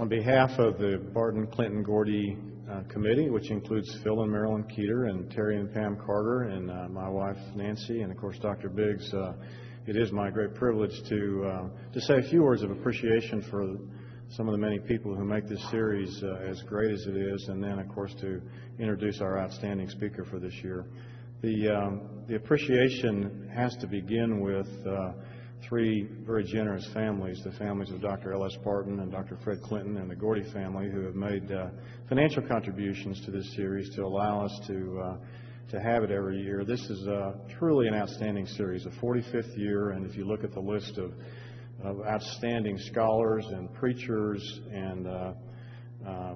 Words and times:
On 0.00 0.08
behalf 0.08 0.58
of 0.58 0.78
the 0.78 0.96
Barton 1.12 1.46
Clinton 1.46 1.82
Gordy 1.82 2.34
uh, 2.70 2.80
Committee, 2.88 3.28
which 3.28 3.50
includes 3.50 3.98
Phil 4.02 4.22
and 4.22 4.32
Marilyn 4.32 4.64
Keeter 4.64 5.10
and 5.10 5.30
Terry 5.30 5.58
and 5.58 5.70
Pam 5.74 5.98
Carter 6.06 6.44
and 6.44 6.70
uh, 6.70 6.88
my 6.88 7.06
wife 7.06 7.36
Nancy 7.54 8.00
and 8.00 8.10
of 8.10 8.16
course 8.16 8.38
Dr. 8.38 8.70
Biggs, 8.70 9.12
uh, 9.12 9.34
it 9.86 9.98
is 9.98 10.10
my 10.10 10.30
great 10.30 10.54
privilege 10.54 11.06
to 11.10 11.44
uh, 11.44 11.68
to 11.92 12.00
say 12.00 12.14
a 12.14 12.22
few 12.30 12.42
words 12.42 12.62
of 12.62 12.70
appreciation 12.70 13.42
for 13.50 13.76
some 14.30 14.48
of 14.48 14.52
the 14.52 14.58
many 14.58 14.78
people 14.78 15.14
who 15.14 15.22
make 15.22 15.46
this 15.46 15.62
series 15.70 16.22
uh, 16.22 16.48
as 16.48 16.62
great 16.62 16.92
as 16.92 17.06
it 17.06 17.16
is, 17.18 17.48
and 17.48 17.62
then 17.62 17.78
of 17.78 17.86
course 17.90 18.14
to 18.22 18.40
introduce 18.78 19.20
our 19.20 19.38
outstanding 19.38 19.90
speaker 19.90 20.24
for 20.24 20.38
this 20.38 20.54
year. 20.64 20.86
The 21.42 21.68
um, 21.68 22.24
the 22.26 22.36
appreciation 22.36 23.50
has 23.54 23.76
to 23.76 23.86
begin 23.86 24.40
with 24.40 24.68
uh, 24.86 25.12
three 25.68 26.08
very 26.26 26.44
generous 26.44 26.86
families, 26.92 27.42
the 27.44 27.52
families 27.52 27.90
of 27.90 28.00
Dr. 28.00 28.32
L.S. 28.32 28.56
Barton 28.64 29.00
and 29.00 29.10
Dr. 29.10 29.38
Fred 29.42 29.62
Clinton 29.62 29.96
and 29.98 30.10
the 30.10 30.16
Gordy 30.16 30.44
family, 30.52 30.90
who 30.90 31.04
have 31.04 31.14
made 31.14 31.50
uh, 31.52 31.68
financial 32.08 32.42
contributions 32.42 33.24
to 33.24 33.30
this 33.30 33.54
series 33.54 33.94
to 33.94 34.02
allow 34.02 34.44
us 34.44 34.60
to 34.66 35.00
uh, 35.00 35.16
to 35.70 35.80
have 35.80 36.02
it 36.02 36.10
every 36.10 36.42
year. 36.42 36.64
This 36.64 36.80
is 36.90 37.06
uh, 37.06 37.32
truly 37.58 37.86
an 37.86 37.94
outstanding 37.94 38.46
series, 38.46 38.86
a 38.86 38.90
45th 38.90 39.56
year, 39.56 39.90
and 39.90 40.04
if 40.04 40.16
you 40.16 40.24
look 40.24 40.42
at 40.42 40.52
the 40.52 40.60
list 40.60 40.98
of, 40.98 41.12
of 41.84 42.00
outstanding 42.04 42.76
scholars 42.76 43.46
and 43.46 43.72
preachers 43.74 44.60
and 44.72 45.06
uh, 45.06 45.32
uh, 46.06 46.34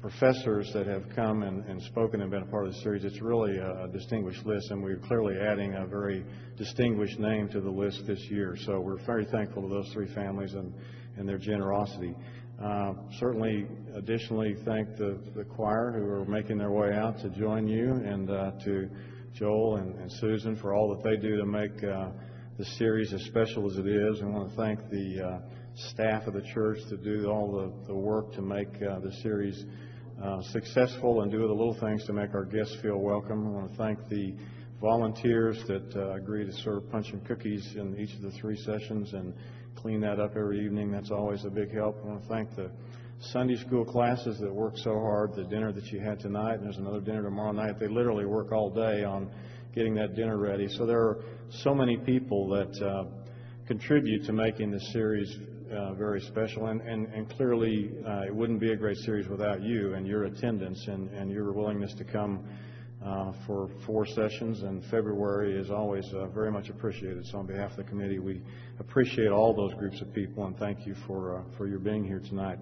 professors 0.00 0.70
that 0.72 0.86
have 0.86 1.04
come 1.14 1.42
and, 1.42 1.64
and, 1.64 1.82
spoken 1.82 2.20
and 2.20 2.30
been 2.30 2.42
a 2.42 2.46
part 2.46 2.66
of 2.66 2.74
the 2.74 2.80
series. 2.80 3.04
It's 3.04 3.20
really 3.20 3.56
a, 3.56 3.88
distinguished 3.88 4.44
list, 4.44 4.70
and 4.70 4.82
we're 4.82 4.98
clearly 4.98 5.36
adding 5.38 5.74
a 5.74 5.86
very 5.86 6.24
distinguished 6.56 7.18
name 7.18 7.48
to 7.50 7.60
the 7.60 7.70
list 7.70 8.06
this 8.06 8.20
year. 8.30 8.56
So 8.66 8.80
we're 8.80 9.04
very 9.04 9.24
thankful 9.26 9.62
to 9.62 9.68
those 9.68 9.90
three 9.92 10.12
families 10.14 10.54
and, 10.54 10.74
and 11.16 11.28
their 11.28 11.38
generosity. 11.38 12.14
Uh, 12.62 12.94
certainly, 13.18 13.66
additionally, 13.94 14.54
thank 14.64 14.96
the, 14.96 15.18
the 15.34 15.44
choir 15.44 15.92
who 15.92 16.08
are 16.08 16.24
making 16.24 16.58
their 16.58 16.70
way 16.70 16.94
out 16.94 17.18
to 17.20 17.28
join 17.30 17.66
you, 17.66 17.92
and 17.92 18.30
uh, 18.30 18.52
to 18.64 18.88
Joel 19.34 19.76
and, 19.76 19.94
and, 19.96 20.10
Susan 20.12 20.56
for 20.56 20.74
all 20.74 20.94
that 20.94 21.04
they 21.04 21.16
do 21.16 21.36
to 21.36 21.44
make 21.44 21.84
uh, 21.84 22.08
the 22.58 22.64
series 22.64 23.12
as 23.12 23.22
special 23.24 23.70
as 23.70 23.76
it 23.76 23.86
is. 23.86 24.22
I 24.22 24.24
want 24.24 24.48
to 24.48 24.56
thank 24.56 24.80
the 24.88 25.22
uh, 25.22 25.38
staff 25.90 26.26
of 26.26 26.32
the 26.32 26.42
church 26.54 26.78
to 26.88 26.96
do 26.96 27.28
all 27.28 27.52
the, 27.52 27.86
the 27.86 27.94
work 27.94 28.32
to 28.32 28.40
make 28.40 28.68
uh, 28.76 28.98
the 29.00 29.12
series 29.22 29.66
uh, 30.22 30.40
successful 30.52 31.20
and 31.20 31.30
do 31.30 31.38
the 31.38 31.52
little 31.52 31.76
things 31.78 32.06
to 32.06 32.14
make 32.14 32.32
our 32.34 32.46
guests 32.46 32.74
feel 32.80 32.96
welcome. 32.96 33.46
I 33.46 33.50
want 33.50 33.70
to 33.72 33.76
thank 33.76 34.08
the 34.08 34.34
volunteers 34.80 35.62
that 35.68 35.94
uh, 35.96 36.14
agree 36.14 36.46
to 36.46 36.52
serve 36.52 36.90
punch 36.90 37.10
and 37.10 37.22
cookies 37.26 37.74
in 37.76 37.94
each 37.98 38.14
of 38.14 38.22
the 38.22 38.30
three 38.30 38.56
sessions 38.56 39.12
and 39.12 39.34
clean 39.76 40.00
that 40.00 40.18
up 40.18 40.30
every 40.34 40.64
evening. 40.64 40.90
That's 40.90 41.10
always 41.10 41.44
a 41.44 41.50
big 41.50 41.74
help. 41.74 41.98
I 42.02 42.08
want 42.08 42.22
to 42.22 42.28
thank 42.28 42.56
the 42.56 42.70
Sunday 43.20 43.56
school 43.56 43.84
classes 43.84 44.38
that 44.40 44.52
work 44.52 44.78
so 44.78 44.92
hard, 44.92 45.34
the 45.34 45.44
dinner 45.44 45.72
that 45.72 45.86
you 45.92 46.00
had 46.00 46.20
tonight, 46.20 46.54
and 46.54 46.64
there's 46.64 46.78
another 46.78 47.00
dinner 47.00 47.22
tomorrow 47.22 47.52
night. 47.52 47.78
They 47.78 47.88
literally 47.88 48.24
work 48.24 48.50
all 48.50 48.70
day 48.70 49.04
on 49.04 49.30
getting 49.76 49.94
that 49.94 50.16
dinner 50.16 50.38
ready. 50.38 50.66
So 50.70 50.86
there 50.86 50.98
are 50.98 51.22
so 51.62 51.74
many 51.74 51.98
people 51.98 52.48
that 52.48 52.82
uh, 52.82 53.04
contribute 53.66 54.24
to 54.24 54.32
making 54.32 54.70
this 54.70 54.90
series 54.90 55.28
uh, 55.70 55.92
very 55.92 56.22
special. 56.22 56.68
And, 56.68 56.80
and, 56.80 57.06
and 57.12 57.28
clearly, 57.36 57.90
uh, 58.08 58.22
it 58.22 58.34
wouldn't 58.34 58.58
be 58.58 58.72
a 58.72 58.76
great 58.76 58.96
series 59.04 59.28
without 59.28 59.62
you 59.62 59.92
and 59.92 60.06
your 60.06 60.24
attendance 60.24 60.82
and, 60.88 61.10
and 61.10 61.30
your 61.30 61.52
willingness 61.52 61.92
to 61.98 62.04
come 62.04 62.48
uh, 63.04 63.32
for 63.46 63.68
four 63.84 64.06
sessions. 64.06 64.62
And 64.62 64.82
February 64.86 65.60
is 65.60 65.70
always 65.70 66.06
uh, 66.14 66.28
very 66.28 66.50
much 66.50 66.70
appreciated. 66.70 67.26
So, 67.26 67.38
on 67.38 67.46
behalf 67.46 67.72
of 67.72 67.76
the 67.76 67.84
committee, 67.84 68.18
we 68.18 68.40
appreciate 68.80 69.28
all 69.28 69.54
those 69.54 69.74
groups 69.74 70.00
of 70.00 70.10
people 70.14 70.46
and 70.46 70.56
thank 70.56 70.86
you 70.86 70.94
for, 71.06 71.40
uh, 71.40 71.42
for 71.58 71.68
your 71.68 71.80
being 71.80 72.02
here 72.02 72.20
tonight. 72.20 72.58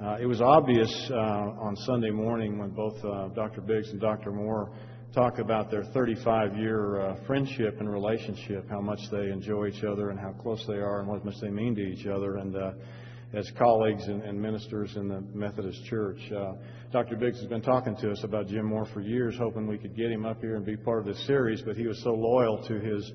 Uh, 0.00 0.16
it 0.20 0.26
was 0.26 0.40
obvious 0.40 1.10
on 1.10 1.76
Sunday 1.84 2.10
morning 2.10 2.56
when 2.56 2.70
both 2.70 3.02
Dr. 3.34 3.60
Biggs 3.60 3.90
and 3.90 4.00
Dr. 4.00 4.30
Moore 4.30 4.70
talk 5.14 5.38
about 5.38 5.70
their 5.70 5.84
35 5.92 6.56
year 6.56 7.00
uh, 7.00 7.16
friendship 7.26 7.80
and 7.80 7.92
relationship, 7.92 8.68
how 8.70 8.80
much 8.80 9.00
they 9.10 9.30
enjoy 9.30 9.66
each 9.66 9.82
other 9.82 10.10
and 10.10 10.20
how 10.20 10.32
close 10.32 10.64
they 10.68 10.74
are 10.74 11.00
and 11.00 11.08
what 11.08 11.24
much 11.24 11.34
they 11.40 11.50
mean 11.50 11.74
to 11.74 11.82
each 11.82 12.06
other. 12.06 12.36
And 12.36 12.54
uh, 12.56 12.72
as 13.32 13.50
colleagues 13.58 14.06
and, 14.06 14.22
and, 14.22 14.40
ministers 14.40 14.96
in 14.96 15.08
the 15.08 15.20
Methodist 15.34 15.84
Church, 15.86 16.18
uh, 16.32 16.52
Dr. 16.92 17.16
Biggs 17.16 17.38
has 17.38 17.48
been 17.48 17.62
talking 17.62 17.96
to 17.96 18.12
us 18.12 18.22
about 18.22 18.46
Jim 18.46 18.66
Moore 18.66 18.86
for 18.92 19.00
years, 19.00 19.34
hoping 19.36 19.66
we 19.66 19.78
could 19.78 19.96
get 19.96 20.10
him 20.10 20.24
up 20.24 20.40
here 20.40 20.56
and 20.56 20.64
be 20.64 20.76
part 20.76 21.00
of 21.00 21.06
this 21.06 21.26
series, 21.26 21.60
but 21.62 21.76
he 21.76 21.86
was 21.86 22.00
so 22.02 22.10
loyal 22.10 22.62
to 22.66 22.74
his 22.74 23.12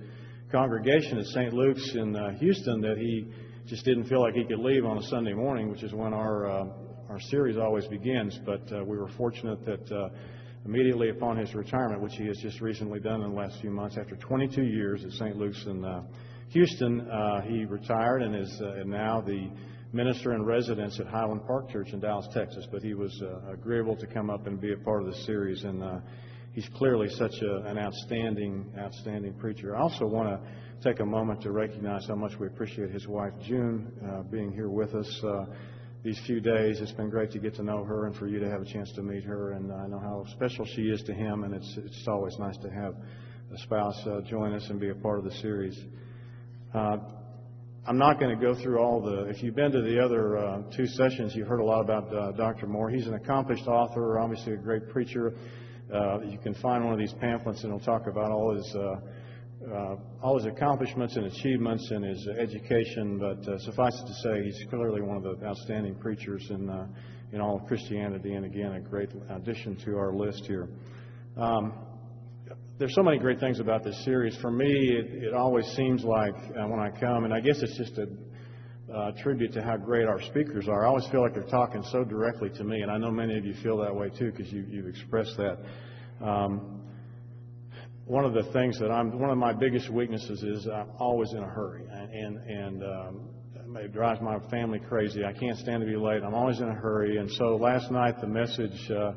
congregation 0.52 1.18
at 1.18 1.26
St. 1.26 1.54
Luke's 1.54 1.96
in 1.96 2.16
uh, 2.16 2.32
Houston 2.40 2.82
that 2.82 2.98
he 2.98 3.28
just 3.68 3.86
didn't 3.86 4.06
feel 4.06 4.22
like 4.22 4.34
he 4.34 4.46
could 4.46 4.60
leave 4.60 4.86
on 4.86 4.98
a 4.98 5.04
Sunday 5.04 5.34
morning, 5.34 5.72
which 5.72 5.84
is 5.84 5.94
when 5.94 6.14
our 6.14 6.50
uh, 6.50 6.66
our 7.10 7.20
series 7.30 7.58
always 7.58 7.86
begins. 7.88 8.38
But 8.46 8.72
uh, 8.72 8.84
we 8.84 8.98
were 8.98 9.10
fortunate 9.18 9.66
that 9.66 10.12
immediately 10.66 11.10
upon 11.10 11.38
his 11.38 11.54
retirement, 11.54 12.02
which 12.02 12.16
he 12.16 12.26
has 12.26 12.38
just 12.38 12.60
recently 12.60 13.00
done 13.00 13.22
in 13.22 13.30
the 13.30 13.36
last 13.36 13.62
few 13.62 13.70
months. 13.70 13.98
After 13.98 14.16
22 14.16 14.64
years 14.64 15.04
at 15.06 15.12
St. 15.12 15.38
Luke's 15.38 15.64
in 15.66 15.86
uh, 15.86 16.02
Houston, 16.50 17.02
uh, 17.10 17.42
he 17.42 17.66
retired 17.66 18.24
and 18.24 18.36
is 18.36 18.62
uh, 18.62 18.84
now 18.86 19.22
the 19.22 19.50
minister 19.94 20.34
in 20.34 20.44
residence 20.44 21.00
at 21.00 21.06
Highland 21.06 21.46
Park 21.46 21.70
Church 21.70 21.94
in 21.94 22.00
Dallas, 22.00 22.28
Texas. 22.34 22.66
But 22.72 22.82
he 22.82 22.96
was 22.96 23.22
uh, 23.22 23.54
agreeable 23.54 23.96
to 23.96 24.08
come 24.08 24.30
up 24.30 24.48
and 24.48 24.60
be 24.60 24.74
a 24.74 24.78
part 24.78 25.04
of 25.04 25.08
the 25.08 25.18
series, 25.24 25.64
and 25.64 25.84
uh, 25.84 26.00
he's 26.54 26.68
clearly 26.76 27.10
such 27.10 27.36
a, 27.44 27.58
an 27.68 27.78
outstanding, 27.78 28.74
outstanding 28.78 29.36
preacher. 29.36 29.76
I 29.76 29.82
also 29.82 30.06
want 30.06 30.30
to 30.30 30.90
take 30.90 31.00
a 31.00 31.06
moment 31.06 31.42
to 31.44 31.52
recognize 31.52 32.08
how 32.08 32.16
much 32.16 32.34
we 32.40 32.48
appreciate 32.48 32.90
his 32.90 33.08
wife 33.08 33.34
June 33.44 33.92
uh, 34.04 34.24
being 34.24 34.52
here 34.52 34.70
with 34.70 34.96
us 34.96 35.24
these 36.06 36.22
few 36.28 36.40
days. 36.40 36.80
It's 36.82 36.92
been 36.92 37.10
great 37.10 37.32
to 37.32 37.40
get 37.40 37.56
to 37.56 37.64
know 37.64 37.84
her 37.84 38.06
and 38.06 38.16
for 38.16 38.28
you 38.28 38.40
to 38.40 38.48
have 38.48 38.62
a 38.62 38.66
chance 38.66 38.92
to 38.92 39.02
meet 39.02 39.24
her. 39.24 39.54
And 39.54 39.74
I 39.74 39.88
know 39.88 39.98
how 39.98 40.24
special 40.34 40.64
she 40.64 40.84
is 40.84 41.02
to 41.08 41.14
him, 41.14 41.44
and 41.44 41.56
it's, 41.56 41.78
it's 41.78 42.06
always 42.08 42.38
nice 42.38 42.58
to 42.58 42.70
have 42.70 42.94
a 43.52 43.58
spouse 43.64 44.00
uh, 44.06 44.22
join 44.22 44.54
us 44.54 44.68
and 44.70 44.80
be 44.80 44.90
a 44.90 44.96
part 44.96 45.18
of 45.18 45.26
the 45.26 45.32
series. 45.32 45.76
Uh, 46.76 46.98
I'm 47.88 47.98
not 47.98 48.20
going 48.20 48.38
to 48.38 48.40
go 48.40 48.54
through 48.62 48.78
all 48.78 49.02
the. 49.02 49.26
If 49.30 49.42
you've 49.42 49.56
been 49.56 49.72
to 49.72 49.82
the 49.82 50.00
other 50.00 50.38
uh, 50.38 50.62
two 50.78 50.86
sessions, 50.86 51.36
you've 51.36 51.48
heard 51.48 51.60
a 51.60 51.66
lot 51.66 51.82
about 51.82 52.16
uh, 52.16 52.32
Dr. 52.34 52.68
Moore. 52.68 52.92
He's 52.92 53.08
an 53.08 53.16
accomplished 53.16 53.66
author, 53.66 54.20
obviously 54.20 54.54
a 54.54 54.58
great 54.58 54.88
preacher. 54.90 55.34
Uh, 55.92 56.22
you 56.22 56.38
can 56.38 56.54
find 56.56 56.84
one 56.84 56.94
of 56.94 57.00
these 57.00 57.14
pamphlets, 57.20 57.64
and 57.64 57.74
it'll 57.74 57.84
talk 57.84 58.06
about 58.06 58.32
all 58.32 58.56
his 58.56 58.76
uh, 58.76 58.96
uh, 59.64 59.96
all 60.22 60.38
his 60.38 60.46
accomplishments 60.46 61.16
and 61.16 61.26
achievements 61.26 61.90
in 61.92 62.04
his 62.04 62.28
education, 62.40 63.18
but 63.18 63.48
uh, 63.48 63.58
suffice 63.60 63.94
it 63.94 64.08
to 64.08 64.14
say, 64.24 64.44
he's 64.44 64.66
clearly 64.70 65.02
one 65.02 65.18
of 65.18 65.24
the 65.24 65.46
outstanding 65.46 65.96
preachers 65.96 66.46
in, 66.50 66.70
uh, 66.70 66.88
in 67.32 67.42
all 67.42 67.58
of 67.58 67.66
Christianity, 67.68 68.34
and 68.34 68.46
again, 68.46 68.74
a 68.74 68.80
great 68.80 69.10
addition 69.30 69.76
to 69.86 69.98
our 69.98 70.14
list 70.14 70.46
here. 70.46 70.68
Um, 71.38 71.74
there's 72.78 72.94
so 72.94 73.04
many 73.04 73.18
great 73.18 73.40
things 73.40 73.60
about 73.60 73.84
this 73.84 74.04
series. 74.04 74.36
For 74.42 74.52
me, 74.52 74.68
it, 74.68 75.24
it 75.24 75.34
always 75.34 75.66
seems 75.76 76.04
like 76.04 76.36
uh, 76.36 76.68
when 76.68 76.80
I 76.80 76.92
come, 77.00 77.24
and 77.24 77.34
I 77.34 77.40
guess 77.40 77.62
it's 77.62 77.78
just 77.78 77.98
a 77.98 78.08
uh, 78.94 79.12
tribute 79.24 79.54
to 79.54 79.64
how 79.64 79.78
great 79.78 80.06
our 80.06 80.22
speakers 80.22 80.68
are. 80.68 80.86
I 80.86 80.90
always 80.90 81.08
feel 81.08 81.22
like 81.22 81.34
they're 81.34 81.44
talking 81.44 81.84
so 81.92 82.04
directly 82.04 82.50
to 82.50 82.64
me, 82.64 82.82
and 82.82 82.92
I 82.92 82.98
know 82.98 83.10
many 83.10 83.38
of 83.38 83.46
you 83.46 83.54
feel 83.64 83.78
that 83.78 83.96
way 83.96 84.10
too 84.10 84.32
because 84.32 84.52
you, 84.52 84.66
you've 84.70 84.88
expressed 84.88 85.38
that. 85.38 85.58
Um, 86.24 86.82
one 88.06 88.24
of 88.24 88.34
the 88.34 88.44
things 88.54 88.78
that 88.80 88.92
I'm 88.92 89.20
one 89.20 89.32
of 89.32 89.38
my 89.38 89.52
biggest 89.52 89.90
weaknesses 89.90 90.44
is 90.44 90.68
I'm 90.68 90.92
always 91.00 91.32
in 91.34 91.40
a 91.40 91.48
hurry, 91.48 91.86
and 91.92 92.38
and 92.38 92.84
um, 92.84 93.30
it 93.78 93.94
drives 93.94 94.22
my 94.22 94.38
family 94.50 94.80
crazy. 94.80 95.26
I 95.26 95.34
can't 95.34 95.58
stand 95.58 95.82
to 95.82 95.88
be 95.88 95.96
late. 95.96 96.22
I'm 96.24 96.36
always 96.36 96.60
in 96.60 96.70
a 96.70 96.74
hurry, 96.74 97.18
and 97.18 97.30
so 97.32 97.56
last 97.56 97.92
night 97.92 98.22
the 98.22 98.28
message 98.28 98.92
uh, 98.92 99.14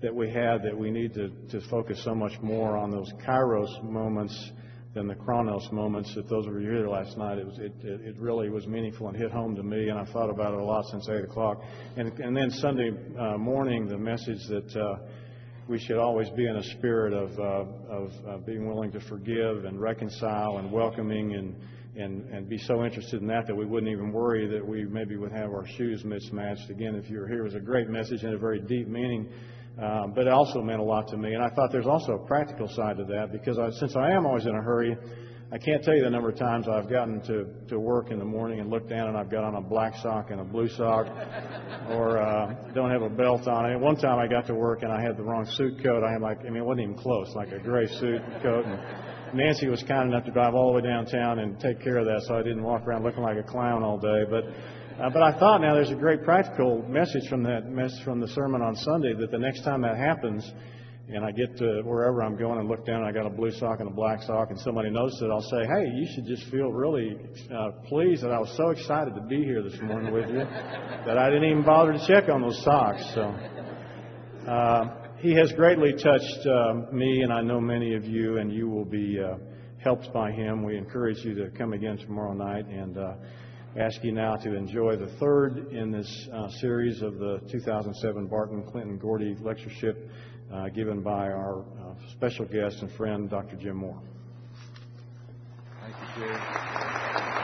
that 0.00 0.14
we 0.14 0.28
had 0.30 0.62
that 0.62 0.76
we 0.76 0.92
need 0.92 1.12
to 1.14 1.30
to 1.50 1.60
focus 1.68 2.00
so 2.04 2.14
much 2.14 2.32
more 2.40 2.76
on 2.76 2.90
those 2.90 3.12
Kairos 3.26 3.82
moments 3.82 4.52
than 4.94 5.08
the 5.08 5.16
Chronos 5.16 5.68
moments. 5.72 6.14
That 6.14 6.28
those 6.28 6.46
you 6.46 6.58
here 6.60 6.88
last 6.88 7.18
night, 7.18 7.38
it 7.38 7.46
was 7.46 7.58
it 7.58 7.72
it 7.82 8.16
really 8.16 8.48
was 8.48 8.64
meaningful 8.68 9.08
and 9.08 9.16
hit 9.16 9.32
home 9.32 9.56
to 9.56 9.62
me, 9.64 9.88
and 9.88 9.98
I've 9.98 10.10
thought 10.10 10.30
about 10.30 10.54
it 10.54 10.60
a 10.60 10.64
lot 10.64 10.84
since 10.92 11.08
eight 11.08 11.24
o'clock. 11.24 11.62
And 11.96 12.12
and 12.20 12.36
then 12.36 12.48
Sunday 12.50 12.92
uh, 13.18 13.38
morning, 13.38 13.88
the 13.88 13.98
message 13.98 14.46
that. 14.50 14.76
Uh, 14.76 14.98
we 15.70 15.78
should 15.78 15.98
always 15.98 16.28
be 16.30 16.48
in 16.48 16.56
a 16.56 16.62
spirit 16.76 17.12
of, 17.12 17.30
uh, 17.38 17.94
of 17.94 18.12
uh, 18.28 18.36
being 18.38 18.66
willing 18.66 18.90
to 18.90 18.98
forgive 19.02 19.64
and 19.64 19.80
reconcile 19.80 20.58
and 20.58 20.70
welcoming 20.72 21.34
and, 21.36 21.54
and, 21.96 22.28
and 22.30 22.48
be 22.48 22.58
so 22.58 22.84
interested 22.84 23.20
in 23.20 23.28
that 23.28 23.46
that 23.46 23.54
we 23.54 23.64
wouldn't 23.64 23.90
even 23.90 24.10
worry 24.10 24.48
that 24.48 24.66
we 24.66 24.84
maybe 24.84 25.16
would 25.16 25.30
have 25.30 25.50
our 25.50 25.64
shoes 25.78 26.04
mismatched. 26.04 26.68
Again, 26.70 26.96
if 26.96 27.08
you 27.08 27.20
were 27.20 27.28
here, 27.28 27.42
it 27.42 27.44
was 27.44 27.54
a 27.54 27.60
great 27.60 27.88
message 27.88 28.24
and 28.24 28.34
a 28.34 28.38
very 28.38 28.60
deep 28.60 28.88
meaning. 28.88 29.30
Uh, 29.80 30.08
but 30.08 30.26
it 30.26 30.32
also 30.32 30.60
meant 30.60 30.80
a 30.80 30.84
lot 30.84 31.06
to 31.06 31.16
me. 31.16 31.34
And 31.34 31.42
I 31.42 31.50
thought 31.50 31.70
there's 31.70 31.86
also 31.86 32.14
a 32.14 32.26
practical 32.26 32.66
side 32.66 32.96
to 32.96 33.04
that 33.04 33.30
because 33.30 33.56
I, 33.56 33.70
since 33.78 33.94
I 33.94 34.10
am 34.10 34.26
always 34.26 34.46
in 34.46 34.54
a 34.56 34.62
hurry, 34.62 34.96
I 35.52 35.58
can't 35.58 35.82
tell 35.82 35.96
you 35.96 36.04
the 36.04 36.10
number 36.10 36.28
of 36.28 36.38
times 36.38 36.68
I've 36.68 36.88
gotten 36.88 37.20
to, 37.22 37.44
to 37.70 37.80
work 37.80 38.12
in 38.12 38.20
the 38.20 38.24
morning 38.24 38.60
and 38.60 38.70
looked 38.70 38.88
down 38.88 39.08
and 39.08 39.16
I've 39.16 39.28
got 39.28 39.42
on 39.42 39.56
a 39.56 39.60
black 39.60 39.94
sock 40.00 40.30
and 40.30 40.40
a 40.40 40.44
blue 40.44 40.68
sock 40.68 41.06
or 41.90 42.18
uh, 42.18 42.54
don't 42.72 42.88
have 42.88 43.02
a 43.02 43.08
belt 43.08 43.48
on. 43.48 43.66
And 43.66 43.80
one 43.80 43.96
time 43.96 44.20
I 44.20 44.28
got 44.28 44.46
to 44.46 44.54
work 44.54 44.84
and 44.84 44.92
I 44.92 45.02
had 45.02 45.16
the 45.16 45.24
wrong 45.24 45.44
suit 45.44 45.82
coat. 45.82 46.04
I 46.04 46.12
had 46.12 46.22
like, 46.22 46.38
I 46.46 46.50
mean, 46.50 46.58
it 46.58 46.64
wasn't 46.64 46.82
even 46.82 46.96
close, 46.96 47.34
like 47.34 47.50
a 47.50 47.58
gray 47.58 47.88
suit 47.88 48.22
coat. 48.44 48.64
And 48.64 48.78
Nancy 49.34 49.66
was 49.66 49.82
kind 49.82 50.12
enough 50.12 50.24
to 50.26 50.30
drive 50.30 50.54
all 50.54 50.68
the 50.68 50.80
way 50.80 50.82
downtown 50.82 51.40
and 51.40 51.58
take 51.58 51.82
care 51.82 51.98
of 51.98 52.06
that 52.06 52.22
so 52.28 52.36
I 52.36 52.42
didn't 52.44 52.62
walk 52.62 52.86
around 52.86 53.02
looking 53.02 53.24
like 53.24 53.36
a 53.36 53.42
clown 53.42 53.82
all 53.82 53.98
day. 53.98 54.22
But 54.30 54.44
Uh, 55.00 55.08
but 55.08 55.22
I 55.22 55.32
thought 55.38 55.62
now 55.62 55.74
there's 55.74 55.90
a 55.90 55.94
great 55.94 56.22
practical 56.22 56.84
message 56.86 57.26
from 57.28 57.42
that 57.42 57.70
message 57.70 58.04
from 58.04 58.20
the 58.20 58.28
sermon 58.28 58.60
on 58.60 58.76
Sunday 58.76 59.14
that 59.14 59.30
the 59.30 59.38
next 59.38 59.62
time 59.62 59.80
that 59.80 59.96
happens, 59.96 60.52
and 61.12 61.24
I 61.24 61.32
get 61.32 61.56
to 61.58 61.82
wherever 61.82 62.22
I'm 62.22 62.36
going 62.36 62.60
and 62.60 62.68
look 62.68 62.86
down 62.86 63.02
and 63.02 63.06
I 63.06 63.12
got 63.12 63.26
a 63.26 63.30
blue 63.30 63.50
sock 63.50 63.80
and 63.80 63.88
a 63.88 63.92
black 63.92 64.22
sock 64.22 64.50
and 64.50 64.58
somebody 64.60 64.90
notices 64.90 65.22
it, 65.22 65.30
I'll 65.30 65.40
say, 65.42 65.66
hey, 65.66 65.86
you 65.94 66.06
should 66.14 66.26
just 66.26 66.50
feel 66.50 66.70
really 66.70 67.16
uh, 67.52 67.70
pleased 67.88 68.22
that 68.22 68.30
I 68.30 68.38
was 68.38 68.54
so 68.56 68.70
excited 68.70 69.14
to 69.14 69.20
be 69.22 69.42
here 69.42 69.62
this 69.62 69.78
morning 69.82 70.12
with 70.12 70.28
you 70.28 70.38
that 71.06 71.18
I 71.18 71.28
didn't 71.28 71.50
even 71.50 71.64
bother 71.64 71.92
to 71.92 72.06
check 72.06 72.28
on 72.28 72.42
those 72.42 72.62
socks. 72.62 73.02
So 73.14 73.22
uh, 74.48 75.00
he 75.18 75.34
has 75.34 75.52
greatly 75.52 75.92
touched 75.92 76.46
uh, 76.46 76.92
me, 76.92 77.22
and 77.22 77.32
I 77.32 77.42
know 77.42 77.60
many 77.60 77.94
of 77.94 78.04
you, 78.04 78.38
and 78.38 78.52
you 78.52 78.68
will 78.68 78.84
be 78.84 79.18
uh, 79.20 79.36
helped 79.82 80.12
by 80.12 80.30
him. 80.30 80.64
We 80.64 80.76
encourage 80.76 81.18
you 81.24 81.34
to 81.34 81.50
come 81.50 81.72
again 81.72 81.98
tomorrow 81.98 82.34
night 82.34 82.66
and 82.66 82.96
uh, 82.96 83.14
ask 83.76 84.02
you 84.02 84.12
now 84.12 84.36
to 84.36 84.54
enjoy 84.54 84.96
the 84.96 85.08
third 85.18 85.72
in 85.72 85.90
this 85.90 86.28
uh, 86.32 86.48
series 86.60 87.02
of 87.02 87.18
the 87.18 87.40
2007 87.50 88.26
Barton 88.26 88.64
Clinton 88.64 88.98
Gordy 88.98 89.36
Lectureship 89.40 90.10
uh, 90.52 90.68
given 90.68 91.00
by 91.02 91.28
our 91.28 91.60
uh, 91.60 92.10
special 92.12 92.44
guest 92.44 92.82
and 92.82 92.90
friend, 92.92 93.30
Dr. 93.30 93.56
Jim 93.56 93.76
Moore. 93.76 94.00
Thank 95.80 95.94
you, 96.16 96.26
Joe. 96.28 97.36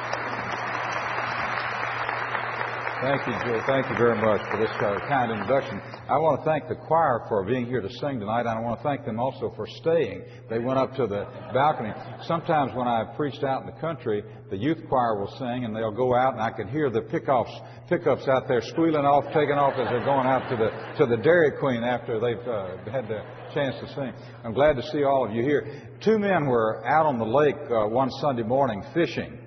Thank 3.02 3.26
you, 3.26 3.34
Joe. 3.44 3.60
Thank 3.66 3.90
you 3.90 3.96
very 3.98 4.16
much 4.16 4.40
for 4.50 4.56
this 4.56 4.72
uh, 4.80 4.96
kind 5.06 5.30
introduction. 5.30 5.82
I 6.08 6.16
want 6.16 6.40
to 6.40 6.44
thank 6.46 6.66
the 6.66 6.76
choir 6.76 7.26
for 7.28 7.44
being 7.44 7.66
here 7.66 7.82
to 7.82 7.90
sing 8.00 8.18
tonight, 8.20 8.48
and 8.48 8.56
I 8.56 8.60
want 8.60 8.80
to 8.80 8.82
thank 8.82 9.04
them 9.04 9.20
also 9.20 9.52
for 9.54 9.66
staying. 9.66 10.24
They 10.48 10.60
went 10.60 10.78
up 10.78 10.96
to 10.96 11.06
the 11.06 11.28
balcony. 11.52 11.92
Sometimes 12.24 12.72
when 12.74 12.88
I 12.88 13.04
preached 13.14 13.44
out 13.44 13.60
in 13.60 13.66
the 13.66 13.78
country, 13.82 14.24
the 14.48 14.56
youth 14.56 14.78
choir 14.88 15.20
will 15.20 15.30
sing, 15.36 15.66
and 15.66 15.76
they'll 15.76 15.92
go 15.92 16.16
out, 16.16 16.32
and 16.32 16.42
I 16.42 16.50
can 16.50 16.68
hear 16.68 16.88
the 16.88 17.02
pickups 17.02 17.52
pickups 17.86 18.28
out 18.28 18.48
there 18.48 18.62
squealing 18.62 19.04
off, 19.04 19.24
taking 19.26 19.60
off 19.60 19.74
as 19.76 19.88
they're 19.90 20.04
going 20.04 20.26
out 20.26 20.48
to 20.48 20.56
the 20.56 20.70
to 20.96 21.04
the 21.04 21.22
Dairy 21.22 21.52
Queen 21.60 21.84
after 21.84 22.18
they've 22.18 22.48
uh, 22.48 22.78
had 22.90 23.08
the 23.08 23.20
chance 23.52 23.76
to 23.76 23.94
sing. 23.94 24.14
I'm 24.42 24.54
glad 24.54 24.74
to 24.76 24.82
see 24.90 25.04
all 25.04 25.28
of 25.28 25.34
you 25.34 25.42
here. 25.42 25.92
Two 26.00 26.18
men 26.18 26.46
were 26.46 26.82
out 26.86 27.04
on 27.04 27.18
the 27.18 27.26
lake 27.26 27.56
uh, 27.70 27.88
one 27.88 28.10
Sunday 28.22 28.42
morning 28.42 28.82
fishing. 28.94 29.45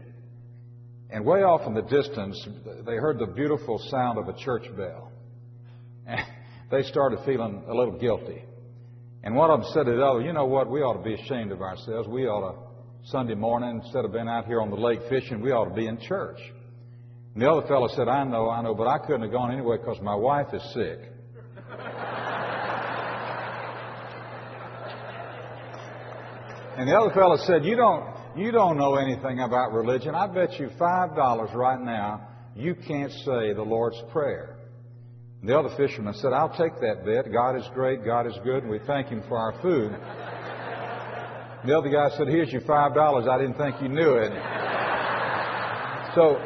And 1.12 1.26
way 1.26 1.40
off 1.40 1.66
in 1.66 1.74
the 1.74 1.82
distance, 1.82 2.48
they 2.86 2.96
heard 2.96 3.18
the 3.18 3.26
beautiful 3.26 3.80
sound 3.90 4.20
of 4.20 4.28
a 4.28 4.34
church 4.34 4.66
bell. 4.78 5.12
And 6.06 6.20
they 6.72 6.84
started 6.84 7.20
feeling 7.26 7.64
a 7.68 7.74
little 7.74 7.98
guilty. 7.98 8.44
And 9.24 9.36
one 9.36 9.50
of 9.50 9.62
them 9.62 9.70
said 9.74 9.86
to 9.86 9.92
the 9.92 10.04
other, 10.04 10.22
You 10.22 10.34
know 10.34 10.46
what? 10.46 10.70
We 10.70 10.82
ought 10.82 10.94
to 10.94 11.04
be 11.04 11.16
ashamed 11.16 11.52
of 11.52 11.62
ourselves. 11.62 12.08
We 12.08 12.28
ought 12.28 12.52
to, 12.52 12.58
Sunday 13.10 13.36
morning, 13.36 13.82
instead 13.84 14.06
of 14.06 14.14
being 14.14 14.28
out 14.28 14.46
here 14.46 14.62
on 14.62 14.70
the 14.70 14.78
lake 14.78 15.00
fishing, 15.10 15.42
we 15.42 15.52
ought 15.52 15.66
to 15.66 15.74
be 15.74 15.88
in 15.88 16.00
church. 16.00 16.40
And 17.34 17.42
the 17.42 17.52
other 17.52 17.68
fellow 17.68 17.88
said, 17.96 18.08
I 18.08 18.24
know, 18.24 18.50
I 18.50 18.62
know, 18.62 18.76
but 18.76 18.88
I 18.88 19.00
couldn't 19.00 19.24
have 19.24 19.32
gone 19.32 19.52
anyway 19.52 19.78
because 19.78 20.00
my 20.02 20.16
wife 20.16 20.54
is 20.54 20.62
sick. 20.74 21.00
and 26.78 26.88
the 26.88 26.96
other 26.96 27.14
fellow 27.14 27.38
said, 27.38 27.66
You 27.66 27.76
don't, 27.76 28.19
you 28.36 28.52
don't 28.52 28.78
know 28.78 28.96
anything 28.96 29.40
about 29.40 29.74
religion. 29.74 30.16
I 30.16 30.28
bet 30.28 30.60
you 30.60 30.70
$5 30.80 31.54
right 31.56 31.82
now 31.82 32.28
you 32.56 32.76
can't 32.76 33.12
say 33.12 33.54
the 33.54 33.64
Lord's 33.64 34.02
Prayer. 34.12 34.58
The 35.44 35.58
other 35.58 35.70
fisherman 35.78 36.14
said, 36.16 36.34
I'll 36.34 36.50
take 36.50 36.80
that 36.82 37.06
bet. 37.06 37.32
God 37.32 37.56
is 37.56 37.64
great, 37.74 38.04
God 38.04 38.28
is 38.28 38.38
good, 38.44 38.64
and 38.64 38.70
we 38.70 38.80
thank 38.86 39.08
Him 39.08 39.24
for 39.30 39.38
our 39.38 39.54
food. 39.62 39.92
The 41.66 41.78
other 41.78 41.90
guy 41.90 42.10
said, 42.18 42.28
Here's 42.28 42.52
your 42.52 42.62
$5. 42.62 43.30
I 43.30 43.38
didn't 43.38 43.58
think 43.58 43.82
you 43.82 43.88
knew 43.88 44.16
it. 44.16 44.32
So 46.16 46.38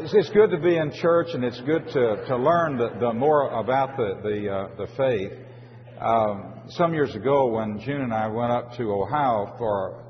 it's 0.00 0.30
good 0.30 0.50
to 0.50 0.58
be 0.58 0.76
in 0.76 0.92
church, 0.92 1.28
and 1.34 1.42
it's 1.42 1.60
good 1.62 1.86
to, 1.88 2.24
to 2.26 2.36
learn 2.36 2.76
the, 2.76 2.90
the 3.00 3.12
more 3.12 3.50
about 3.50 3.96
the, 3.96 4.20
the, 4.22 4.52
uh, 4.52 4.68
the 4.76 4.86
faith. 4.96 5.32
Um, 6.00 6.62
some 6.68 6.94
years 6.94 7.16
ago, 7.16 7.48
when 7.48 7.80
June 7.80 8.02
and 8.02 8.14
I 8.14 8.28
went 8.28 8.52
up 8.52 8.76
to 8.76 8.84
Ohio 8.92 9.54
for, 9.58 10.04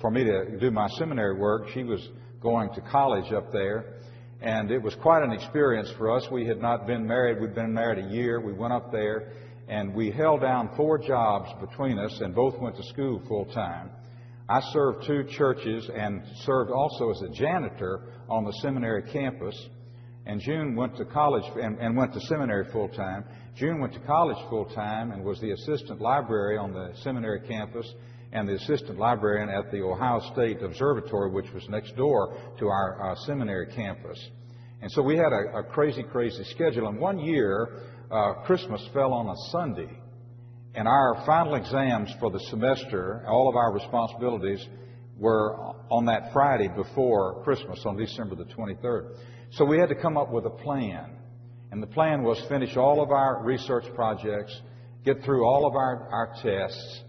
for 0.00 0.10
me 0.10 0.24
to 0.24 0.58
do 0.58 0.70
my 0.70 0.88
seminary 0.98 1.38
work, 1.38 1.68
she 1.72 1.84
was 1.84 2.08
going 2.40 2.72
to 2.74 2.80
college 2.80 3.32
up 3.32 3.52
there. 3.52 3.94
And 4.40 4.70
it 4.70 4.80
was 4.80 4.94
quite 4.96 5.22
an 5.22 5.32
experience 5.32 5.90
for 5.98 6.16
us. 6.16 6.26
We 6.30 6.46
had 6.46 6.60
not 6.60 6.86
been 6.86 7.06
married. 7.06 7.40
We'd 7.40 7.54
been 7.54 7.72
married 7.72 8.04
a 8.04 8.08
year. 8.08 8.40
We 8.40 8.52
went 8.52 8.72
up 8.72 8.92
there 8.92 9.32
and 9.68 9.94
we 9.94 10.10
held 10.10 10.40
down 10.40 10.70
four 10.76 10.98
jobs 10.98 11.50
between 11.60 11.98
us 11.98 12.18
and 12.20 12.34
both 12.34 12.58
went 12.58 12.76
to 12.76 12.82
school 12.84 13.22
full 13.28 13.46
time. 13.46 13.90
I 14.48 14.60
served 14.72 15.06
two 15.06 15.24
churches 15.24 15.90
and 15.94 16.22
served 16.46 16.70
also 16.70 17.10
as 17.10 17.20
a 17.22 17.28
janitor 17.28 18.00
on 18.30 18.44
the 18.44 18.52
seminary 18.62 19.02
campus. 19.12 19.54
And 20.24 20.40
June 20.40 20.74
went 20.74 20.96
to 20.96 21.04
college 21.04 21.44
and, 21.60 21.78
and 21.78 21.96
went 21.96 22.14
to 22.14 22.20
seminary 22.20 22.70
full 22.72 22.88
time. 22.88 23.24
June 23.56 23.80
went 23.80 23.92
to 23.94 24.00
college 24.00 24.38
full 24.48 24.66
time 24.66 25.10
and 25.10 25.24
was 25.24 25.40
the 25.40 25.50
assistant 25.50 26.00
librarian 26.00 26.62
on 26.62 26.72
the 26.72 26.92
seminary 27.02 27.40
campus 27.46 27.92
and 28.32 28.48
the 28.48 28.54
assistant 28.54 28.98
librarian 28.98 29.48
at 29.48 29.70
the 29.70 29.80
Ohio 29.80 30.20
State 30.32 30.62
Observatory, 30.62 31.30
which 31.30 31.50
was 31.52 31.66
next 31.68 31.96
door 31.96 32.36
to 32.58 32.66
our 32.66 33.12
uh, 33.12 33.14
seminary 33.26 33.66
campus. 33.74 34.18
And 34.80 34.90
so 34.92 35.02
we 35.02 35.16
had 35.16 35.32
a, 35.32 35.58
a, 35.58 35.62
crazy, 35.64 36.02
crazy 36.02 36.44
schedule. 36.44 36.88
And 36.88 36.98
one 36.98 37.18
year, 37.18 37.82
uh, 38.10 38.34
Christmas 38.44 38.86
fell 38.92 39.12
on 39.12 39.28
a 39.28 39.50
Sunday. 39.50 39.90
And 40.74 40.86
our 40.86 41.22
final 41.26 41.54
exams 41.54 42.12
for 42.20 42.30
the 42.30 42.38
semester, 42.50 43.24
all 43.26 43.48
of 43.48 43.56
our 43.56 43.72
responsibilities 43.72 44.64
were 45.18 45.56
on 45.90 46.04
that 46.06 46.32
Friday 46.32 46.68
before 46.68 47.42
Christmas, 47.42 47.80
on 47.84 47.96
December 47.96 48.36
the 48.36 48.44
23rd. 48.44 49.16
So 49.52 49.64
we 49.64 49.78
had 49.78 49.88
to 49.88 49.96
come 49.96 50.16
up 50.16 50.30
with 50.30 50.44
a 50.44 50.50
plan. 50.50 51.16
And 51.72 51.82
the 51.82 51.86
plan 51.86 52.22
was 52.22 52.40
finish 52.48 52.76
all 52.76 53.02
of 53.02 53.10
our 53.10 53.42
research 53.42 53.84
projects, 53.94 54.60
get 55.04 55.24
through 55.24 55.44
all 55.44 55.66
of 55.66 55.74
our, 55.74 56.08
our 56.12 56.34
tests, 56.42 57.02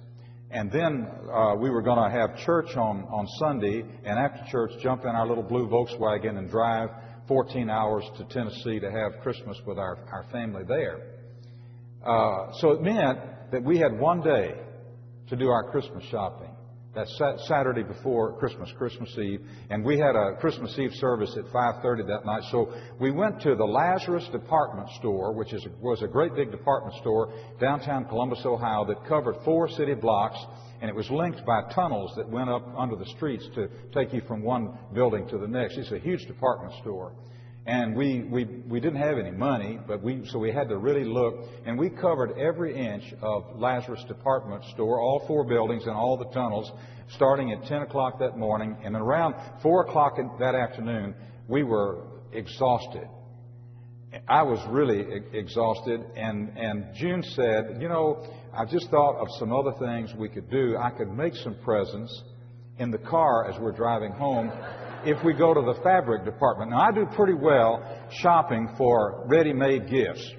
and 0.52 0.72
then 0.72 1.08
uh, 1.32 1.56
we 1.56 1.70
were 1.70 1.82
going 1.82 2.04
to 2.04 2.18
have 2.18 2.38
church 2.44 2.76
on, 2.76 3.04
on 3.12 3.28
Sunday, 3.40 3.84
and 4.04 4.18
after 4.20 4.44
church, 4.50 4.72
jump 4.82 5.04
in 5.04 5.10
our 5.10 5.28
little 5.28 5.44
blue 5.44 5.68
Volkswagen 5.68 6.38
and 6.38 6.50
drive 6.50 6.90
14 7.28 7.70
hours 7.70 8.04
to 8.18 8.24
Tennessee 8.26 8.80
to 8.80 8.90
have 8.90 9.22
Christmas 9.22 9.58
with 9.68 9.78
our, 9.78 10.00
our 10.12 10.26
family 10.32 10.64
there. 10.68 11.20
Uh, 12.04 12.52
so 12.54 12.72
it 12.72 12.82
meant 12.82 13.20
that 13.52 13.64
we 13.64 13.78
had 13.78 14.00
one 14.00 14.22
day 14.22 14.56
to 15.28 15.36
do 15.36 15.50
our 15.50 15.70
Christmas 15.70 16.04
shopping. 16.06 16.49
Saturday 17.48 17.84
before 17.84 18.38
Christmas, 18.40 18.72
Christmas 18.78 19.10
Eve, 19.18 19.42
and 19.70 19.84
we 19.84 19.98
had 19.98 20.16
a 20.16 20.36
Christmas 20.40 20.78
Eve 20.78 20.92
service 20.96 21.36
at 21.38 21.46
5:30 21.46 22.08
that 22.08 22.26
night. 22.26 22.44
So 22.52 22.74
we 23.00 23.12
went 23.12 23.42
to 23.42 23.56
the 23.56 23.66
Lazarus 23.66 24.28
Department 24.30 24.90
Store, 25.00 25.34
which 25.34 25.54
is, 25.54 25.66
was 25.82 26.02
a 26.02 26.08
great 26.08 26.36
big 26.36 26.52
department 26.52 26.96
store 26.98 27.32
downtown 27.60 28.06
Columbus, 28.06 28.46
Ohio, 28.46 28.86
that 28.86 29.06
covered 29.06 29.36
four 29.44 29.68
city 29.70 29.94
blocks, 29.94 30.38
and 30.82 30.90
it 30.90 30.96
was 30.96 31.10
linked 31.10 31.46
by 31.46 31.62
tunnels 31.74 32.14
that 32.16 32.28
went 32.30 32.50
up 32.50 32.64
under 32.78 32.96
the 32.96 33.06
streets 33.18 33.48
to 33.56 33.70
take 33.94 34.14
you 34.14 34.22
from 34.28 34.42
one 34.42 34.78
building 34.94 35.28
to 35.28 35.38
the 35.38 35.48
next. 35.48 35.78
It's 35.78 35.92
a 35.92 36.00
huge 36.00 36.26
department 36.26 36.74
store. 36.82 37.14
And 37.70 37.96
we, 37.96 38.22
we, 38.22 38.46
we 38.68 38.80
didn't 38.80 39.00
have 39.00 39.20
any 39.20 39.30
money, 39.30 39.78
but 39.88 40.02
we, 40.02 40.26
so 40.32 40.40
we 40.40 40.52
had 40.52 40.70
to 40.70 40.78
really 40.80 41.04
look. 41.04 41.36
And 41.68 41.78
we 41.78 41.92
covered 41.92 42.36
every 42.36 42.76
inch 42.76 43.14
of 43.22 43.44
Lazarus 43.60 44.04
Department 44.08 44.64
Store, 44.74 45.00
all 45.00 45.24
four 45.28 45.44
buildings 45.44 45.84
and 45.84 45.92
all 45.92 46.18
the 46.18 46.32
tunnels, 46.34 46.72
starting 47.10 47.52
at 47.52 47.64
10 47.68 47.84
o'clock 47.84 48.18
that 48.22 48.40
morning. 48.40 48.76
And 48.84 48.96
around 48.96 49.36
4 49.62 49.86
o'clock 49.86 50.18
that 50.40 50.56
afternoon, 50.56 51.14
we 51.48 51.62
were 51.62 52.08
exhausted. 52.34 53.08
I 54.28 54.42
was 54.42 54.58
really 54.70 55.06
exhausted. 55.34 56.04
And, 56.16 56.58
and 56.58 56.88
June 56.96 57.22
said, 57.22 57.78
You 57.80 57.88
know, 57.88 58.26
I 58.52 58.66
just 58.66 58.90
thought 58.90 59.22
of 59.22 59.28
some 59.38 59.54
other 59.54 59.74
things 59.78 60.12
we 60.18 60.28
could 60.28 60.50
do. 60.50 60.76
I 60.76 60.90
could 60.90 61.12
make 61.16 61.36
some 61.36 61.56
presents 61.64 62.24
in 62.80 62.90
the 62.90 62.98
car 62.98 63.48
as 63.48 63.60
we're 63.60 63.74
driving 63.74 64.14
home 64.14 64.52
if 65.06 65.24
we 65.24 65.34
go 65.34 65.54
to 65.54 65.62
the 65.62 65.80
fabric 65.84 66.26
department. 66.26 66.72
Now, 66.72 66.82
I 66.82 66.92
do 66.92 67.06
pretty 67.16 67.34
well 67.34 67.84
shopping 68.12 68.70
for 68.78 69.26
ready 69.28 69.54
made 69.54 69.90
gifts. 69.90 70.34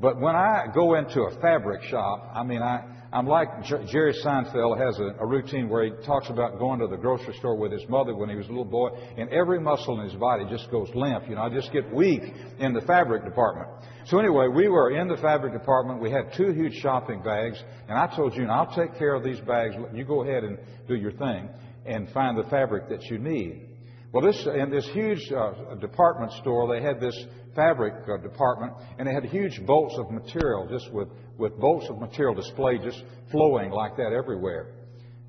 But 0.00 0.20
when 0.20 0.34
I 0.34 0.66
go 0.74 0.94
into 0.94 1.22
a 1.22 1.40
fabric 1.40 1.82
shop, 1.84 2.30
I 2.34 2.42
mean, 2.42 2.60
I, 2.60 2.82
I'm 3.12 3.26
like 3.26 3.62
J- 3.62 3.84
Jerry 3.86 4.12
Seinfeld 4.24 4.84
has 4.84 4.98
a, 4.98 5.22
a 5.22 5.26
routine 5.26 5.68
where 5.68 5.84
he 5.84 5.92
talks 6.04 6.28
about 6.30 6.58
going 6.58 6.80
to 6.80 6.88
the 6.88 6.96
grocery 6.96 7.34
store 7.38 7.56
with 7.56 7.70
his 7.70 7.88
mother 7.88 8.14
when 8.14 8.28
he 8.28 8.34
was 8.34 8.46
a 8.46 8.48
little 8.48 8.64
boy, 8.64 8.88
and 9.16 9.30
every 9.30 9.60
muscle 9.60 10.00
in 10.00 10.08
his 10.08 10.18
body 10.18 10.44
just 10.50 10.68
goes 10.70 10.90
limp. 10.94 11.28
You 11.28 11.36
know, 11.36 11.42
I 11.42 11.48
just 11.48 11.72
get 11.72 11.90
weak 11.94 12.22
in 12.58 12.74
the 12.74 12.80
fabric 12.80 13.24
department. 13.24 13.68
So 14.06 14.18
anyway, 14.18 14.48
we 14.48 14.68
were 14.68 14.90
in 14.90 15.06
the 15.06 15.16
fabric 15.16 15.52
department. 15.52 16.02
We 16.02 16.10
had 16.10 16.32
two 16.36 16.50
huge 16.50 16.74
shopping 16.80 17.22
bags, 17.22 17.62
and 17.88 17.96
I 17.96 18.14
told 18.16 18.34
June, 18.34 18.50
I'll 18.50 18.74
take 18.74 18.98
care 18.98 19.14
of 19.14 19.22
these 19.22 19.40
bags. 19.40 19.76
You 19.94 20.04
go 20.04 20.24
ahead 20.24 20.42
and 20.42 20.58
do 20.88 20.96
your 20.96 21.12
thing 21.12 21.48
and 21.86 22.10
find 22.10 22.36
the 22.36 22.48
fabric 22.50 22.88
that 22.88 23.04
you 23.04 23.18
need. 23.18 23.68
Well, 24.14 24.24
this 24.24 24.46
in 24.46 24.70
this 24.70 24.88
huge 24.94 25.30
uh, 25.30 25.74
department 25.74 26.32
store, 26.40 26.72
they 26.72 26.80
had 26.80 27.00
this 27.00 27.26
fabric 27.54 27.94
uh, 28.08 28.16
department, 28.18 28.72
and 28.98 29.06
they 29.06 29.12
had 29.12 29.24
huge 29.24 29.60
bolts 29.66 29.96
of 29.98 30.10
material, 30.10 30.68
just 30.70 30.90
with 30.92 31.08
with 31.36 31.58
bolts 31.58 31.88
of 31.90 31.98
material 31.98 32.34
displayed, 32.34 32.82
just 32.82 33.02
flowing 33.30 33.70
like 33.70 33.96
that 33.96 34.12
everywhere. 34.16 34.68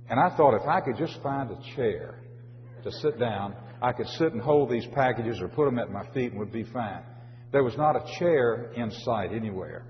And 0.07 0.19
I 0.19 0.37
thought, 0.37 0.53
if 0.53 0.67
I 0.67 0.81
could 0.81 0.97
just 0.97 1.19
find 1.23 1.49
a 1.49 1.75
chair 1.75 2.21
to 2.83 2.91
sit 2.91 3.19
down 3.19 3.55
I 3.81 3.91
could 3.91 4.07
sit 4.07 4.33
and 4.33 4.41
hold 4.41 4.69
these 4.69 4.85
packages 4.87 5.41
or 5.41 5.47
put 5.47 5.65
them 5.65 5.79
at 5.79 5.91
my 5.91 6.05
feet 6.13 6.31
and 6.31 6.39
would 6.39 6.51
be 6.51 6.63
fine. 6.63 7.03
There 7.51 7.63
was 7.63 7.77
not 7.77 7.95
a 7.95 8.19
chair 8.19 8.71
in 8.75 8.91
sight 8.91 9.31
anywhere. 9.31 9.85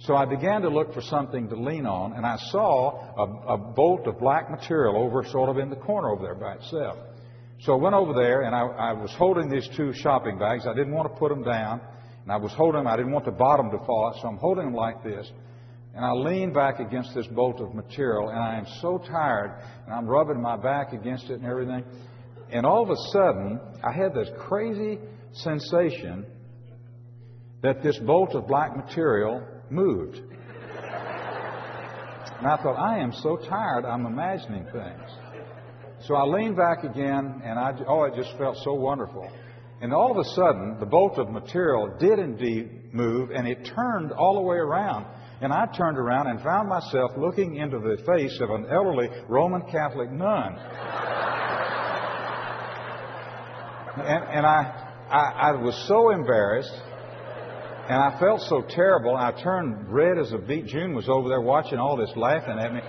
So 0.00 0.14
I 0.14 0.24
began 0.24 0.62
to 0.62 0.68
look 0.68 0.92
for 0.92 1.00
something 1.00 1.48
to 1.48 1.56
lean 1.56 1.86
on, 1.86 2.12
and 2.14 2.26
I 2.26 2.36
saw 2.50 3.14
a, 3.16 3.54
a, 3.54 3.56
bolt 3.56 4.06
of 4.06 4.18
black 4.18 4.50
material 4.50 4.96
over 4.96 5.24
sort 5.24 5.48
of 5.48 5.58
in 5.58 5.70
the 5.70 5.76
corner 5.76 6.10
over 6.10 6.22
there 6.22 6.34
by 6.34 6.54
itself. 6.54 6.98
So 7.62 7.74
I 7.74 7.76
went 7.76 7.94
over 7.94 8.12
there, 8.12 8.42
and 8.42 8.56
I, 8.56 8.62
I 8.62 8.92
was 8.92 9.14
holding 9.16 9.48
these 9.48 9.68
two 9.76 9.92
shopping 9.92 10.36
bags. 10.36 10.66
I 10.66 10.74
didn't 10.74 10.92
want 10.92 11.12
to 11.12 11.16
put 11.16 11.28
them 11.28 11.44
down, 11.44 11.80
and 12.24 12.32
I 12.32 12.36
was 12.36 12.52
holding 12.52 12.80
them. 12.82 12.88
I 12.88 12.96
didn't 12.96 13.12
want 13.12 13.24
the 13.24 13.30
bottom 13.30 13.70
to 13.70 13.78
fall 13.86 14.08
out, 14.08 14.20
so 14.20 14.26
I'm 14.26 14.36
holding 14.38 14.64
them 14.64 14.74
like 14.74 15.04
this. 15.04 15.30
And 15.94 16.04
I 16.04 16.10
lean 16.10 16.52
back 16.52 16.80
against 16.80 17.14
this 17.14 17.28
bolt 17.28 17.60
of 17.60 17.72
material, 17.72 18.30
and 18.30 18.38
I 18.38 18.58
am 18.58 18.66
so 18.80 18.98
tired, 18.98 19.62
and 19.84 19.94
I'm 19.94 20.06
rubbing 20.06 20.42
my 20.42 20.56
back 20.56 20.92
against 20.92 21.30
it 21.30 21.34
and 21.34 21.46
everything. 21.46 21.84
And 22.50 22.66
all 22.66 22.82
of 22.82 22.90
a 22.90 22.96
sudden, 23.12 23.60
I 23.84 23.92
had 23.92 24.12
this 24.12 24.28
crazy 24.40 24.98
sensation 25.32 26.26
that 27.62 27.80
this 27.80 27.96
bolt 27.98 28.34
of 28.34 28.48
black 28.48 28.76
material 28.76 29.46
moved. 29.70 30.16
And 32.38 32.46
I 32.48 32.56
thought, 32.60 32.74
I 32.74 32.98
am 32.98 33.12
so 33.12 33.36
tired, 33.36 33.84
I'm 33.84 34.04
imagining 34.04 34.64
things. 34.64 35.21
So 36.06 36.14
I 36.16 36.24
leaned 36.24 36.56
back 36.56 36.82
again, 36.84 37.42
and 37.44 37.58
I, 37.58 37.72
oh, 37.86 38.04
it 38.04 38.14
just 38.16 38.36
felt 38.36 38.56
so 38.64 38.74
wonderful. 38.74 39.30
And 39.80 39.92
all 39.92 40.10
of 40.10 40.18
a 40.18 40.24
sudden, 40.34 40.76
the 40.80 40.86
bolt 40.86 41.18
of 41.18 41.30
material 41.30 41.96
did 41.98 42.18
indeed 42.18 42.92
move, 42.92 43.30
and 43.30 43.46
it 43.46 43.64
turned 43.74 44.12
all 44.12 44.34
the 44.34 44.40
way 44.40 44.56
around. 44.56 45.06
And 45.40 45.52
I 45.52 45.66
turned 45.76 45.98
around 45.98 46.28
and 46.28 46.40
found 46.40 46.68
myself 46.68 47.12
looking 47.16 47.56
into 47.56 47.78
the 47.78 48.02
face 48.06 48.38
of 48.40 48.50
an 48.50 48.66
elderly 48.70 49.08
Roman 49.28 49.62
Catholic 49.62 50.10
nun. 50.10 50.56
and, 53.96 54.24
and 54.24 54.46
I, 54.46 54.92
I, 55.10 55.50
I 55.50 55.52
was 55.52 55.74
so 55.88 56.10
embarrassed 56.10 56.80
and 57.88 58.00
I 58.00 58.18
felt 58.20 58.40
so 58.42 58.62
terrible. 58.68 59.16
I 59.16 59.32
turned 59.42 59.92
red 59.92 60.16
as 60.16 60.32
a 60.32 60.38
beet. 60.38 60.66
June 60.66 60.94
was 60.94 61.08
over 61.08 61.28
there 61.28 61.40
watching 61.40 61.78
all 61.78 61.96
this, 61.96 62.10
laughing 62.14 62.58
at 62.58 62.72
me. 62.72 62.80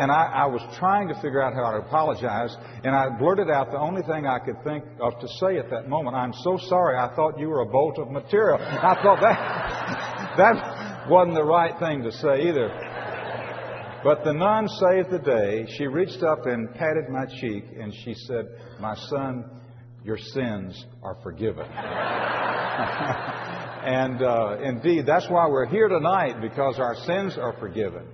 And 0.00 0.10
I, 0.10 0.44
I 0.44 0.46
was 0.46 0.62
trying 0.78 1.08
to 1.08 1.14
figure 1.16 1.42
out 1.42 1.52
how 1.52 1.72
to 1.72 1.84
apologize. 1.86 2.56
And 2.84 2.96
I 2.96 3.10
blurted 3.18 3.50
out 3.50 3.70
the 3.70 3.78
only 3.78 4.00
thing 4.00 4.26
I 4.26 4.38
could 4.38 4.56
think 4.64 4.82
of 4.98 5.20
to 5.20 5.28
say 5.38 5.58
at 5.58 5.68
that 5.68 5.90
moment. 5.90 6.16
I'm 6.16 6.32
so 6.42 6.56
sorry. 6.68 6.96
I 6.96 7.14
thought 7.14 7.38
you 7.38 7.48
were 7.48 7.60
a 7.60 7.66
bolt 7.66 7.98
of 7.98 8.10
material. 8.10 8.56
I 8.58 8.94
thought 9.02 9.20
that, 9.20 10.36
that 10.38 11.10
wasn't 11.10 11.34
the 11.34 11.44
right 11.44 11.78
thing 11.78 12.02
to 12.04 12.12
say 12.12 12.48
either. 12.48 12.70
But 14.02 14.24
the 14.24 14.32
nun 14.32 14.68
saved 14.68 15.10
the 15.10 15.18
day. 15.18 15.66
She 15.76 15.86
reached 15.86 16.22
up 16.22 16.46
and 16.46 16.72
patted 16.74 17.10
my 17.10 17.26
cheek 17.38 17.64
and 17.78 17.92
she 18.02 18.14
said, 18.14 18.46
My 18.80 18.94
son, 18.94 19.44
your 20.02 20.16
sins 20.16 20.86
are 21.02 21.18
forgiven. 21.22 21.66
And 23.82 24.22
uh, 24.22 24.58
indeed, 24.62 25.06
that's 25.06 25.26
why 25.30 25.48
we're 25.48 25.64
here 25.64 25.88
tonight, 25.88 26.42
because 26.42 26.78
our 26.78 26.94
sins 27.06 27.38
are 27.38 27.54
forgiven. 27.58 28.06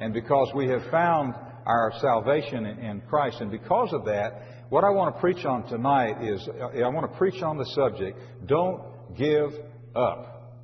And 0.00 0.12
because 0.12 0.50
we 0.54 0.66
have 0.68 0.82
found 0.90 1.34
our 1.66 1.92
salvation 2.00 2.66
in 2.66 3.02
Christ. 3.02 3.40
And 3.40 3.50
because 3.50 3.92
of 3.92 4.04
that, 4.06 4.42
what 4.70 4.84
I 4.84 4.90
want 4.90 5.14
to 5.14 5.20
preach 5.20 5.44
on 5.44 5.66
tonight 5.68 6.22
is 6.22 6.48
uh, 6.48 6.78
I 6.78 6.88
want 6.88 7.10
to 7.10 7.18
preach 7.18 7.42
on 7.42 7.58
the 7.58 7.66
subject 7.66 8.18
don't 8.46 8.82
give 9.16 9.50
up. 9.94 10.54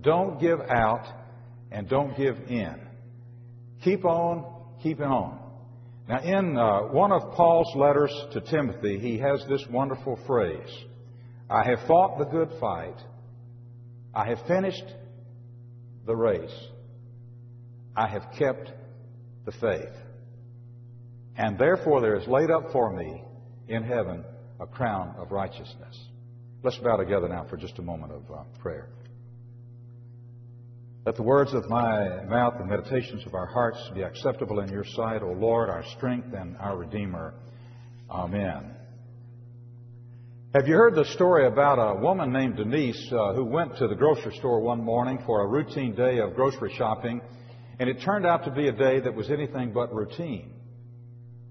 Don't 0.00 0.40
give 0.40 0.60
out 0.60 1.06
and 1.70 1.88
don't 1.88 2.16
give 2.16 2.36
in. 2.48 2.76
Keep 3.84 4.04
on 4.04 4.44
keeping 4.82 5.06
on. 5.06 5.38
Now, 6.08 6.20
in 6.20 6.56
uh, 6.56 6.92
one 6.92 7.12
of 7.12 7.32
Paul's 7.34 7.74
letters 7.76 8.12
to 8.32 8.40
Timothy, 8.40 8.98
he 8.98 9.18
has 9.18 9.44
this 9.48 9.64
wonderful 9.70 10.18
phrase 10.26 10.70
I 11.48 11.64
have 11.64 11.86
fought 11.86 12.18
the 12.18 12.24
good 12.24 12.50
fight. 12.60 12.96
I 14.14 14.26
have 14.26 14.38
finished 14.46 14.84
the 16.04 16.14
race. 16.14 16.50
I 17.96 18.08
have 18.08 18.24
kept 18.38 18.70
the 19.44 19.52
faith. 19.52 19.94
And 21.36 21.58
therefore 21.58 22.00
there 22.00 22.16
is 22.16 22.26
laid 22.26 22.50
up 22.50 22.72
for 22.72 22.92
me 22.92 23.22
in 23.68 23.82
heaven 23.82 24.24
a 24.60 24.66
crown 24.66 25.14
of 25.18 25.32
righteousness. 25.32 25.98
Let's 26.62 26.78
bow 26.78 26.96
together 26.96 27.28
now 27.28 27.46
for 27.48 27.56
just 27.56 27.78
a 27.78 27.82
moment 27.82 28.12
of 28.12 28.22
uh, 28.30 28.44
prayer. 28.60 28.88
Let 31.04 31.16
the 31.16 31.22
words 31.24 31.52
of 31.52 31.68
my 31.68 32.22
mouth 32.26 32.54
and 32.60 32.68
meditations 32.68 33.26
of 33.26 33.34
our 33.34 33.46
hearts 33.46 33.78
be 33.92 34.02
acceptable 34.02 34.60
in 34.60 34.68
your 34.70 34.84
sight, 34.84 35.22
O 35.22 35.32
Lord, 35.32 35.68
our 35.68 35.84
strength 35.96 36.32
and 36.32 36.56
our 36.58 36.76
Redeemer. 36.76 37.34
Amen. 38.08 38.76
Have 40.54 40.68
you 40.68 40.74
heard 40.74 40.94
the 40.94 41.06
story 41.06 41.46
about 41.46 41.78
a 41.78 41.98
woman 42.00 42.30
named 42.30 42.56
Denise 42.56 43.10
uh, 43.10 43.32
who 43.32 43.44
went 43.44 43.76
to 43.78 43.88
the 43.88 43.96
grocery 43.96 44.36
store 44.36 44.60
one 44.60 44.84
morning 44.84 45.18
for 45.26 45.40
a 45.40 45.46
routine 45.48 45.94
day 45.94 46.18
of 46.18 46.36
grocery 46.36 46.72
shopping, 46.76 47.20
and 47.78 47.88
it 47.88 48.00
turned 48.02 48.26
out 48.26 48.44
to 48.44 48.50
be 48.50 48.68
a 48.68 48.72
day 48.72 49.00
that 49.00 49.14
was 49.14 49.30
anything 49.30 49.72
but 49.72 49.92
routine? 49.94 50.52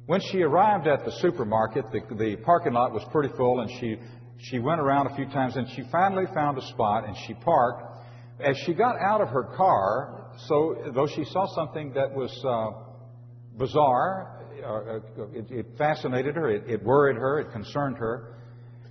When 0.05 0.21
she 0.31 0.41
arrived 0.41 0.87
at 0.87 1.05
the 1.05 1.11
supermarket, 1.21 1.85
the, 1.91 2.01
the 2.15 2.35
parking 2.37 2.73
lot 2.73 2.91
was 2.91 3.03
pretty 3.11 3.33
full, 3.37 3.61
and 3.61 3.69
she, 3.79 3.97
she 4.39 4.59
went 4.59 4.81
around 4.81 5.07
a 5.07 5.15
few 5.15 5.25
times, 5.25 5.55
and 5.55 5.67
she 5.69 5.83
finally 5.91 6.25
found 6.33 6.57
a 6.57 6.67
spot, 6.67 7.07
and 7.07 7.15
she 7.27 7.33
parked. 7.33 8.03
As 8.39 8.57
she 8.65 8.73
got 8.73 8.95
out 8.99 9.21
of 9.21 9.29
her 9.29 9.43
car, 9.55 10.31
so 10.47 10.91
though 10.93 11.07
she 11.07 11.23
saw 11.25 11.45
something 11.55 11.93
that 11.93 12.11
was 12.13 12.31
uh, 12.45 13.57
bizarre, 13.57 14.39
uh, 14.65 14.97
it, 15.33 15.51
it, 15.51 15.65
fascinated 15.77 16.35
her, 16.35 16.49
it, 16.49 16.63
it 16.67 16.83
worried 16.83 17.17
her, 17.17 17.39
it 17.39 17.51
concerned 17.51 17.97
her. 17.97 18.35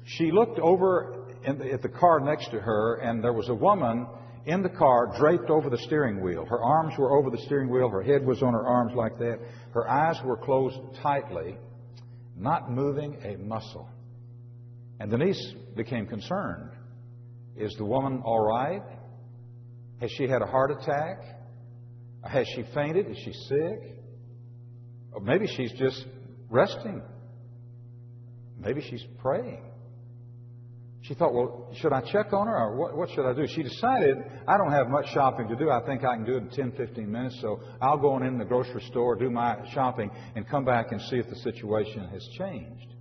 She 0.05 0.31
looked 0.31 0.59
over 0.59 1.27
the, 1.45 1.73
at 1.73 1.83
the 1.83 1.89
car 1.89 2.21
next 2.21 2.51
to 2.51 2.61
her, 2.61 2.97
and 2.97 3.23
there 3.23 3.33
was 3.33 3.49
a 3.49 3.55
woman 3.55 4.07
in 4.51 4.63
the 4.63 4.69
car 4.69 5.15
draped 5.19 5.49
over 5.49 5.71
the 5.71 5.79
steering 5.79 6.21
wheel. 6.21 6.45
Her 6.45 6.63
arms 6.63 6.95
were 6.99 7.17
over 7.17 7.31
the 7.31 7.43
steering 7.47 7.71
wheel, 7.71 7.89
her 7.89 8.03
head 8.03 8.27
was 8.27 8.43
on 8.43 8.53
her 8.53 8.67
arms 8.67 8.93
like 8.95 9.19
that. 9.19 9.39
Her 9.73 9.89
eyes 9.89 10.17
were 10.25 10.37
closed 10.37 10.79
tightly, 11.03 11.57
not 12.37 12.71
moving 12.71 13.17
a 13.25 13.37
muscle. 13.37 13.89
And 14.99 15.11
Denise 15.11 15.55
became 15.77 16.07
concerned. 16.07 16.71
Is 17.57 17.75
the 17.77 17.85
woman 17.85 18.23
all 18.25 18.45
right? 18.45 18.83
Has 20.01 20.11
she 20.13 20.27
had 20.27 20.43
a 20.43 20.47
heart 20.47 20.71
attack? 20.71 21.23
Has 22.25 22.47
she 22.55 22.65
fainted? 22.75 23.11
Is 23.11 23.19
she 23.19 23.33
sick? 23.33 23.97
Or 25.13 25.21
maybe 25.21 25.47
she's 25.47 25.73
just 25.73 26.07
resting. 26.49 27.03
Maybe 28.59 28.83
she's 28.83 29.05
praying. 29.19 29.65
She 31.11 31.17
thought, 31.17 31.35
well, 31.35 31.67
should 31.75 31.93
I 31.93 32.03
check 32.03 32.33
on 32.33 32.47
her 32.47 32.57
or 32.57 32.77
what, 32.77 32.97
what, 32.97 33.11
should 33.11 33.29
I 33.29 33.33
do? 33.33 33.45
She 33.45 33.65
decided, 33.65 34.19
I 34.47 34.57
don't 34.57 34.71
have 34.71 34.89
much 34.89 35.07
shopping 35.13 35.49
to 35.49 35.57
do. 35.57 35.69
I 35.69 35.85
think 35.85 36.05
I 36.05 36.15
can 36.15 36.25
do 36.25 36.37
it 36.37 36.45
in 36.45 36.51
10, 36.51 36.73
15 36.77 37.11
minutes, 37.11 37.37
so 37.41 37.59
I'll 37.83 37.99
go 37.99 38.13
on 38.13 38.23
in 38.23 38.39
the 38.39 38.45
grocery 38.45 38.81
store, 38.83 39.17
do 39.17 39.29
my 39.29 39.57
shopping, 39.75 40.09
and 40.37 40.49
come 40.49 40.65
back 40.65 40.93
and 40.93 41.01
see 41.01 41.17
if 41.17 41.29
the 41.29 41.35
situation 41.35 42.09
has 42.11 42.25
changed. 42.39 42.95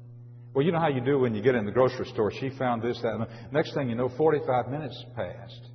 Well, 0.55 0.65
you 0.65 0.71
know 0.71 0.79
how 0.79 0.87
you 0.87 1.01
do 1.01 1.19
when 1.19 1.35
you 1.35 1.43
get 1.43 1.53
in 1.53 1.67
the 1.67 1.71
grocery 1.71 2.07
store. 2.07 2.31
She 2.31 2.49
found 2.57 2.81
this, 2.81 2.99
that, 3.03 3.27
next 3.51 3.75
thing 3.75 3.89
you 3.89 3.95
know, 3.95 4.09
45 4.17 4.69
minutes 4.69 5.05
passed. 5.15 5.69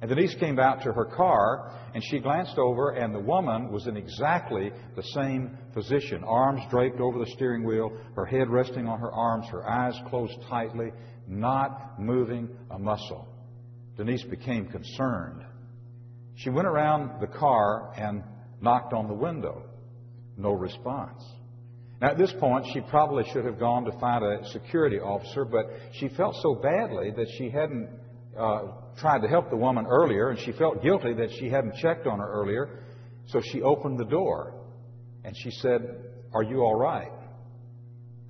And 0.00 0.08
Denise 0.08 0.34
came 0.34 0.58
out 0.58 0.82
to 0.82 0.92
her 0.92 1.04
car, 1.04 1.72
and 1.94 2.02
she 2.10 2.18
glanced 2.18 2.58
over, 2.58 2.90
and 2.90 3.14
the 3.14 3.20
woman 3.20 3.70
was 3.70 3.86
in 3.86 3.96
exactly 3.96 4.72
the 4.96 5.02
same 5.14 5.56
position. 5.74 6.24
Arms 6.24 6.60
draped 6.70 7.00
over 7.00 7.20
the 7.20 7.30
steering 7.34 7.64
wheel, 7.64 7.96
her 8.16 8.24
head 8.24 8.48
resting 8.48 8.88
on 8.88 8.98
her 8.98 9.12
arms, 9.12 9.46
her 9.50 9.68
eyes 9.68 9.94
closed 10.08 10.34
tightly, 10.48 10.90
not 11.28 12.00
moving 12.00 12.48
a 12.70 12.78
muscle. 12.78 13.28
Denise 13.96 14.24
became 14.24 14.66
concerned. 14.66 15.44
She 16.36 16.50
went 16.50 16.66
around 16.66 17.20
the 17.20 17.26
car 17.26 17.92
and 17.96 18.22
knocked 18.60 18.92
on 18.92 19.08
the 19.08 19.14
window. 19.14 19.62
No 20.36 20.52
response. 20.52 21.22
Now, 22.00 22.10
at 22.10 22.18
this 22.18 22.32
point, 22.38 22.66
she 22.72 22.80
probably 22.80 23.24
should 23.32 23.44
have 23.44 23.58
gone 23.58 23.84
to 23.84 23.92
find 23.98 24.24
a 24.24 24.48
security 24.50 24.98
officer, 25.00 25.44
but 25.44 25.66
she 25.94 26.08
felt 26.08 26.36
so 26.42 26.54
badly 26.54 27.10
that 27.10 27.26
she 27.36 27.50
hadn't 27.50 27.88
uh, 28.38 28.68
tried 29.00 29.22
to 29.22 29.28
help 29.28 29.50
the 29.50 29.56
woman 29.56 29.84
earlier, 29.86 30.30
and 30.30 30.38
she 30.38 30.52
felt 30.52 30.80
guilty 30.82 31.12
that 31.14 31.30
she 31.38 31.48
hadn't 31.48 31.74
checked 31.76 32.06
on 32.06 32.20
her 32.20 32.30
earlier. 32.30 32.84
So 33.26 33.42
she 33.52 33.62
opened 33.62 33.98
the 33.98 34.04
door 34.04 34.54
and 35.24 35.36
she 35.36 35.50
said, 35.50 35.80
Are 36.32 36.42
you 36.42 36.60
all 36.60 36.76
right? 36.76 37.12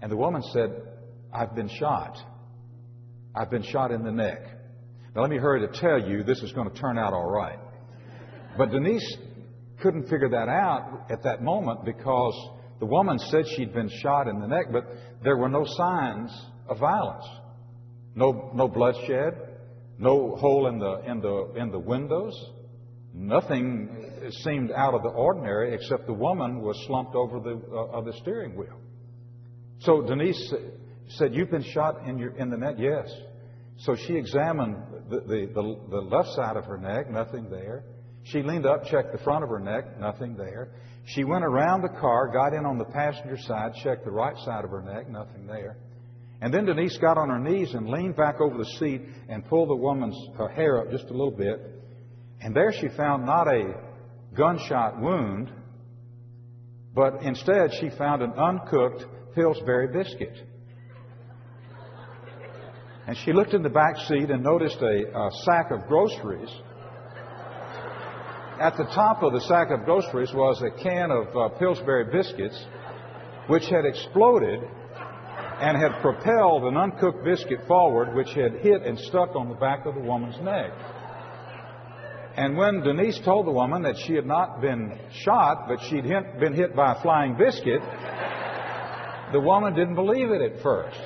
And 0.00 0.10
the 0.10 0.16
woman 0.16 0.42
said, 0.52 0.70
I've 1.32 1.54
been 1.54 1.68
shot. 1.68 2.16
I've 3.34 3.50
been 3.50 3.62
shot 3.62 3.90
in 3.90 4.02
the 4.02 4.12
neck. 4.12 4.42
Now, 5.14 5.22
let 5.22 5.30
me 5.30 5.38
hurry 5.38 5.66
to 5.66 5.80
tell 5.80 6.00
you, 6.00 6.22
this 6.22 6.42
is 6.42 6.52
going 6.52 6.70
to 6.70 6.78
turn 6.78 6.98
out 6.98 7.12
all 7.12 7.30
right. 7.30 7.58
But 8.56 8.70
Denise 8.70 9.16
couldn't 9.80 10.04
figure 10.04 10.28
that 10.30 10.48
out 10.48 11.06
at 11.10 11.22
that 11.22 11.42
moment 11.42 11.84
because 11.84 12.50
the 12.80 12.86
woman 12.86 13.18
said 13.18 13.44
she'd 13.56 13.72
been 13.72 13.90
shot 14.02 14.28
in 14.28 14.40
the 14.40 14.46
neck, 14.46 14.66
but 14.72 14.84
there 15.22 15.36
were 15.36 15.48
no 15.48 15.64
signs 15.64 16.30
of 16.68 16.78
violence. 16.78 17.24
No, 18.14 18.50
no 18.54 18.68
bloodshed, 18.68 19.34
no 19.98 20.36
hole 20.36 20.68
in 20.68 20.78
the, 20.78 21.02
in, 21.10 21.20
the, 21.20 21.52
in 21.56 21.70
the 21.70 21.78
windows. 21.78 22.34
Nothing 23.14 24.30
seemed 24.42 24.70
out 24.70 24.94
of 24.94 25.02
the 25.02 25.08
ordinary 25.08 25.74
except 25.74 26.06
the 26.06 26.12
woman 26.12 26.60
was 26.60 26.76
slumped 26.86 27.14
over 27.14 27.40
the, 27.40 27.60
uh, 27.72 27.98
of 27.98 28.04
the 28.04 28.12
steering 28.20 28.56
wheel. 28.56 28.78
So 29.80 30.02
Denise 30.02 30.52
said, 31.08 31.34
You've 31.34 31.50
been 31.50 31.62
shot 31.62 32.06
in, 32.06 32.18
your, 32.18 32.36
in 32.36 32.50
the 32.50 32.56
neck? 32.56 32.76
Yes. 32.78 33.10
So 33.78 33.94
she 33.94 34.14
examined 34.16 34.76
the, 35.08 35.20
the, 35.20 35.50
the, 35.54 35.80
the 35.90 36.00
left 36.00 36.30
side 36.30 36.56
of 36.56 36.64
her 36.64 36.78
neck, 36.78 37.10
nothing 37.10 37.48
there. 37.48 37.84
She 38.24 38.42
leaned 38.42 38.66
up, 38.66 38.84
checked 38.86 39.12
the 39.12 39.18
front 39.18 39.44
of 39.44 39.50
her 39.50 39.60
neck, 39.60 39.98
nothing 40.00 40.36
there. 40.36 40.70
She 41.06 41.24
went 41.24 41.44
around 41.44 41.82
the 41.82 42.00
car, 42.00 42.28
got 42.28 42.52
in 42.52 42.66
on 42.66 42.76
the 42.76 42.84
passenger 42.84 43.38
side, 43.38 43.72
checked 43.82 44.04
the 44.04 44.10
right 44.10 44.36
side 44.44 44.64
of 44.64 44.70
her 44.70 44.82
neck, 44.82 45.08
nothing 45.08 45.46
there. 45.46 45.76
And 46.40 46.52
then 46.52 46.66
Denise 46.66 46.98
got 46.98 47.16
on 47.16 47.30
her 47.30 47.38
knees 47.38 47.72
and 47.74 47.88
leaned 47.88 48.16
back 48.16 48.40
over 48.40 48.58
the 48.58 48.64
seat 48.78 49.02
and 49.28 49.44
pulled 49.48 49.70
the 49.70 49.76
woman's 49.76 50.16
hair 50.54 50.80
up 50.80 50.90
just 50.90 51.04
a 51.06 51.12
little 51.12 51.30
bit. 51.30 51.60
And 52.40 52.54
there 52.54 52.72
she 52.72 52.88
found 52.88 53.24
not 53.26 53.48
a 53.48 53.74
gunshot 54.36 55.00
wound, 55.00 55.50
but 56.94 57.22
instead 57.22 57.70
she 57.80 57.90
found 57.90 58.22
an 58.22 58.32
uncooked 58.32 59.04
Pillsbury 59.34 59.88
biscuit. 59.88 60.47
And 63.08 63.16
she 63.16 63.32
looked 63.32 63.54
in 63.54 63.62
the 63.62 63.70
back 63.70 63.96
seat 64.06 64.28
and 64.28 64.44
noticed 64.44 64.82
a, 64.82 65.18
a 65.18 65.30
sack 65.44 65.70
of 65.70 65.86
groceries. 65.88 66.50
At 68.60 68.76
the 68.76 68.84
top 68.84 69.22
of 69.22 69.32
the 69.32 69.40
sack 69.40 69.70
of 69.70 69.86
groceries 69.86 70.30
was 70.34 70.60
a 70.60 70.70
can 70.82 71.10
of 71.10 71.34
uh, 71.34 71.48
Pillsbury 71.58 72.12
biscuits, 72.12 72.62
which 73.46 73.64
had 73.64 73.86
exploded 73.86 74.60
and 74.60 75.78
had 75.78 76.02
propelled 76.02 76.64
an 76.64 76.76
uncooked 76.76 77.24
biscuit 77.24 77.60
forward, 77.66 78.14
which 78.14 78.28
had 78.34 78.56
hit 78.56 78.82
and 78.82 78.98
stuck 78.98 79.34
on 79.34 79.48
the 79.48 79.54
back 79.54 79.86
of 79.86 79.94
the 79.94 80.02
woman's 80.02 80.38
neck. 80.42 80.70
And 82.36 82.58
when 82.58 82.82
Denise 82.82 83.18
told 83.24 83.46
the 83.46 83.52
woman 83.52 83.84
that 83.84 83.96
she 83.96 84.12
had 84.16 84.26
not 84.26 84.60
been 84.60 84.98
shot, 85.12 85.66
but 85.66 85.80
she'd 85.88 86.04
hit, 86.04 86.38
been 86.38 86.52
hit 86.52 86.76
by 86.76 86.92
a 86.92 87.00
flying 87.00 87.38
biscuit, 87.38 87.80
the 89.32 89.40
woman 89.40 89.74
didn't 89.74 89.94
believe 89.94 90.30
it 90.30 90.42
at 90.42 90.62
first. 90.62 91.00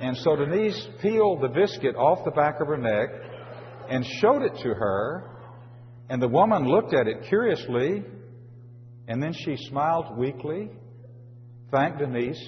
And 0.00 0.16
so 0.16 0.36
Denise 0.36 0.88
peeled 1.02 1.42
the 1.42 1.48
biscuit 1.48 1.96
off 1.96 2.24
the 2.24 2.30
back 2.30 2.60
of 2.60 2.68
her 2.68 2.76
neck 2.76 3.08
and 3.88 4.04
showed 4.20 4.42
it 4.42 4.54
to 4.62 4.68
her. 4.68 5.30
And 6.08 6.22
the 6.22 6.28
woman 6.28 6.68
looked 6.68 6.94
at 6.94 7.06
it 7.08 7.24
curiously, 7.28 8.04
and 9.08 9.22
then 9.22 9.32
she 9.32 9.56
smiled 9.56 10.16
weakly, 10.16 10.70
thanked 11.70 11.98
Denise, 11.98 12.42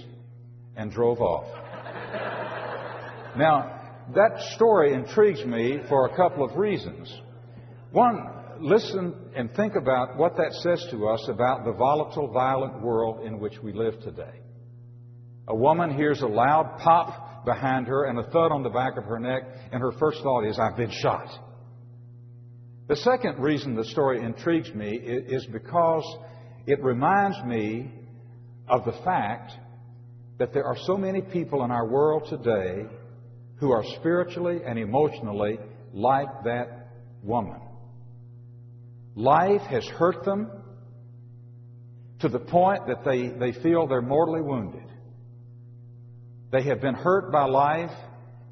and 0.76 0.90
drove 0.90 1.20
off. 1.20 1.46
now, 3.36 3.76
that 4.14 4.40
story 4.54 4.94
intrigues 4.94 5.44
me 5.44 5.80
for 5.88 6.06
a 6.06 6.16
couple 6.16 6.44
of 6.44 6.56
reasons. 6.56 7.12
One, 7.90 8.28
listen 8.60 9.14
and 9.34 9.52
think 9.54 9.74
about 9.74 10.16
what 10.16 10.36
that 10.36 10.52
says 10.62 10.86
to 10.90 11.08
us 11.08 11.28
about 11.28 11.64
the 11.64 11.72
volatile, 11.72 12.28
violent 12.28 12.80
world 12.80 13.26
in 13.26 13.40
which 13.40 13.58
we 13.62 13.72
live 13.72 14.00
today. 14.00 14.40
A 15.48 15.54
woman 15.54 15.94
hears 15.96 16.22
a 16.22 16.26
loud 16.26 16.78
pop 16.78 17.29
behind 17.44 17.86
her 17.86 18.04
and 18.04 18.18
a 18.18 18.24
thud 18.24 18.52
on 18.52 18.62
the 18.62 18.70
back 18.70 18.96
of 18.96 19.04
her 19.04 19.18
neck, 19.18 19.42
and 19.72 19.80
her 19.80 19.92
first 19.92 20.22
thought 20.22 20.44
is, 20.44 20.58
I've 20.58 20.76
been 20.76 20.90
shot. 20.90 21.28
The 22.88 22.96
second 22.96 23.38
reason 23.38 23.74
the 23.74 23.84
story 23.84 24.22
intrigues 24.22 24.74
me 24.74 24.96
is 24.96 25.46
because 25.46 26.04
it 26.66 26.82
reminds 26.82 27.42
me 27.44 27.92
of 28.68 28.84
the 28.84 28.92
fact 29.04 29.52
that 30.38 30.52
there 30.52 30.64
are 30.64 30.76
so 30.86 30.96
many 30.96 31.20
people 31.20 31.64
in 31.64 31.70
our 31.70 31.86
world 31.86 32.26
today 32.28 32.86
who 33.56 33.70
are 33.70 33.84
spiritually 33.98 34.60
and 34.66 34.78
emotionally 34.78 35.58
like 35.92 36.44
that 36.44 36.88
woman. 37.22 37.60
Life 39.14 39.62
has 39.62 39.84
hurt 39.86 40.24
them 40.24 40.50
to 42.20 42.28
the 42.28 42.38
point 42.38 42.86
that 42.86 43.04
they, 43.04 43.28
they 43.28 43.52
feel 43.60 43.86
they're 43.86 44.02
mortally 44.02 44.42
wounded. 44.42 44.89
They 46.50 46.62
have 46.64 46.80
been 46.80 46.94
hurt 46.94 47.30
by 47.30 47.44
life 47.44 47.92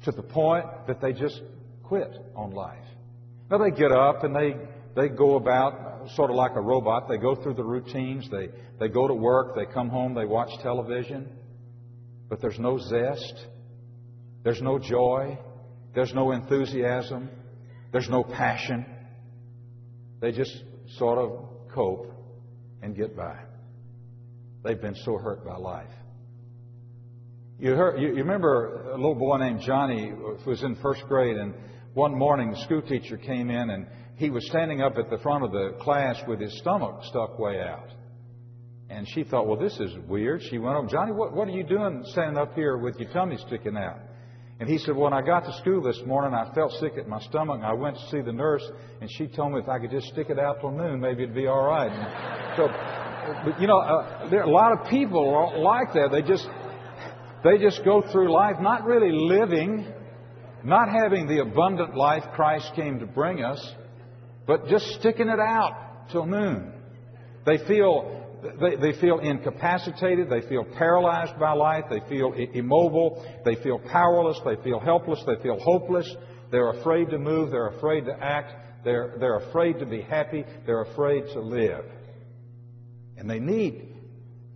to 0.05 0.11
the 0.11 0.23
point 0.23 0.65
that 0.87 1.01
they 1.01 1.13
just 1.13 1.41
quit 1.83 2.11
on 2.35 2.51
life. 2.51 2.85
Now 3.51 3.57
they 3.57 3.71
get 3.71 3.91
up 3.91 4.23
and 4.23 4.35
they, 4.35 4.55
they 4.95 5.09
go 5.09 5.35
about 5.35 6.07
sort 6.15 6.29
of 6.29 6.35
like 6.35 6.55
a 6.55 6.61
robot. 6.61 7.09
They 7.09 7.17
go 7.17 7.35
through 7.35 7.55
the 7.55 7.63
routines. 7.63 8.29
They, 8.29 8.49
they 8.79 8.87
go 8.87 9.07
to 9.07 9.13
work. 9.13 9.55
They 9.55 9.65
come 9.65 9.89
home. 9.89 10.13
They 10.13 10.25
watch 10.25 10.49
television. 10.61 11.27
But 12.29 12.41
there's 12.41 12.59
no 12.59 12.77
zest. 12.77 13.47
There's 14.43 14.61
no 14.61 14.79
joy. 14.79 15.37
There's 15.93 16.13
no 16.13 16.31
enthusiasm. 16.31 17.29
There's 17.91 18.09
no 18.09 18.23
passion. 18.23 18.85
They 20.21 20.31
just 20.31 20.55
sort 20.97 21.17
of 21.17 21.49
cope 21.73 22.13
and 22.81 22.95
get 22.95 23.15
by. 23.15 23.35
They've 24.63 24.79
been 24.79 24.95
so 24.95 25.17
hurt 25.17 25.45
by 25.45 25.57
life. 25.57 25.89
You, 27.59 27.73
heard, 27.73 27.99
you, 27.99 28.07
you 28.09 28.15
remember 28.15 28.89
a 28.91 28.95
little 28.95 29.15
boy 29.15 29.37
named 29.37 29.59
Johnny 29.59 30.11
who 30.11 30.49
was 30.49 30.63
in 30.63 30.75
first 30.75 31.03
grade, 31.09 31.35
and 31.35 31.53
one 31.93 32.17
morning 32.17 32.51
the 32.51 32.61
school 32.63 32.81
teacher 32.81 33.17
came 33.17 33.49
in 33.49 33.69
and 33.71 33.85
he 34.15 34.29
was 34.29 34.47
standing 34.47 34.81
up 34.81 34.97
at 34.97 35.09
the 35.09 35.17
front 35.17 35.43
of 35.43 35.51
the 35.51 35.75
class 35.81 36.15
with 36.25 36.39
his 36.39 36.57
stomach 36.59 37.01
stuck 37.03 37.37
way 37.37 37.59
out. 37.59 37.89
And 38.89 39.05
she 39.09 39.25
thought, 39.25 39.45
well, 39.45 39.59
this 39.59 39.77
is 39.79 39.91
weird. 40.07 40.41
She 40.49 40.57
went 40.57 40.77
over, 40.77 40.87
Johnny, 40.87 41.11
what, 41.11 41.33
what 41.33 41.49
are 41.49 41.51
you 41.51 41.63
doing 41.63 42.01
standing 42.07 42.37
up 42.37 42.55
here 42.55 42.77
with 42.77 42.97
your 42.97 43.11
tummy 43.11 43.37
sticking 43.45 43.75
out? 43.75 43.99
And 44.61 44.67
he 44.67 44.77
said, 44.77 44.95
When 44.95 45.13
I 45.13 45.21
got 45.21 45.45
to 45.45 45.53
school 45.59 45.81
this 45.81 46.01
morning, 46.05 46.33
I 46.33 46.53
felt 46.53 46.73
sick 46.73 46.93
at 46.97 47.07
my 47.07 47.21
stomach. 47.21 47.61
I 47.63 47.73
went 47.73 47.95
to 47.95 48.09
see 48.09 48.21
the 48.21 48.33
nurse, 48.33 48.63
and 48.99 49.09
she 49.17 49.27
told 49.27 49.53
me 49.53 49.59
if 49.59 49.69
I 49.69 49.79
could 49.79 49.91
just 49.91 50.07
stick 50.07 50.29
it 50.29 50.37
out 50.37 50.59
till 50.59 50.71
noon, 50.71 50.99
maybe 50.99 51.23
it'd 51.23 51.35
be 51.35 51.47
all 51.47 51.63
right. 51.63 51.89
And 51.89 52.57
so, 52.57 52.67
but 53.45 53.61
you 53.61 53.67
know, 53.67 53.79
uh, 53.79 54.29
there 54.29 54.41
a 54.41 54.49
lot 54.49 54.73
of 54.73 54.89
people 54.89 55.61
like 55.63 55.93
that. 55.93 56.09
They 56.11 56.21
just, 56.21 56.45
they 57.43 57.57
just 57.57 57.83
go 57.85 58.01
through 58.11 58.31
life 58.33 58.57
not 58.59 58.83
really 58.83 59.11
living, 59.11 59.85
not 60.63 60.89
having 60.89 61.27
the 61.27 61.41
abundant 61.41 61.95
life 61.95 62.23
Christ 62.33 62.71
came 62.75 62.99
to 62.99 63.05
bring 63.05 63.43
us, 63.43 63.73
but 64.45 64.67
just 64.67 64.85
sticking 64.99 65.29
it 65.29 65.39
out 65.39 66.09
till 66.11 66.25
noon. 66.25 66.73
They 67.45 67.57
feel 67.65 68.19
they, 68.61 68.75
they 68.75 68.99
feel 68.99 69.19
incapacitated. 69.19 70.29
They 70.29 70.47
feel 70.47 70.63
paralyzed 70.63 71.39
by 71.39 71.53
life. 71.53 71.85
They 71.89 72.01
feel 72.07 72.33
immobile. 72.33 73.25
They 73.45 73.55
feel 73.55 73.79
powerless. 73.79 74.39
They 74.45 74.61
feel 74.63 74.79
helpless. 74.79 75.21
They 75.25 75.41
feel 75.41 75.59
hopeless. 75.59 76.09
They're 76.51 76.71
afraid 76.71 77.09
to 77.09 77.17
move. 77.17 77.51
They're 77.51 77.67
afraid 77.67 78.05
to 78.05 78.13
act. 78.21 78.53
They're, 78.83 79.15
they're 79.19 79.37
afraid 79.37 79.79
to 79.79 79.85
be 79.85 80.01
happy. 80.01 80.45
They're 80.65 80.83
afraid 80.83 81.25
to 81.33 81.41
live. 81.41 81.85
And 83.17 83.29
they 83.29 83.39
need, 83.39 83.93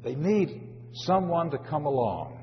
they 0.03 0.15
need 0.15 0.69
someone 0.93 1.51
to 1.51 1.57
come 1.57 1.85
along 1.85 2.42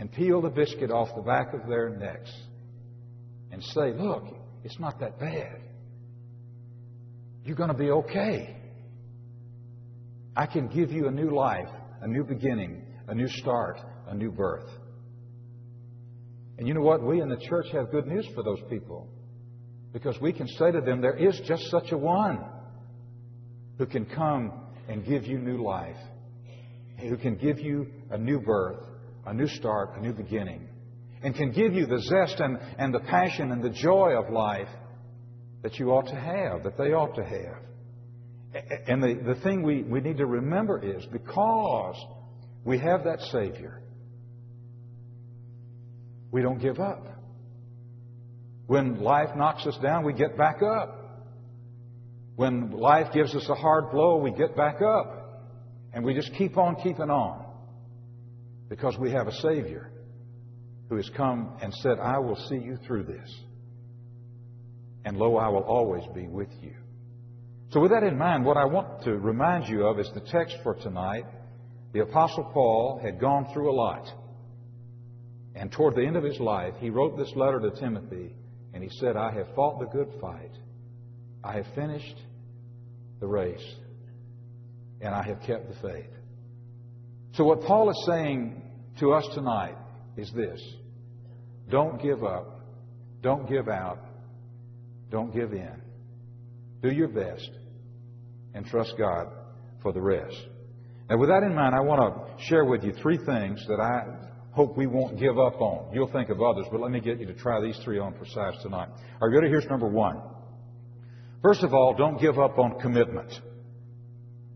and 0.00 0.10
peel 0.10 0.40
the 0.40 0.48
biscuit 0.48 0.90
off 0.90 1.14
the 1.14 1.20
back 1.20 1.52
of 1.52 1.68
their 1.68 1.90
necks 1.90 2.32
and 3.52 3.62
say, 3.62 3.92
look, 3.92 4.24
it's 4.64 4.80
not 4.80 4.98
that 4.98 5.20
bad. 5.20 5.60
You're 7.44 7.54
going 7.54 7.68
to 7.68 7.76
be 7.76 7.90
okay. 7.90 8.56
I 10.34 10.46
can 10.46 10.68
give 10.68 10.90
you 10.90 11.08
a 11.08 11.10
new 11.10 11.34
life, 11.34 11.68
a 12.00 12.08
new 12.08 12.24
beginning, 12.24 12.82
a 13.08 13.14
new 13.14 13.28
start, 13.28 13.78
a 14.08 14.14
new 14.14 14.30
birth. 14.30 14.70
And 16.56 16.66
you 16.66 16.72
know 16.72 16.80
what? 16.80 17.02
We 17.02 17.20
in 17.20 17.28
the 17.28 17.36
church 17.36 17.66
have 17.72 17.90
good 17.90 18.06
news 18.06 18.26
for 18.34 18.42
those 18.42 18.60
people. 18.70 19.06
Because 19.92 20.18
we 20.18 20.32
can 20.32 20.48
say 20.48 20.72
to 20.72 20.80
them, 20.80 21.02
there 21.02 21.16
is 21.16 21.38
just 21.46 21.64
such 21.70 21.92
a 21.92 21.98
one 21.98 22.42
who 23.76 23.84
can 23.84 24.06
come 24.06 24.50
and 24.88 25.04
give 25.04 25.26
you 25.26 25.38
new 25.38 25.62
life, 25.62 25.98
who 27.00 27.18
can 27.18 27.36
give 27.36 27.58
you 27.58 27.86
a 28.10 28.16
new 28.16 28.40
birth, 28.40 28.86
a 29.26 29.34
new 29.34 29.46
start, 29.46 29.96
a 29.96 30.00
new 30.00 30.12
beginning, 30.12 30.68
and 31.22 31.34
can 31.34 31.52
give 31.52 31.74
you 31.74 31.86
the 31.86 32.00
zest 32.00 32.40
and, 32.40 32.58
and 32.78 32.94
the 32.94 33.00
passion 33.00 33.52
and 33.52 33.62
the 33.62 33.70
joy 33.70 34.12
of 34.16 34.32
life 34.32 34.68
that 35.62 35.78
you 35.78 35.90
ought 35.90 36.06
to 36.06 36.14
have, 36.14 36.64
that 36.64 36.78
they 36.78 36.92
ought 36.92 37.14
to 37.14 37.24
have. 37.24 37.62
And 38.88 39.02
the, 39.02 39.34
the 39.34 39.40
thing 39.42 39.62
we, 39.62 39.82
we 39.82 40.00
need 40.00 40.16
to 40.18 40.26
remember 40.26 40.82
is 40.82 41.04
because 41.06 41.96
we 42.64 42.78
have 42.78 43.04
that 43.04 43.20
Savior, 43.32 43.80
we 46.32 46.42
don't 46.42 46.58
give 46.58 46.80
up. 46.80 47.06
When 48.66 49.00
life 49.00 49.30
knocks 49.36 49.66
us 49.66 49.76
down, 49.82 50.04
we 50.04 50.12
get 50.12 50.36
back 50.36 50.62
up. 50.62 50.96
When 52.36 52.70
life 52.70 53.12
gives 53.12 53.34
us 53.34 53.46
a 53.48 53.54
hard 53.54 53.90
blow, 53.90 54.18
we 54.18 54.30
get 54.30 54.56
back 54.56 54.80
up. 54.80 55.42
And 55.92 56.04
we 56.04 56.14
just 56.14 56.32
keep 56.34 56.56
on 56.56 56.76
keeping 56.76 57.10
on. 57.10 57.39
Because 58.70 58.96
we 58.98 59.10
have 59.10 59.26
a 59.26 59.34
Savior 59.42 59.90
who 60.88 60.96
has 60.96 61.10
come 61.16 61.58
and 61.60 61.74
said, 61.82 61.98
I 61.98 62.18
will 62.18 62.36
see 62.48 62.54
you 62.54 62.78
through 62.86 63.02
this. 63.02 63.30
And 65.04 65.16
lo, 65.16 65.36
I 65.36 65.48
will 65.48 65.64
always 65.64 66.04
be 66.14 66.28
with 66.28 66.50
you. 66.62 66.74
So, 67.70 67.80
with 67.80 67.90
that 67.90 68.04
in 68.04 68.16
mind, 68.16 68.44
what 68.44 68.56
I 68.56 68.64
want 68.64 69.02
to 69.04 69.12
remind 69.18 69.68
you 69.68 69.86
of 69.86 69.98
is 69.98 70.10
the 70.14 70.20
text 70.20 70.56
for 70.62 70.74
tonight. 70.74 71.24
The 71.92 72.00
Apostle 72.00 72.44
Paul 72.52 73.00
had 73.02 73.20
gone 73.20 73.48
through 73.52 73.70
a 73.70 73.74
lot. 73.74 74.06
And 75.54 75.72
toward 75.72 75.96
the 75.96 76.06
end 76.06 76.16
of 76.16 76.22
his 76.22 76.38
life, 76.38 76.74
he 76.78 76.90
wrote 76.90 77.16
this 77.16 77.32
letter 77.34 77.60
to 77.60 77.70
Timothy, 77.80 78.34
and 78.72 78.82
he 78.82 78.90
said, 79.00 79.16
I 79.16 79.32
have 79.32 79.54
fought 79.56 79.80
the 79.80 79.86
good 79.86 80.12
fight. 80.20 80.52
I 81.42 81.54
have 81.54 81.66
finished 81.74 82.16
the 83.18 83.26
race, 83.26 83.74
and 85.00 85.12
I 85.12 85.22
have 85.24 85.40
kept 85.42 85.68
the 85.68 85.88
faith. 85.88 86.10
So, 87.40 87.44
what 87.44 87.62
Paul 87.62 87.88
is 87.88 88.04
saying 88.06 88.60
to 88.98 89.14
us 89.14 89.26
tonight 89.32 89.74
is 90.18 90.30
this 90.36 90.62
don't 91.70 91.98
give 92.02 92.22
up, 92.22 92.60
don't 93.22 93.48
give 93.48 93.66
out, 93.66 93.98
don't 95.10 95.32
give 95.32 95.54
in. 95.54 95.80
Do 96.82 96.90
your 96.90 97.08
best 97.08 97.48
and 98.52 98.66
trust 98.66 98.92
God 98.98 99.28
for 99.82 99.90
the 99.90 100.02
rest. 100.02 100.36
Now, 101.08 101.16
with 101.16 101.30
that 101.30 101.42
in 101.42 101.54
mind, 101.54 101.74
I 101.74 101.80
want 101.80 102.02
to 102.38 102.44
share 102.44 102.66
with 102.66 102.84
you 102.84 102.92
three 103.00 103.16
things 103.16 103.64
that 103.68 103.80
I 103.80 104.28
hope 104.52 104.76
we 104.76 104.86
won't 104.86 105.18
give 105.18 105.38
up 105.38 105.62
on. 105.62 105.94
You'll 105.94 106.12
think 106.12 106.28
of 106.28 106.42
others, 106.42 106.66
but 106.70 106.82
let 106.82 106.90
me 106.90 107.00
get 107.00 107.20
you 107.20 107.26
to 107.26 107.34
try 107.34 107.58
these 107.62 107.80
three 107.82 107.98
on 107.98 108.12
for 108.18 108.26
size 108.26 108.62
tonight. 108.62 108.90
You 109.22 109.34
ready? 109.34 109.48
Here's 109.48 109.64
number 109.64 109.88
one. 109.88 110.20
First 111.42 111.62
of 111.62 111.72
all, 111.72 111.94
don't 111.94 112.20
give 112.20 112.38
up 112.38 112.58
on 112.58 112.78
commitment. 112.80 113.32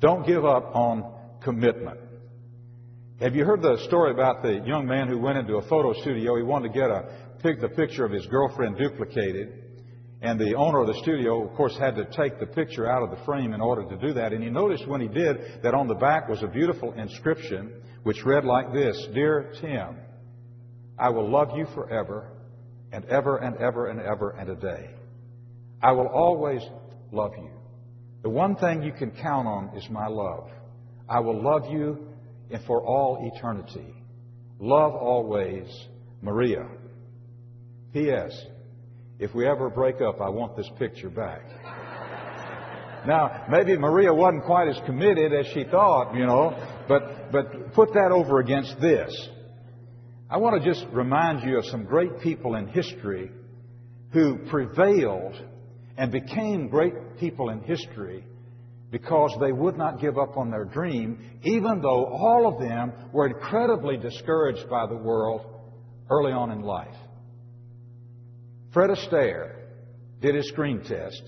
Don't 0.00 0.26
give 0.26 0.44
up 0.44 0.76
on 0.76 1.10
commitment. 1.42 2.03
Have 3.24 3.34
you 3.34 3.46
heard 3.46 3.62
the 3.62 3.78
story 3.86 4.10
about 4.10 4.42
the 4.42 4.62
young 4.66 4.86
man 4.86 5.08
who 5.08 5.18
went 5.18 5.38
into 5.38 5.54
a 5.54 5.62
photo 5.62 5.94
studio? 5.94 6.36
He 6.36 6.42
wanted 6.42 6.74
to 6.74 6.78
get 6.78 6.90
a, 6.90 7.08
the 7.58 7.70
picture 7.70 8.04
of 8.04 8.12
his 8.12 8.26
girlfriend 8.26 8.76
duplicated. 8.76 9.62
And 10.20 10.38
the 10.38 10.54
owner 10.54 10.82
of 10.82 10.88
the 10.88 11.00
studio, 11.00 11.48
of 11.48 11.56
course, 11.56 11.74
had 11.78 11.96
to 11.96 12.04
take 12.04 12.38
the 12.38 12.44
picture 12.44 12.86
out 12.86 13.02
of 13.02 13.08
the 13.08 13.24
frame 13.24 13.54
in 13.54 13.62
order 13.62 13.82
to 13.88 13.96
do 13.96 14.12
that. 14.12 14.34
And 14.34 14.44
he 14.44 14.50
noticed 14.50 14.86
when 14.86 15.00
he 15.00 15.08
did 15.08 15.62
that 15.62 15.72
on 15.72 15.88
the 15.88 15.94
back 15.94 16.28
was 16.28 16.42
a 16.42 16.46
beautiful 16.46 16.92
inscription 16.92 17.72
which 18.02 18.22
read 18.26 18.44
like 18.44 18.74
this 18.74 19.08
Dear 19.14 19.54
Tim, 19.58 19.96
I 20.98 21.08
will 21.08 21.26
love 21.26 21.56
you 21.56 21.64
forever 21.74 22.30
and 22.92 23.06
ever 23.06 23.38
and 23.38 23.56
ever 23.56 23.86
and 23.86 24.00
ever 24.00 24.32
and 24.32 24.50
a 24.50 24.56
day. 24.56 24.90
I 25.82 25.92
will 25.92 26.08
always 26.08 26.60
love 27.10 27.32
you. 27.38 27.52
The 28.22 28.28
one 28.28 28.54
thing 28.56 28.82
you 28.82 28.92
can 28.92 29.12
count 29.12 29.48
on 29.48 29.70
is 29.74 29.88
my 29.88 30.08
love. 30.08 30.50
I 31.08 31.20
will 31.20 31.42
love 31.42 31.72
you 31.72 32.13
and 32.50 32.64
for 32.66 32.82
all 32.82 33.30
eternity. 33.34 33.94
Love 34.58 34.94
always, 34.94 35.66
Maria. 36.22 36.66
P.S. 37.92 38.32
If 39.18 39.34
we 39.34 39.46
ever 39.46 39.70
break 39.70 40.00
up, 40.00 40.20
I 40.20 40.28
want 40.28 40.56
this 40.56 40.68
picture 40.78 41.10
back. 41.10 41.42
now, 43.06 43.44
maybe 43.48 43.76
Maria 43.76 44.12
wasn't 44.12 44.44
quite 44.44 44.68
as 44.68 44.78
committed 44.86 45.32
as 45.32 45.46
she 45.54 45.64
thought, 45.64 46.14
you 46.14 46.26
know, 46.26 46.56
but, 46.88 47.30
but 47.30 47.72
put 47.74 47.92
that 47.94 48.10
over 48.10 48.40
against 48.40 48.80
this. 48.80 49.28
I 50.28 50.38
want 50.38 50.62
to 50.62 50.68
just 50.68 50.86
remind 50.92 51.48
you 51.48 51.58
of 51.58 51.64
some 51.66 51.84
great 51.84 52.20
people 52.20 52.56
in 52.56 52.66
history 52.68 53.30
who 54.12 54.38
prevailed 54.50 55.34
and 55.96 56.10
became 56.10 56.68
great 56.68 57.18
people 57.18 57.50
in 57.50 57.60
history 57.60 58.24
because 58.94 59.36
they 59.40 59.50
would 59.50 59.76
not 59.76 60.00
give 60.00 60.18
up 60.18 60.36
on 60.36 60.52
their 60.52 60.64
dream, 60.64 61.18
even 61.42 61.82
though 61.82 62.04
all 62.04 62.46
of 62.46 62.60
them 62.60 62.92
were 63.12 63.26
incredibly 63.26 63.96
discouraged 63.96 64.70
by 64.70 64.86
the 64.86 64.94
world 64.94 65.40
early 66.08 66.30
on 66.30 66.52
in 66.52 66.62
life. 66.62 66.94
Fred 68.72 68.90
Astaire 68.90 69.56
did 70.22 70.36
his 70.36 70.46
screen 70.46 70.80
test, 70.84 71.20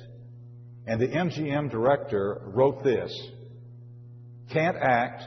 and 0.86 1.00
the 1.00 1.08
MGM 1.08 1.68
director 1.68 2.40
wrote 2.54 2.84
this 2.84 3.10
Can't 4.52 4.76
act, 4.76 5.24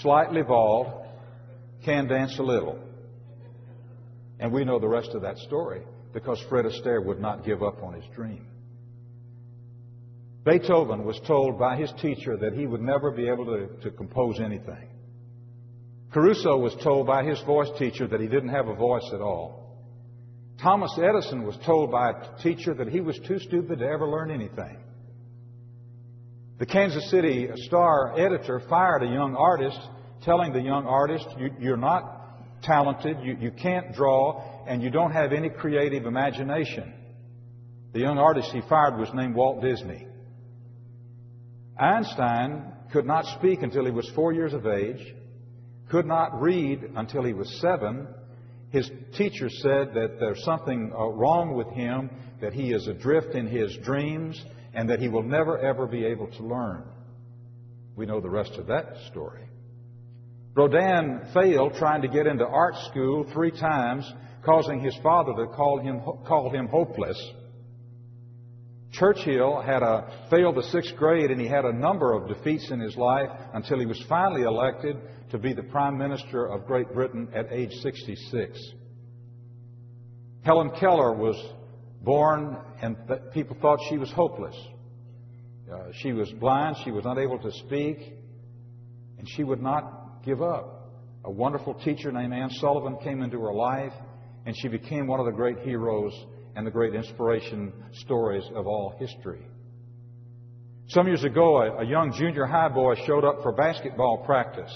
slightly 0.00 0.42
bald, 0.42 1.06
can 1.84 2.08
dance 2.08 2.36
a 2.40 2.42
little. 2.42 2.76
And 4.40 4.52
we 4.52 4.64
know 4.64 4.80
the 4.80 4.88
rest 4.88 5.10
of 5.14 5.22
that 5.22 5.38
story 5.38 5.82
because 6.12 6.44
Fred 6.48 6.64
Astaire 6.64 7.04
would 7.04 7.20
not 7.20 7.44
give 7.44 7.62
up 7.62 7.84
on 7.84 7.94
his 7.94 8.04
dream. 8.16 8.48
Beethoven 10.46 11.04
was 11.04 11.20
told 11.26 11.58
by 11.58 11.76
his 11.76 11.92
teacher 12.00 12.36
that 12.36 12.52
he 12.52 12.68
would 12.68 12.80
never 12.80 13.10
be 13.10 13.28
able 13.28 13.46
to, 13.46 13.66
to 13.82 13.90
compose 13.90 14.38
anything. 14.38 14.88
Caruso 16.12 16.56
was 16.56 16.72
told 16.84 17.08
by 17.08 17.24
his 17.24 17.40
voice 17.42 17.68
teacher 17.80 18.06
that 18.06 18.20
he 18.20 18.28
didn't 18.28 18.50
have 18.50 18.68
a 18.68 18.74
voice 18.74 19.10
at 19.12 19.20
all. 19.20 19.84
Thomas 20.62 20.96
Edison 21.02 21.44
was 21.44 21.58
told 21.66 21.90
by 21.90 22.10
a 22.10 22.42
teacher 22.42 22.74
that 22.74 22.86
he 22.86 23.00
was 23.00 23.18
too 23.26 23.40
stupid 23.40 23.80
to 23.80 23.84
ever 23.84 24.08
learn 24.08 24.30
anything. 24.30 24.78
The 26.58 26.66
Kansas 26.66 27.10
City 27.10 27.48
Star 27.66 28.16
editor 28.16 28.62
fired 28.68 29.02
a 29.02 29.12
young 29.12 29.34
artist, 29.34 29.80
telling 30.22 30.52
the 30.52 30.60
young 30.60 30.86
artist, 30.86 31.26
you, 31.58 31.74
are 31.74 31.76
not 31.76 32.62
talented, 32.62 33.18
you, 33.20 33.36
you 33.40 33.50
can't 33.50 33.92
draw, 33.92 34.64
and 34.68 34.80
you 34.80 34.90
don't 34.90 35.10
have 35.10 35.32
any 35.32 35.50
creative 35.50 36.06
imagination. 36.06 36.94
The 37.92 37.98
young 37.98 38.18
artist 38.18 38.52
he 38.52 38.62
fired 38.68 38.96
was 38.96 39.08
named 39.12 39.34
Walt 39.34 39.60
Disney. 39.60 40.06
Einstein 41.78 42.72
could 42.92 43.06
not 43.06 43.26
speak 43.38 43.62
until 43.62 43.84
he 43.84 43.90
was 43.90 44.10
four 44.14 44.32
years 44.32 44.54
of 44.54 44.66
age, 44.66 45.14
could 45.90 46.06
not 46.06 46.40
read 46.40 46.82
until 46.96 47.22
he 47.22 47.32
was 47.32 47.60
seven. 47.60 48.08
His 48.70 48.90
teacher 49.16 49.48
said 49.48 49.94
that 49.94 50.16
there's 50.18 50.42
something 50.44 50.92
uh, 50.92 51.06
wrong 51.06 51.54
with 51.54 51.68
him, 51.68 52.10
that 52.40 52.52
he 52.52 52.72
is 52.72 52.86
adrift 52.86 53.34
in 53.34 53.46
his 53.46 53.76
dreams, 53.84 54.42
and 54.74 54.88
that 54.90 55.00
he 55.00 55.08
will 55.08 55.22
never 55.22 55.58
ever 55.58 55.86
be 55.86 56.04
able 56.04 56.26
to 56.28 56.42
learn. 56.42 56.84
We 57.94 58.06
know 58.06 58.20
the 58.20 58.30
rest 58.30 58.52
of 58.52 58.66
that 58.66 58.96
story. 59.10 59.42
Rodin 60.54 61.20
failed 61.34 61.74
trying 61.74 62.02
to 62.02 62.08
get 62.08 62.26
into 62.26 62.46
art 62.46 62.74
school 62.90 63.26
three 63.32 63.50
times, 63.50 64.10
causing 64.42 64.80
his 64.80 64.96
father 65.02 65.32
to 65.34 65.46
call 65.52 65.80
him, 65.80 66.00
call 66.26 66.50
him 66.50 66.66
hopeless. 66.68 67.18
Churchill 68.98 69.60
had 69.60 69.82
a, 69.82 70.26
failed 70.30 70.56
the 70.56 70.62
sixth 70.62 70.96
grade 70.96 71.30
and 71.30 71.40
he 71.40 71.46
had 71.46 71.64
a 71.64 71.72
number 71.72 72.12
of 72.12 72.28
defeats 72.28 72.70
in 72.70 72.80
his 72.80 72.96
life 72.96 73.28
until 73.52 73.78
he 73.78 73.86
was 73.86 74.02
finally 74.08 74.42
elected 74.42 74.96
to 75.30 75.38
be 75.38 75.52
the 75.52 75.62
Prime 75.62 75.98
Minister 75.98 76.46
of 76.46 76.66
Great 76.66 76.92
Britain 76.92 77.28
at 77.34 77.52
age 77.52 77.72
66. 77.82 78.58
Helen 80.42 80.70
Keller 80.78 81.12
was 81.12 81.36
born 82.02 82.56
and 82.80 82.96
th- 83.08 83.20
people 83.32 83.56
thought 83.60 83.78
she 83.88 83.98
was 83.98 84.10
hopeless. 84.12 84.56
Uh, 85.70 85.90
she 85.92 86.12
was 86.12 86.30
blind, 86.32 86.76
she 86.84 86.92
was 86.92 87.04
unable 87.04 87.38
to 87.40 87.50
speak, 87.50 87.98
and 89.18 89.28
she 89.28 89.42
would 89.42 89.60
not 89.60 90.22
give 90.24 90.40
up. 90.40 90.92
A 91.24 91.30
wonderful 91.30 91.74
teacher 91.74 92.12
named 92.12 92.32
Anne 92.32 92.50
Sullivan 92.50 92.96
came 93.02 93.20
into 93.20 93.40
her 93.40 93.52
life, 93.52 93.92
and 94.46 94.56
she 94.56 94.68
became 94.68 95.08
one 95.08 95.18
of 95.18 95.26
the 95.26 95.32
great 95.32 95.58
heroes 95.58 96.12
and 96.56 96.66
the 96.66 96.70
great 96.70 96.94
inspiration 96.94 97.72
stories 97.92 98.44
of 98.54 98.66
all 98.66 98.96
history. 98.98 99.42
Some 100.88 101.06
years 101.06 101.22
ago, 101.22 101.58
a, 101.58 101.82
a 101.82 101.84
young 101.84 102.12
junior 102.16 102.46
high 102.46 102.70
boy 102.70 102.94
showed 103.06 103.24
up 103.24 103.42
for 103.42 103.52
basketball 103.52 104.24
practice. 104.24 104.72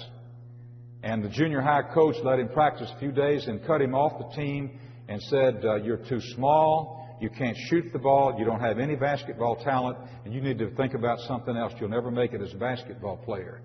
And 1.02 1.24
the 1.24 1.30
junior 1.30 1.62
high 1.62 1.82
coach 1.94 2.16
let 2.22 2.38
him 2.38 2.50
practice 2.50 2.90
a 2.94 2.98
few 2.98 3.12
days 3.12 3.46
and 3.46 3.64
cut 3.66 3.80
him 3.80 3.94
off 3.94 4.18
the 4.18 4.36
team 4.36 4.78
and 5.08 5.22
said, 5.22 5.64
uh, 5.64 5.76
You're 5.76 6.04
too 6.08 6.20
small. 6.34 7.16
You 7.18 7.30
can't 7.30 7.56
shoot 7.68 7.92
the 7.92 7.98
ball. 7.98 8.36
You 8.38 8.44
don't 8.44 8.60
have 8.60 8.78
any 8.78 8.96
basketball 8.96 9.56
talent. 9.56 9.96
And 10.24 10.34
you 10.34 10.42
need 10.42 10.58
to 10.58 10.70
think 10.74 10.92
about 10.92 11.18
something 11.20 11.56
else. 11.56 11.72
You'll 11.80 11.88
never 11.88 12.10
make 12.10 12.34
it 12.34 12.42
as 12.42 12.52
a 12.52 12.58
basketball 12.58 13.16
player. 13.18 13.62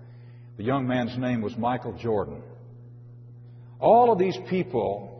The 0.56 0.64
young 0.64 0.86
man's 0.86 1.18
name 1.18 1.42
was 1.42 1.56
Michael 1.58 1.92
Jordan. 1.98 2.42
All 3.78 4.10
of 4.10 4.18
these 4.18 4.38
people 4.48 5.15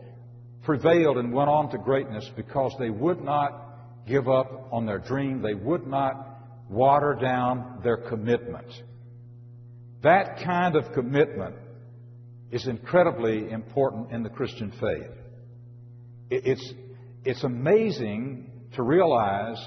prevailed 0.67 1.17
and 1.17 1.31
went 1.31 1.49
on 1.49 1.71
to 1.71 1.77
greatness 1.77 2.29
because 2.35 2.75
they 2.77 2.89
would 2.89 3.23
not 3.23 4.05
give 4.05 4.27
up 4.27 4.67
on 4.69 4.85
their 4.85 4.99
dream. 4.99 5.41
They 5.41 5.53
would 5.53 5.87
not 5.87 6.27
water 6.69 7.17
down 7.19 7.79
their 7.85 7.95
commitment. 7.95 8.67
That 10.03 10.43
kind 10.43 10.75
of 10.75 10.91
commitment 10.91 11.55
is 12.51 12.67
incredibly 12.67 13.49
important 13.49 14.11
in 14.11 14.23
the 14.23 14.29
Christian 14.29 14.71
faith. 14.71 15.09
It's, 16.29 16.73
it's 17.23 17.45
amazing 17.45 18.51
to 18.75 18.83
realize 18.83 19.65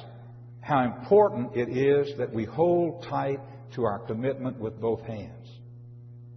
how 0.60 0.84
important 0.84 1.56
it 1.56 1.74
is 1.74 2.14
that 2.18 2.30
we 2.30 2.44
hold 2.44 3.04
tight 3.04 3.40
to 3.74 3.84
our 3.84 4.00
commitment 4.00 4.58
with 4.58 4.78
both 4.78 5.00
hands. 5.06 5.48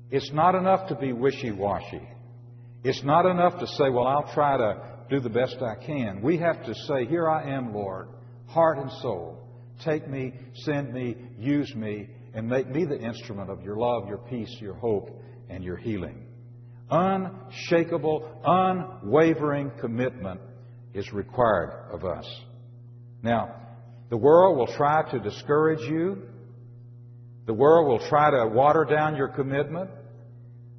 It's 0.09 0.31
not 0.31 0.55
enough 0.55 0.87
to 0.87 0.95
be 0.95 1.11
wishy 1.11 1.51
washy. 1.51 2.07
It's 2.83 3.03
not 3.03 3.25
enough 3.25 3.59
to 3.59 3.67
say, 3.67 3.89
well, 3.89 4.07
I'll 4.07 4.33
try 4.33 4.57
to 4.57 4.81
do 5.09 5.19
the 5.19 5.29
best 5.29 5.57
I 5.61 5.75
can. 5.85 6.21
We 6.21 6.37
have 6.37 6.65
to 6.65 6.75
say, 6.75 7.05
here 7.05 7.29
I 7.29 7.51
am, 7.51 7.73
Lord, 7.73 8.09
heart 8.47 8.77
and 8.77 8.91
soul. 9.01 9.39
Take 9.83 10.07
me, 10.07 10.33
send 10.65 10.93
me, 10.93 11.15
use 11.37 11.73
me, 11.75 12.09
and 12.33 12.47
make 12.47 12.69
me 12.69 12.85
the 12.85 12.99
instrument 12.99 13.49
of 13.49 13.63
your 13.63 13.77
love, 13.77 14.07
your 14.07 14.17
peace, 14.17 14.55
your 14.59 14.73
hope, 14.75 15.09
and 15.49 15.63
your 15.63 15.77
healing. 15.77 16.25
Unshakable, 16.89 18.41
unwavering 18.45 19.71
commitment 19.79 20.41
is 20.93 21.11
required 21.13 21.89
of 21.91 22.03
us. 22.03 22.25
Now, 23.21 23.55
the 24.09 24.17
world 24.17 24.57
will 24.57 24.67
try 24.75 25.09
to 25.11 25.19
discourage 25.19 25.81
you. 25.89 26.23
The 27.45 27.53
world 27.53 27.87
will 27.87 28.07
try 28.09 28.29
to 28.31 28.47
water 28.47 28.85
down 28.85 29.15
your 29.15 29.29
commitment. 29.29 29.89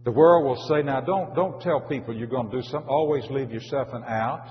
The 0.05 0.13
world 0.13 0.45
will 0.45 0.69
say, 0.69 0.83
now 0.83 1.01
don't, 1.01 1.35
don't 1.35 1.61
tell 1.63 1.81
people 1.81 2.15
you're 2.15 2.27
going 2.27 2.51
to 2.51 2.57
do 2.59 2.63
something. 2.63 2.89
Always 2.89 3.25
leave 3.31 3.51
yourself 3.51 3.89
an 3.93 4.05
out. 4.05 4.47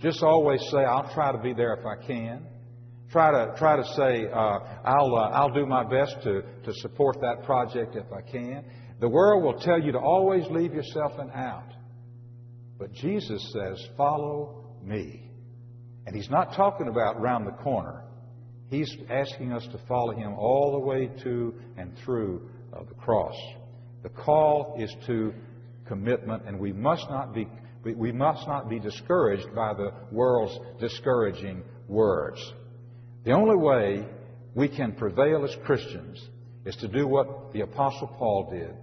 Just 0.00 0.22
always 0.22 0.60
say, 0.70 0.78
I'll 0.78 1.12
try 1.12 1.32
to 1.32 1.38
be 1.38 1.52
there 1.52 1.74
if 1.74 1.84
I 1.84 2.06
can. 2.06 2.46
Try 3.10 3.30
to, 3.32 3.54
try 3.58 3.76
to 3.76 3.84
say, 3.96 4.26
uh, 4.32 4.58
I'll, 4.84 5.14
uh, 5.14 5.30
I'll 5.30 5.52
do 5.52 5.66
my 5.66 5.84
best 5.84 6.16
to, 6.22 6.42
to 6.64 6.72
support 6.74 7.20
that 7.20 7.44
project 7.44 7.96
if 7.96 8.06
I 8.12 8.22
can. 8.22 8.64
The 9.00 9.08
world 9.08 9.42
will 9.42 9.60
tell 9.60 9.80
you 9.80 9.92
to 9.92 9.98
always 9.98 10.44
leave 10.50 10.72
yourself 10.72 11.12
an 11.18 11.30
out. 11.32 11.72
But 12.78 12.92
Jesus 12.92 13.52
says, 13.52 13.84
Follow 13.96 14.76
me. 14.82 15.28
And 16.06 16.14
He's 16.16 16.30
not 16.30 16.54
talking 16.54 16.88
about 16.88 17.20
round 17.20 17.46
the 17.46 17.62
corner. 17.62 18.04
He's 18.70 18.96
asking 19.10 19.52
us 19.52 19.66
to 19.72 19.78
follow 19.86 20.14
Him 20.14 20.34
all 20.34 20.72
the 20.72 20.78
way 20.78 21.10
to 21.24 21.54
and 21.76 21.92
through 22.04 22.48
uh, 22.72 22.84
the 22.84 22.94
cross. 22.94 23.34
The 24.02 24.08
call 24.08 24.76
is 24.78 24.94
to 25.06 25.32
commitment, 25.86 26.44
and 26.46 26.58
we 26.58 26.72
must 26.72 27.08
not 27.08 27.34
be 27.34 27.48
we 27.84 28.12
must 28.12 28.46
not 28.46 28.68
be 28.68 28.78
discouraged 28.78 29.52
by 29.56 29.74
the 29.74 29.92
world's 30.12 30.56
discouraging 30.78 31.64
words. 31.88 32.38
The 33.24 33.32
only 33.32 33.56
way 33.56 34.06
we 34.54 34.68
can 34.68 34.92
prevail 34.92 35.44
as 35.44 35.56
Christians 35.64 36.24
is 36.64 36.76
to 36.76 36.86
do 36.86 37.08
what 37.08 37.52
the 37.52 37.62
Apostle 37.62 38.06
Paul 38.18 38.50
did 38.52 38.74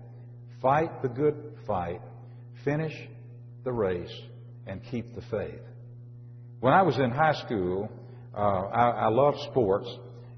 fight 0.61 1.01
the 1.01 1.07
good 1.07 1.35
fight, 1.65 2.01
finish 2.65 2.93
the 3.63 3.71
race, 3.71 4.13
and 4.67 4.81
keep 4.91 5.15
the 5.15 5.21
faith. 5.31 5.61
When 6.59 6.73
I 6.73 6.81
was 6.81 6.97
in 6.97 7.11
high 7.11 7.41
school, 7.45 7.89
uh, 8.35 8.37
I, 8.37 8.89
I 8.89 9.07
loved 9.07 9.37
sports, 9.49 9.87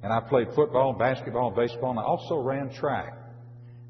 and 0.03 0.13
I 0.13 0.19
played 0.19 0.47
football, 0.55 0.93
basketball, 0.93 1.51
baseball, 1.51 1.91
and 1.91 1.99
I 1.99 2.03
also 2.03 2.37
ran 2.37 2.71
track. 2.73 3.17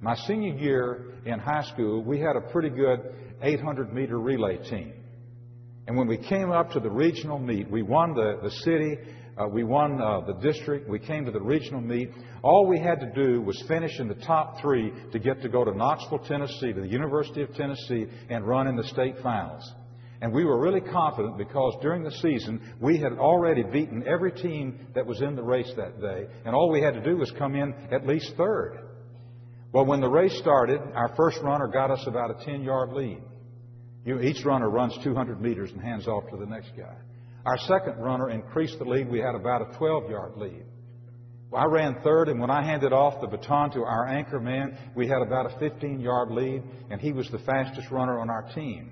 My 0.01 0.15
senior 0.15 0.55
year 0.55 1.13
in 1.25 1.37
high 1.37 1.63
school, 1.71 2.03
we 2.03 2.19
had 2.19 2.35
a 2.35 2.41
pretty 2.41 2.69
good 2.69 3.13
800 3.43 3.93
meter 3.93 4.19
relay 4.19 4.57
team. 4.67 4.93
And 5.87 5.95
when 5.95 6.07
we 6.07 6.17
came 6.17 6.51
up 6.51 6.71
to 6.71 6.79
the 6.79 6.89
regional 6.89 7.37
meet, 7.37 7.69
we 7.69 7.83
won 7.83 8.15
the, 8.15 8.39
the 8.41 8.49
city, 8.49 8.97
uh, 9.37 9.47
we 9.47 9.63
won 9.63 10.01
uh, 10.01 10.21
the 10.21 10.33
district, 10.41 10.89
we 10.89 10.97
came 10.97 11.23
to 11.25 11.31
the 11.31 11.39
regional 11.39 11.81
meet. 11.81 12.09
All 12.41 12.65
we 12.65 12.79
had 12.79 12.99
to 12.99 13.11
do 13.13 13.43
was 13.43 13.63
finish 13.67 13.99
in 13.99 14.07
the 14.07 14.15
top 14.15 14.59
three 14.59 14.91
to 15.11 15.19
get 15.19 15.39
to 15.43 15.49
go 15.49 15.63
to 15.63 15.71
Knoxville, 15.71 16.19
Tennessee, 16.19 16.73
to 16.73 16.81
the 16.81 16.87
University 16.87 17.43
of 17.43 17.53
Tennessee, 17.53 18.07
and 18.29 18.45
run 18.45 18.65
in 18.65 18.75
the 18.75 18.83
state 18.85 19.15
finals. 19.21 19.71
And 20.21 20.33
we 20.33 20.45
were 20.45 20.59
really 20.59 20.81
confident 20.81 21.37
because 21.37 21.75
during 21.81 22.03
the 22.03 22.11
season 22.11 22.73
we 22.79 22.97
had 22.97 23.13
already 23.13 23.63
beaten 23.63 24.03
every 24.07 24.31
team 24.31 24.87
that 24.95 25.05
was 25.05 25.21
in 25.21 25.35
the 25.35 25.43
race 25.43 25.71
that 25.77 26.01
day, 26.01 26.25
and 26.43 26.55
all 26.55 26.71
we 26.71 26.81
had 26.81 26.95
to 26.95 27.03
do 27.03 27.17
was 27.17 27.31
come 27.37 27.55
in 27.55 27.73
at 27.91 28.07
least 28.07 28.33
third. 28.35 28.90
Well, 29.73 29.85
when 29.85 30.01
the 30.01 30.09
race 30.09 30.37
started, 30.39 30.81
our 30.95 31.13
first 31.15 31.39
runner 31.41 31.67
got 31.67 31.91
us 31.91 32.03
about 32.05 32.41
a 32.41 32.45
10 32.45 32.63
yard 32.63 32.91
lead. 32.91 33.21
You, 34.05 34.19
each 34.19 34.43
runner 34.43 34.69
runs 34.69 34.97
200 35.03 35.41
meters 35.41 35.71
and 35.71 35.81
hands 35.81 36.07
off 36.07 36.29
to 36.31 36.37
the 36.37 36.45
next 36.45 36.71
guy. 36.75 36.95
Our 37.45 37.57
second 37.57 37.97
runner 37.97 38.29
increased 38.29 38.79
the 38.79 38.85
lead. 38.85 39.09
We 39.09 39.19
had 39.19 39.35
about 39.35 39.61
a 39.61 39.77
12 39.77 40.09
yard 40.09 40.33
lead. 40.35 40.65
I 41.53 41.65
ran 41.65 42.01
third, 42.01 42.29
and 42.29 42.39
when 42.39 42.49
I 42.49 42.63
handed 42.63 42.93
off 42.93 43.19
the 43.19 43.27
baton 43.27 43.71
to 43.71 43.83
our 43.83 44.07
anchor 44.07 44.39
man, 44.39 44.77
we 44.95 45.07
had 45.07 45.21
about 45.21 45.53
a 45.53 45.59
15 45.59 45.99
yard 45.99 46.31
lead, 46.31 46.63
and 46.89 47.01
he 47.01 47.11
was 47.11 47.29
the 47.29 47.39
fastest 47.39 47.91
runner 47.91 48.19
on 48.19 48.29
our 48.29 48.43
team. 48.53 48.91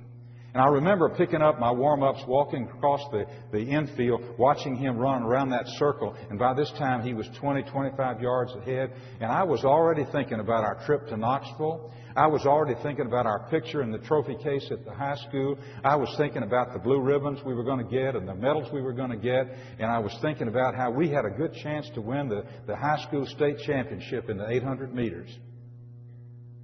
And 0.54 0.64
I 0.64 0.68
remember 0.68 1.10
picking 1.10 1.44
up 1.44 1.60
my 1.60 1.72
warm 1.72 2.02
ups, 2.02 2.24
walking 2.28 2.68
across 2.76 3.02
the, 3.12 3.26
the 3.52 3.60
infield, 3.60 4.40
watching 4.40 4.76
him 4.76 4.98
run 4.98 5.22
around 5.22 5.52
that 5.52 5.66
circle. 5.78 6.16
And 6.32 6.40
by 6.40 6.56
this 6.56 6.72
time, 6.72 7.04
he 7.04 7.14
was 7.14 7.30
20, 7.40 7.70
25 7.70 8.20
yards 8.20 8.56
ahead. 8.56 8.92
And 9.22 9.32
I 9.32 9.44
was 9.44 9.64
already 9.64 10.06
thinking 10.12 10.40
about 10.40 10.64
our 10.64 10.84
trip 10.88 11.08
to 11.10 11.18
Knoxville. 11.18 11.92
I 12.16 12.26
was 12.26 12.48
already 12.48 12.74
thinking 12.82 13.06
about 13.06 13.28
our 13.28 13.48
picture 13.52 13.84
in 13.84 13.92
the 13.92 14.00
trophy 14.00 14.36
case 14.44 14.68
at 14.72 14.84
the 14.86 14.92
high 14.92 15.18
school. 15.28 15.56
I 15.84 15.96
was 15.96 16.12
thinking 16.18 16.42
about 16.42 16.74
the 16.74 16.80
blue 16.80 17.00
ribbons 17.00 17.40
we 17.46 17.54
were 17.54 17.64
going 17.64 17.86
to 17.86 17.92
get 17.92 18.16
and 18.16 18.28
the 18.28 18.34
medals 18.34 18.74
we 18.74 18.82
were 18.82 18.94
going 18.94 19.12
to 19.12 19.18
get. 19.18 19.56
And 19.78 19.86
I 19.86 20.00
was 20.00 20.18
thinking 20.20 20.48
about 20.48 20.74
how 20.74 20.90
we 20.90 21.10
had 21.10 21.26
a 21.26 21.30
good 21.30 21.54
chance 21.54 21.88
to 21.94 22.02
win 22.02 22.28
the, 22.28 22.44
the 22.66 22.76
high 22.76 23.00
school 23.08 23.28
state 23.28 23.60
championship 23.68 24.32
in 24.32 24.38
the 24.38 24.50
800 24.50 24.96
meters. 24.96 25.30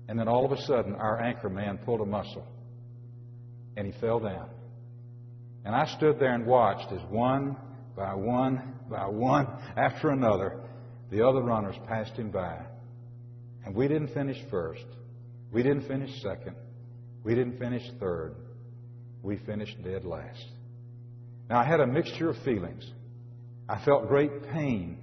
And 0.07 0.19
then 0.19 0.27
all 0.27 0.43
of 0.43 0.51
a 0.51 0.61
sudden, 0.63 0.95
our 0.95 1.21
anchor 1.21 1.49
man 1.49 1.77
pulled 1.85 2.01
a 2.01 2.05
muscle 2.05 2.47
and 3.77 3.85
he 3.85 3.99
fell 3.99 4.19
down. 4.19 4.49
And 5.63 5.75
I 5.75 5.85
stood 5.97 6.19
there 6.19 6.33
and 6.33 6.45
watched 6.45 6.91
as 6.91 7.01
one 7.09 7.57
by 7.95 8.13
one 8.13 8.73
by 8.89 9.07
one 9.07 9.47
after 9.77 10.09
another, 10.09 10.59
the 11.11 11.27
other 11.27 11.41
runners 11.41 11.75
passed 11.87 12.13
him 12.13 12.29
by. 12.31 12.59
And 13.65 13.75
we 13.75 13.87
didn't 13.87 14.13
finish 14.13 14.37
first. 14.51 14.85
We 15.51 15.63
didn't 15.63 15.87
finish 15.87 16.11
second. 16.21 16.55
We 17.23 17.33
didn't 17.33 17.57
finish 17.57 17.83
third. 17.99 18.35
We 19.23 19.37
finished 19.37 19.81
dead 19.83 20.05
last. 20.05 20.45
Now, 21.49 21.59
I 21.59 21.63
had 21.63 21.79
a 21.79 21.87
mixture 21.87 22.29
of 22.29 22.37
feelings. 22.43 22.87
I 23.67 23.83
felt 23.83 24.07
great 24.07 24.51
pain 24.51 24.99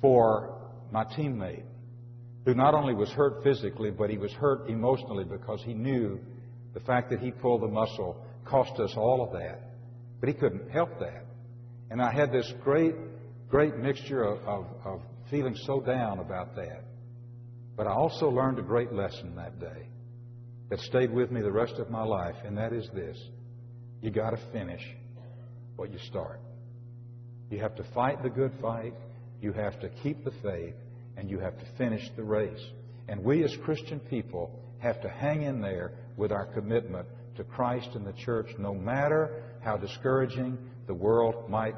for 0.00 0.58
my 0.90 1.04
teammate, 1.04 1.64
who 2.46 2.54
not 2.54 2.74
only 2.74 2.94
was 2.94 3.10
hurt 3.10 3.42
physically, 3.42 3.90
but 3.90 4.08
he 4.08 4.16
was 4.16 4.32
hurt 4.32 4.70
emotionally 4.70 5.24
because 5.24 5.60
he 5.62 5.74
knew 5.74 6.18
the 6.76 6.80
fact 6.80 7.08
that 7.08 7.20
he 7.20 7.30
pulled 7.30 7.62
the 7.62 7.68
muscle 7.68 8.22
cost 8.44 8.78
us 8.78 8.92
all 8.98 9.22
of 9.22 9.32
that. 9.32 9.62
But 10.20 10.28
he 10.28 10.34
couldn't 10.34 10.70
help 10.70 10.90
that. 11.00 11.24
And 11.90 12.02
I 12.02 12.12
had 12.12 12.30
this 12.30 12.52
great, 12.62 12.94
great 13.48 13.78
mixture 13.78 14.22
of, 14.22 14.40
of, 14.46 14.66
of 14.84 15.00
feeling 15.30 15.56
so 15.64 15.80
down 15.80 16.18
about 16.18 16.54
that. 16.56 16.84
But 17.78 17.86
I 17.86 17.92
also 17.92 18.28
learned 18.28 18.58
a 18.58 18.62
great 18.62 18.92
lesson 18.92 19.34
that 19.36 19.58
day 19.58 19.88
that 20.68 20.78
stayed 20.80 21.10
with 21.14 21.30
me 21.30 21.40
the 21.40 21.50
rest 21.50 21.76
of 21.78 21.88
my 21.88 22.02
life, 22.04 22.34
and 22.44 22.58
that 22.58 22.74
is 22.74 22.86
this. 22.92 23.16
You 24.02 24.10
got 24.10 24.30
to 24.30 24.52
finish 24.52 24.82
what 25.76 25.90
you 25.90 25.98
start. 26.10 26.40
You 27.48 27.58
have 27.60 27.74
to 27.76 27.84
fight 27.94 28.22
the 28.22 28.28
good 28.28 28.52
fight, 28.60 28.92
you 29.40 29.54
have 29.54 29.80
to 29.80 29.88
keep 30.02 30.24
the 30.24 30.32
faith, 30.42 30.74
and 31.16 31.30
you 31.30 31.38
have 31.38 31.56
to 31.58 31.64
finish 31.78 32.06
the 32.16 32.24
race. 32.24 32.66
And 33.08 33.24
we 33.24 33.44
as 33.44 33.56
Christian 33.64 33.98
people 33.98 34.50
have 34.80 35.00
to 35.00 35.08
hang 35.08 35.40
in 35.40 35.62
there 35.62 35.92
with 36.16 36.32
our 36.32 36.46
commitment 36.46 37.06
to 37.36 37.44
Christ 37.44 37.90
and 37.94 38.06
the 38.06 38.12
church, 38.12 38.48
no 38.58 38.74
matter 38.74 39.42
how 39.62 39.76
discouraging 39.76 40.58
the 40.86 40.94
world 40.94 41.48
might 41.48 41.74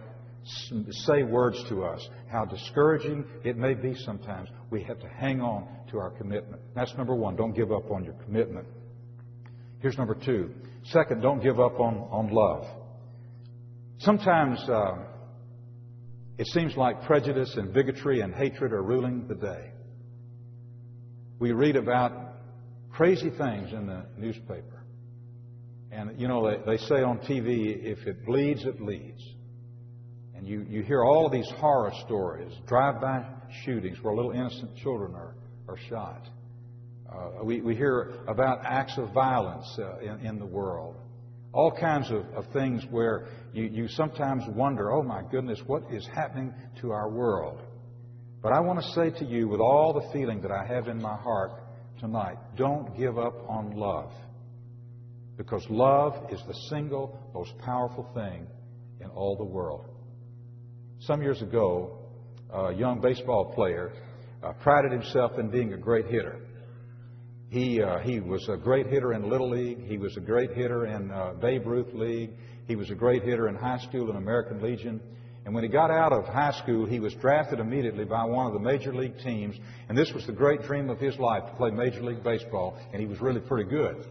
say 0.90 1.22
words 1.24 1.62
to 1.68 1.84
us, 1.84 2.08
how 2.30 2.44
discouraging 2.44 3.24
it 3.44 3.56
may 3.56 3.74
be 3.74 3.94
sometimes. 3.94 4.48
We 4.70 4.82
have 4.84 4.98
to 5.00 5.08
hang 5.08 5.40
on 5.40 5.66
to 5.90 5.98
our 5.98 6.10
commitment. 6.10 6.62
That's 6.74 6.94
number 6.96 7.14
one. 7.14 7.36
Don't 7.36 7.54
give 7.54 7.72
up 7.72 7.90
on 7.90 8.04
your 8.04 8.14
commitment. 8.24 8.66
Here's 9.80 9.98
number 9.98 10.14
two. 10.14 10.54
Second, 10.84 11.22
don't 11.22 11.42
give 11.42 11.60
up 11.60 11.80
on, 11.80 11.96
on 12.10 12.30
love. 12.30 12.64
Sometimes 13.98 14.58
uh, 14.68 14.96
it 16.38 16.46
seems 16.48 16.76
like 16.76 17.02
prejudice 17.02 17.54
and 17.56 17.72
bigotry 17.72 18.20
and 18.20 18.34
hatred 18.34 18.72
are 18.72 18.82
ruling 18.82 19.26
the 19.28 19.34
day. 19.34 19.72
We 21.38 21.52
read 21.52 21.76
about 21.76 22.27
crazy 22.98 23.30
things 23.30 23.72
in 23.72 23.86
the 23.86 24.04
newspaper. 24.16 24.82
And, 25.92 26.20
you 26.20 26.26
know, 26.26 26.50
they, 26.50 26.56
they 26.66 26.78
say 26.78 26.96
on 26.96 27.20
TV, 27.20 27.80
if 27.84 28.04
it 28.08 28.26
bleeds, 28.26 28.64
it 28.64 28.80
leads. 28.80 29.22
And 30.34 30.44
you, 30.44 30.66
you 30.68 30.82
hear 30.82 31.04
all 31.04 31.30
these 31.30 31.48
horror 31.58 31.92
stories, 32.04 32.52
drive-by 32.66 33.24
shootings 33.64 33.98
where 34.02 34.12
little 34.16 34.32
innocent 34.32 34.76
children 34.78 35.14
are, 35.14 35.36
are 35.68 35.78
shot. 35.88 36.28
Uh, 37.08 37.44
we, 37.44 37.60
we 37.60 37.76
hear 37.76 38.14
about 38.26 38.64
acts 38.64 38.98
of 38.98 39.14
violence 39.14 39.78
uh, 39.78 40.00
in, 40.00 40.26
in 40.26 40.38
the 40.40 40.46
world. 40.46 40.96
All 41.52 41.70
kinds 41.70 42.10
of, 42.10 42.26
of 42.34 42.52
things 42.52 42.82
where 42.90 43.28
you, 43.52 43.62
you 43.62 43.86
sometimes 43.86 44.42
wonder, 44.48 44.90
oh 44.90 45.04
my 45.04 45.22
goodness, 45.30 45.60
what 45.68 45.84
is 45.92 46.04
happening 46.16 46.52
to 46.80 46.90
our 46.90 47.08
world? 47.08 47.60
But 48.42 48.54
I 48.54 48.58
want 48.58 48.80
to 48.80 48.90
say 48.90 49.16
to 49.20 49.24
you, 49.24 49.46
with 49.46 49.60
all 49.60 49.92
the 49.92 50.12
feeling 50.12 50.42
that 50.42 50.50
I 50.50 50.66
have 50.66 50.88
in 50.88 51.00
my 51.00 51.16
heart, 51.16 51.52
tonight. 51.98 52.36
Don't 52.56 52.96
give 52.96 53.18
up 53.18 53.34
on 53.48 53.72
love. 53.72 54.12
Because 55.36 55.64
love 55.70 56.32
is 56.32 56.40
the 56.46 56.54
single 56.70 57.18
most 57.32 57.56
powerful 57.58 58.08
thing 58.14 58.46
in 59.00 59.08
all 59.10 59.36
the 59.36 59.44
world. 59.44 59.86
Some 61.00 61.22
years 61.22 61.42
ago, 61.42 61.98
a 62.52 62.72
young 62.72 63.00
baseball 63.00 63.52
player 63.54 63.92
uh, 64.42 64.52
prided 64.54 64.90
himself 64.90 65.38
in 65.38 65.48
being 65.50 65.74
a 65.74 65.76
great 65.76 66.06
hitter. 66.06 66.40
He, 67.50 67.80
uh, 67.80 67.98
he 68.00 68.20
was 68.20 68.46
a 68.48 68.56
great 68.56 68.88
hitter 68.88 69.14
in 69.14 69.30
Little 69.30 69.50
League. 69.50 69.86
He 69.86 69.96
was 69.96 70.16
a 70.16 70.20
great 70.20 70.52
hitter 70.52 70.86
in 70.86 71.10
uh, 71.10 71.34
Babe 71.40 71.66
Ruth 71.66 71.94
League. 71.94 72.30
He 72.66 72.76
was 72.76 72.90
a 72.90 72.94
great 72.94 73.22
hitter 73.22 73.48
in 73.48 73.54
high 73.54 73.78
school 73.78 74.08
and 74.08 74.18
American 74.18 74.60
Legion. 74.60 75.00
And 75.48 75.54
when 75.54 75.64
he 75.64 75.70
got 75.70 75.90
out 75.90 76.12
of 76.12 76.26
high 76.26 76.52
school, 76.62 76.84
he 76.84 77.00
was 77.00 77.14
drafted 77.14 77.58
immediately 77.58 78.04
by 78.04 78.22
one 78.22 78.46
of 78.46 78.52
the 78.52 78.58
major 78.58 78.94
league 78.94 79.18
teams. 79.24 79.56
And 79.88 79.96
this 79.96 80.12
was 80.12 80.26
the 80.26 80.32
great 80.32 80.60
dream 80.64 80.90
of 80.90 80.98
his 80.98 81.18
life 81.18 81.42
to 81.46 81.56
play 81.56 81.70
Major 81.70 82.02
League 82.02 82.22
Baseball. 82.22 82.78
And 82.92 83.00
he 83.00 83.06
was 83.06 83.18
really 83.22 83.40
pretty 83.40 83.70
good. 83.70 84.04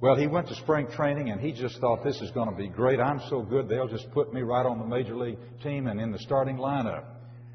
Well, 0.00 0.16
he 0.16 0.26
went 0.26 0.48
to 0.48 0.56
spring 0.56 0.88
training 0.88 1.30
and 1.30 1.40
he 1.40 1.52
just 1.52 1.78
thought 1.78 2.02
this 2.02 2.20
is 2.20 2.32
going 2.32 2.50
to 2.50 2.56
be 2.56 2.66
great. 2.66 2.98
I'm 2.98 3.20
so 3.30 3.40
good, 3.40 3.68
they'll 3.68 3.86
just 3.86 4.10
put 4.10 4.34
me 4.34 4.40
right 4.40 4.66
on 4.66 4.80
the 4.80 4.84
major 4.84 5.14
league 5.14 5.38
team 5.62 5.86
and 5.86 6.00
in 6.00 6.10
the 6.10 6.18
starting 6.18 6.56
lineup. 6.56 7.04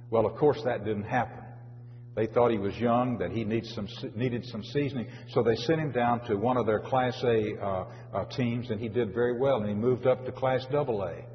Well, 0.09 0.25
of 0.25 0.37
course, 0.37 0.61
that 0.63 0.85
didn't 0.85 1.03
happen. 1.03 1.43
They 2.15 2.27
thought 2.27 2.51
he 2.51 2.57
was 2.57 2.77
young, 2.77 3.17
that 3.17 3.31
he 3.31 3.43
needed 3.43 3.69
some, 3.75 3.89
needed 4.15 4.45
some 4.45 4.63
seasoning. 4.63 5.07
So 5.31 5.43
they 5.43 5.55
sent 5.55 5.81
him 5.81 5.91
down 5.91 6.25
to 6.27 6.37
one 6.37 6.55
of 6.55 6.65
their 6.65 6.79
Class 6.79 7.21
A 7.25 7.61
uh, 7.61 7.85
uh, 8.13 8.25
teams, 8.37 8.69
and 8.69 8.79
he 8.79 8.87
did 8.87 9.13
very 9.13 9.37
well. 9.37 9.57
And 9.57 9.67
he 9.67 9.75
moved 9.75 10.07
up 10.07 10.25
to 10.25 10.31
Class 10.31 10.65
AA. 10.73 11.25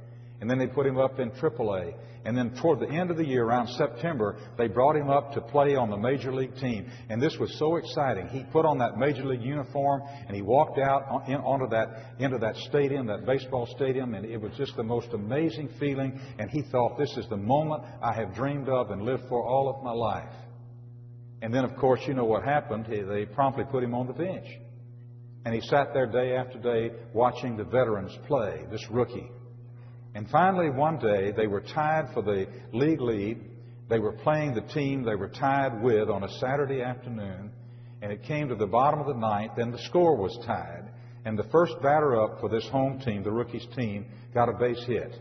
And 0.44 0.50
then 0.50 0.58
they 0.58 0.66
put 0.66 0.84
him 0.84 0.98
up 0.98 1.20
in 1.20 1.30
AAA. 1.30 1.94
And 2.26 2.36
then 2.36 2.54
toward 2.60 2.78
the 2.78 2.90
end 2.90 3.10
of 3.10 3.16
the 3.16 3.24
year, 3.24 3.46
around 3.46 3.66
September, 3.66 4.36
they 4.58 4.68
brought 4.68 4.94
him 4.94 5.08
up 5.08 5.32
to 5.32 5.40
play 5.40 5.74
on 5.74 5.88
the 5.88 5.96
major 5.96 6.34
league 6.34 6.54
team. 6.56 6.86
And 7.08 7.18
this 7.20 7.38
was 7.38 7.58
so 7.58 7.76
exciting. 7.76 8.28
He 8.28 8.44
put 8.52 8.66
on 8.66 8.76
that 8.76 8.98
major 8.98 9.24
league 9.24 9.40
uniform 9.40 10.02
and 10.26 10.36
he 10.36 10.42
walked 10.42 10.78
out 10.78 11.08
on, 11.08 11.32
in, 11.32 11.36
onto 11.36 11.66
that, 11.70 12.12
into 12.18 12.36
that 12.36 12.56
stadium, 12.56 13.06
that 13.06 13.24
baseball 13.24 13.66
stadium, 13.74 14.12
and 14.12 14.26
it 14.26 14.36
was 14.36 14.52
just 14.58 14.76
the 14.76 14.82
most 14.82 15.14
amazing 15.14 15.70
feeling. 15.80 16.20
And 16.38 16.50
he 16.50 16.60
thought, 16.70 16.98
this 16.98 17.16
is 17.16 17.26
the 17.30 17.38
moment 17.38 17.82
I 18.02 18.12
have 18.12 18.34
dreamed 18.34 18.68
of 18.68 18.90
and 18.90 19.00
lived 19.00 19.22
for 19.30 19.42
all 19.48 19.74
of 19.74 19.82
my 19.82 19.92
life. 19.92 20.34
And 21.40 21.54
then, 21.54 21.64
of 21.64 21.74
course, 21.76 22.02
you 22.06 22.12
know 22.12 22.26
what 22.26 22.44
happened. 22.44 22.84
They 22.86 23.24
promptly 23.24 23.64
put 23.64 23.82
him 23.82 23.94
on 23.94 24.08
the 24.08 24.12
bench. 24.12 24.46
And 25.46 25.54
he 25.54 25.62
sat 25.62 25.94
there 25.94 26.06
day 26.06 26.36
after 26.36 26.58
day 26.58 26.94
watching 27.14 27.56
the 27.56 27.64
veterans 27.64 28.12
play, 28.26 28.66
this 28.70 28.86
rookie. 28.90 29.30
And 30.14 30.30
finally, 30.30 30.70
one 30.70 30.98
day, 30.98 31.32
they 31.32 31.46
were 31.46 31.60
tied 31.60 32.14
for 32.14 32.22
the 32.22 32.46
league 32.72 33.00
lead. 33.00 33.40
They 33.88 33.98
were 33.98 34.12
playing 34.12 34.54
the 34.54 34.60
team 34.60 35.02
they 35.02 35.16
were 35.16 35.28
tied 35.28 35.82
with 35.82 36.08
on 36.08 36.22
a 36.22 36.28
Saturday 36.38 36.82
afternoon. 36.82 37.50
And 38.00 38.12
it 38.12 38.22
came 38.22 38.48
to 38.48 38.54
the 38.54 38.66
bottom 38.66 39.00
of 39.00 39.06
the 39.06 39.14
ninth, 39.14 39.58
and 39.58 39.72
the 39.72 39.78
score 39.78 40.16
was 40.16 40.38
tied. 40.46 40.90
And 41.24 41.38
the 41.38 41.48
first 41.50 41.74
batter 41.82 42.20
up 42.22 42.40
for 42.40 42.48
this 42.48 42.66
home 42.68 43.00
team, 43.00 43.22
the 43.22 43.32
rookies' 43.32 43.66
team, 43.74 44.06
got 44.32 44.48
a 44.48 44.52
base 44.52 44.82
hit. 44.86 45.18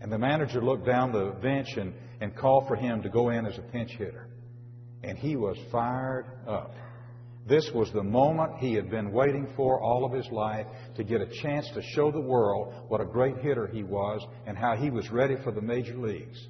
And 0.00 0.10
the 0.10 0.18
manager 0.18 0.62
looked 0.62 0.86
down 0.86 1.12
the 1.12 1.34
bench 1.40 1.76
and, 1.76 1.94
and 2.20 2.34
called 2.36 2.66
for 2.66 2.76
him 2.76 3.02
to 3.02 3.08
go 3.08 3.30
in 3.30 3.46
as 3.46 3.58
a 3.58 3.62
pinch 3.62 3.92
hitter. 3.92 4.28
And 5.02 5.18
he 5.18 5.36
was 5.36 5.56
fired 5.70 6.26
up. 6.48 6.74
This 7.46 7.70
was 7.74 7.92
the 7.92 8.02
moment 8.02 8.58
he 8.58 8.72
had 8.74 8.90
been 8.90 9.12
waiting 9.12 9.46
for 9.54 9.80
all 9.82 10.06
of 10.06 10.12
his 10.12 10.30
life 10.30 10.66
to 10.96 11.04
get 11.04 11.20
a 11.20 11.42
chance 11.42 11.68
to 11.74 11.82
show 11.94 12.10
the 12.10 12.20
world 12.20 12.72
what 12.88 13.02
a 13.02 13.04
great 13.04 13.36
hitter 13.38 13.66
he 13.66 13.82
was 13.82 14.26
and 14.46 14.56
how 14.56 14.76
he 14.76 14.90
was 14.90 15.10
ready 15.10 15.36
for 15.44 15.52
the 15.52 15.60
major 15.60 15.96
leagues. 15.96 16.48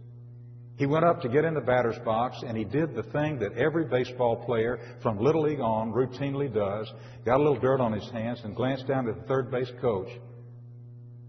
He 0.76 0.86
went 0.86 1.04
up 1.04 1.20
to 1.22 1.28
get 1.28 1.44
in 1.44 1.54
the 1.54 1.60
batter's 1.60 1.98
box 2.04 2.42
and 2.46 2.56
he 2.56 2.64
did 2.64 2.94
the 2.94 3.02
thing 3.04 3.38
that 3.40 3.56
every 3.56 3.86
baseball 3.86 4.44
player 4.44 4.78
from 5.02 5.18
Little 5.18 5.42
League 5.42 5.60
on 5.60 5.92
routinely 5.92 6.52
does. 6.52 6.92
Got 7.24 7.40
a 7.40 7.42
little 7.42 7.60
dirt 7.60 7.80
on 7.80 7.92
his 7.92 8.08
hands 8.10 8.40
and 8.44 8.54
glanced 8.54 8.86
down 8.86 9.08
at 9.08 9.16
the 9.16 9.26
third 9.26 9.50
base 9.50 9.70
coach 9.80 10.08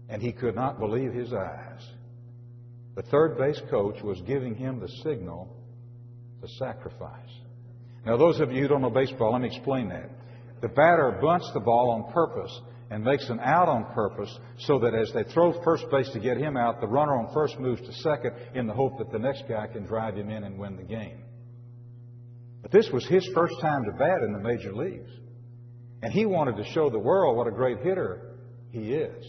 and 0.08 0.22
he 0.22 0.32
could 0.32 0.54
not 0.54 0.78
believe 0.78 1.12
his 1.12 1.32
eyes. 1.32 1.82
The 2.94 3.02
third 3.02 3.36
base 3.36 3.60
coach 3.68 4.00
was 4.02 4.20
giving 4.22 4.54
him 4.54 4.78
the 4.78 4.88
signal 5.02 5.48
to 6.40 6.48
sacrifice. 6.58 7.25
Now, 8.06 8.16
those 8.16 8.38
of 8.38 8.52
you 8.52 8.62
who 8.62 8.68
don't 8.68 8.82
know 8.82 8.90
baseball, 8.90 9.32
let 9.32 9.42
me 9.42 9.48
explain 9.48 9.88
that. 9.88 10.08
The 10.62 10.68
batter 10.68 11.18
bunts 11.20 11.50
the 11.52 11.60
ball 11.60 11.90
on 11.90 12.12
purpose 12.12 12.60
and 12.88 13.02
makes 13.02 13.28
an 13.28 13.40
out 13.40 13.68
on 13.68 13.84
purpose 13.94 14.32
so 14.60 14.78
that 14.78 14.94
as 14.94 15.12
they 15.12 15.24
throw 15.24 15.60
first 15.64 15.90
base 15.90 16.08
to 16.10 16.20
get 16.20 16.36
him 16.36 16.56
out, 16.56 16.80
the 16.80 16.86
runner 16.86 17.16
on 17.16 17.34
first 17.34 17.58
moves 17.58 17.82
to 17.82 17.92
second 17.94 18.32
in 18.54 18.68
the 18.68 18.72
hope 18.72 18.98
that 18.98 19.10
the 19.10 19.18
next 19.18 19.42
guy 19.48 19.66
can 19.66 19.84
drive 19.84 20.16
him 20.16 20.30
in 20.30 20.44
and 20.44 20.56
win 20.56 20.76
the 20.76 20.84
game. 20.84 21.24
But 22.62 22.70
this 22.70 22.88
was 22.92 23.04
his 23.06 23.28
first 23.34 23.54
time 23.60 23.84
to 23.84 23.92
bat 23.92 24.22
in 24.22 24.32
the 24.32 24.38
major 24.38 24.72
leagues. 24.72 25.10
And 26.02 26.12
he 26.12 26.26
wanted 26.26 26.56
to 26.58 26.64
show 26.72 26.88
the 26.88 26.98
world 26.98 27.36
what 27.36 27.48
a 27.48 27.50
great 27.50 27.78
hitter 27.80 28.36
he 28.70 28.92
is. 28.92 29.24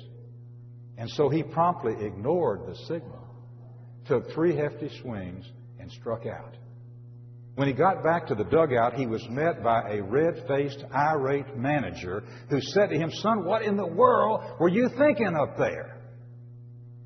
And 1.00 1.10
so 1.10 1.30
he 1.30 1.42
promptly 1.42 1.94
ignored 2.06 2.68
the 2.68 2.76
signal, 2.88 3.28
took 4.06 4.32
three 4.32 4.56
hefty 4.56 4.90
swings, 5.02 5.46
and 5.80 5.92
struck 5.92 6.28
out. 6.28 6.56
When 7.58 7.68
he 7.68 7.74
got 7.74 8.04
back 8.04 8.28
to 8.28 8.36
the 8.36 8.44
dugout, 8.44 8.94
he 8.94 9.08
was 9.08 9.28
met 9.32 9.64
by 9.64 9.82
a 9.90 10.04
red 10.04 10.44
faced, 10.48 10.86
irate 10.94 11.58
manager 11.58 12.24
who 12.52 12.62
said 12.62 12.92
to 12.92 12.96
him, 12.96 13.10
Son, 13.12 13.46
what 13.46 13.64
in 13.64 13.76
the 13.76 13.88
world 13.88 14.42
were 14.60 14.70
you 14.70 14.88
thinking 14.96 15.36
up 15.36 15.58
there? 15.58 15.98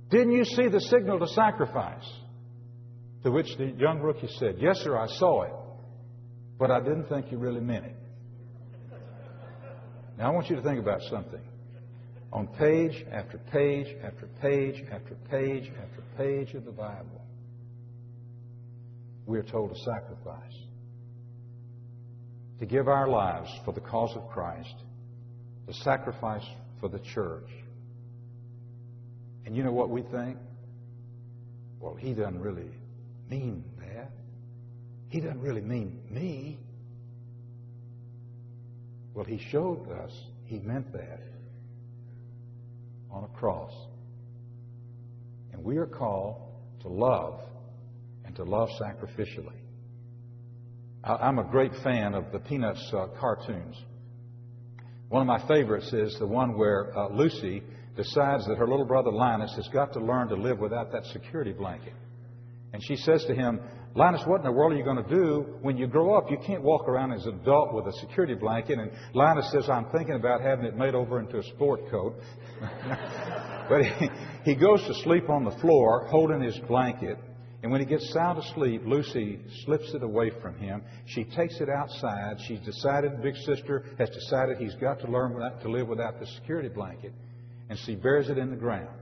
Didn't 0.09 0.33
you 0.33 0.43
see 0.43 0.67
the 0.67 0.81
signal 0.81 1.19
to 1.19 1.27
sacrifice? 1.27 2.03
To 3.23 3.31
which 3.31 3.47
the 3.57 3.67
young 3.77 4.01
rookie 4.01 4.27
said, 4.39 4.55
Yes, 4.59 4.79
sir, 4.79 4.97
I 4.97 5.07
saw 5.07 5.43
it, 5.43 5.53
but 6.59 6.69
I 6.69 6.81
didn't 6.81 7.05
think 7.05 7.31
you 7.31 7.37
really 7.37 7.61
meant 7.61 7.85
it. 7.85 7.95
Now, 10.17 10.31
I 10.31 10.35
want 10.35 10.49
you 10.49 10.57
to 10.57 10.61
think 10.61 10.81
about 10.81 11.01
something. 11.03 11.47
On 12.33 12.47
page 12.47 13.05
after 13.09 13.37
page 13.53 13.87
after 14.03 14.27
page 14.41 14.83
after 14.91 15.15
page 15.29 15.71
after 15.81 16.03
page 16.17 16.53
of 16.55 16.65
the 16.65 16.71
Bible, 16.71 17.20
we 19.25 19.37
are 19.37 19.43
told 19.43 19.73
to 19.73 19.79
sacrifice. 19.81 20.53
To 22.59 22.65
give 22.65 22.87
our 22.87 23.07
lives 23.07 23.49
for 23.65 23.73
the 23.73 23.81
cause 23.81 24.15
of 24.15 24.29
Christ. 24.29 24.75
To 25.67 25.73
sacrifice 25.73 26.45
for 26.79 26.89
the 26.89 26.99
church. 26.99 27.49
And 29.45 29.55
you 29.55 29.63
know 29.63 29.71
what 29.71 29.89
we 29.89 30.01
think? 30.03 30.37
Well, 31.79 31.95
he 31.95 32.13
doesn't 32.13 32.39
really 32.39 32.71
mean 33.29 33.63
that. 33.79 34.11
He 35.09 35.19
doesn't 35.19 35.41
really 35.41 35.61
mean 35.61 36.01
me. 36.09 36.59
Well, 39.13 39.25
he 39.25 39.39
showed 39.49 39.91
us 39.91 40.11
he 40.45 40.59
meant 40.59 40.91
that 40.93 41.21
on 43.11 43.23
a 43.23 43.37
cross. 43.37 43.73
And 45.53 45.63
we 45.63 45.77
are 45.77 45.85
called 45.85 46.37
to 46.81 46.87
love 46.87 47.41
and 48.25 48.35
to 48.35 48.43
love 48.43 48.69
sacrificially. 48.81 49.59
I'm 51.03 51.39
a 51.39 51.43
great 51.43 51.71
fan 51.83 52.13
of 52.13 52.31
the 52.31 52.39
Peanuts 52.39 52.91
uh, 52.93 53.07
cartoons. 53.19 53.75
One 55.09 55.21
of 55.21 55.27
my 55.27 55.45
favorites 55.47 55.91
is 55.91 56.15
the 56.19 56.27
one 56.27 56.57
where 56.57 56.95
uh, 56.97 57.09
Lucy 57.09 57.63
decides 57.95 58.45
that 58.47 58.57
her 58.57 58.67
little 58.67 58.85
brother 58.85 59.11
Linus 59.11 59.53
has 59.55 59.67
got 59.69 59.93
to 59.93 59.99
learn 59.99 60.27
to 60.29 60.35
live 60.35 60.59
without 60.59 60.91
that 60.91 61.05
security 61.05 61.53
blanket. 61.53 61.93
And 62.73 62.81
she 62.83 62.95
says 62.95 63.25
to 63.25 63.35
him, 63.35 63.59
Linus, 63.93 64.21
what 64.25 64.37
in 64.37 64.45
the 64.45 64.51
world 64.51 64.71
are 64.71 64.77
you 64.77 64.85
going 64.85 65.03
to 65.03 65.09
do 65.09 65.57
when 65.61 65.75
you 65.75 65.85
grow 65.85 66.15
up? 66.15 66.31
You 66.31 66.37
can't 66.45 66.61
walk 66.61 66.87
around 66.87 67.11
as 67.11 67.25
an 67.25 67.41
adult 67.41 67.73
with 67.73 67.87
a 67.87 67.93
security 67.99 68.35
blanket. 68.35 68.79
And 68.79 68.91
Linus 69.13 69.51
says, 69.51 69.69
I'm 69.69 69.87
thinking 69.91 70.15
about 70.15 70.39
having 70.39 70.65
it 70.65 70.77
made 70.77 70.95
over 70.95 71.19
into 71.19 71.39
a 71.39 71.43
sport 71.43 71.81
coat. 71.91 72.15
but 73.69 73.83
he, 73.83 74.09
he 74.45 74.55
goes 74.55 74.81
to 74.87 74.93
sleep 75.03 75.29
on 75.29 75.43
the 75.43 75.51
floor 75.59 76.07
holding 76.09 76.41
his 76.41 76.57
blanket. 76.69 77.17
And 77.63 77.71
when 77.71 77.79
he 77.79 77.85
gets 77.85 78.11
sound 78.11 78.39
asleep, 78.39 78.81
Lucy 78.85 79.39
slips 79.65 79.93
it 79.93 80.01
away 80.01 80.31
from 80.41 80.55
him. 80.57 80.81
She 81.05 81.23
takes 81.23 81.59
it 81.61 81.69
outside. 81.69 82.37
She's 82.47 82.59
decided, 82.61 83.21
big 83.21 83.35
sister 83.35 83.85
has 83.99 84.09
decided 84.09 84.57
he's 84.57 84.73
got 84.75 84.99
to 85.01 85.07
learn 85.07 85.33
to 85.61 85.69
live 85.69 85.87
without 85.87 86.19
the 86.19 86.25
security 86.25 86.69
blanket. 86.69 87.13
And 87.69 87.77
she 87.79 87.95
buries 87.95 88.29
it 88.29 88.39
in 88.39 88.49
the 88.49 88.55
ground. 88.55 88.97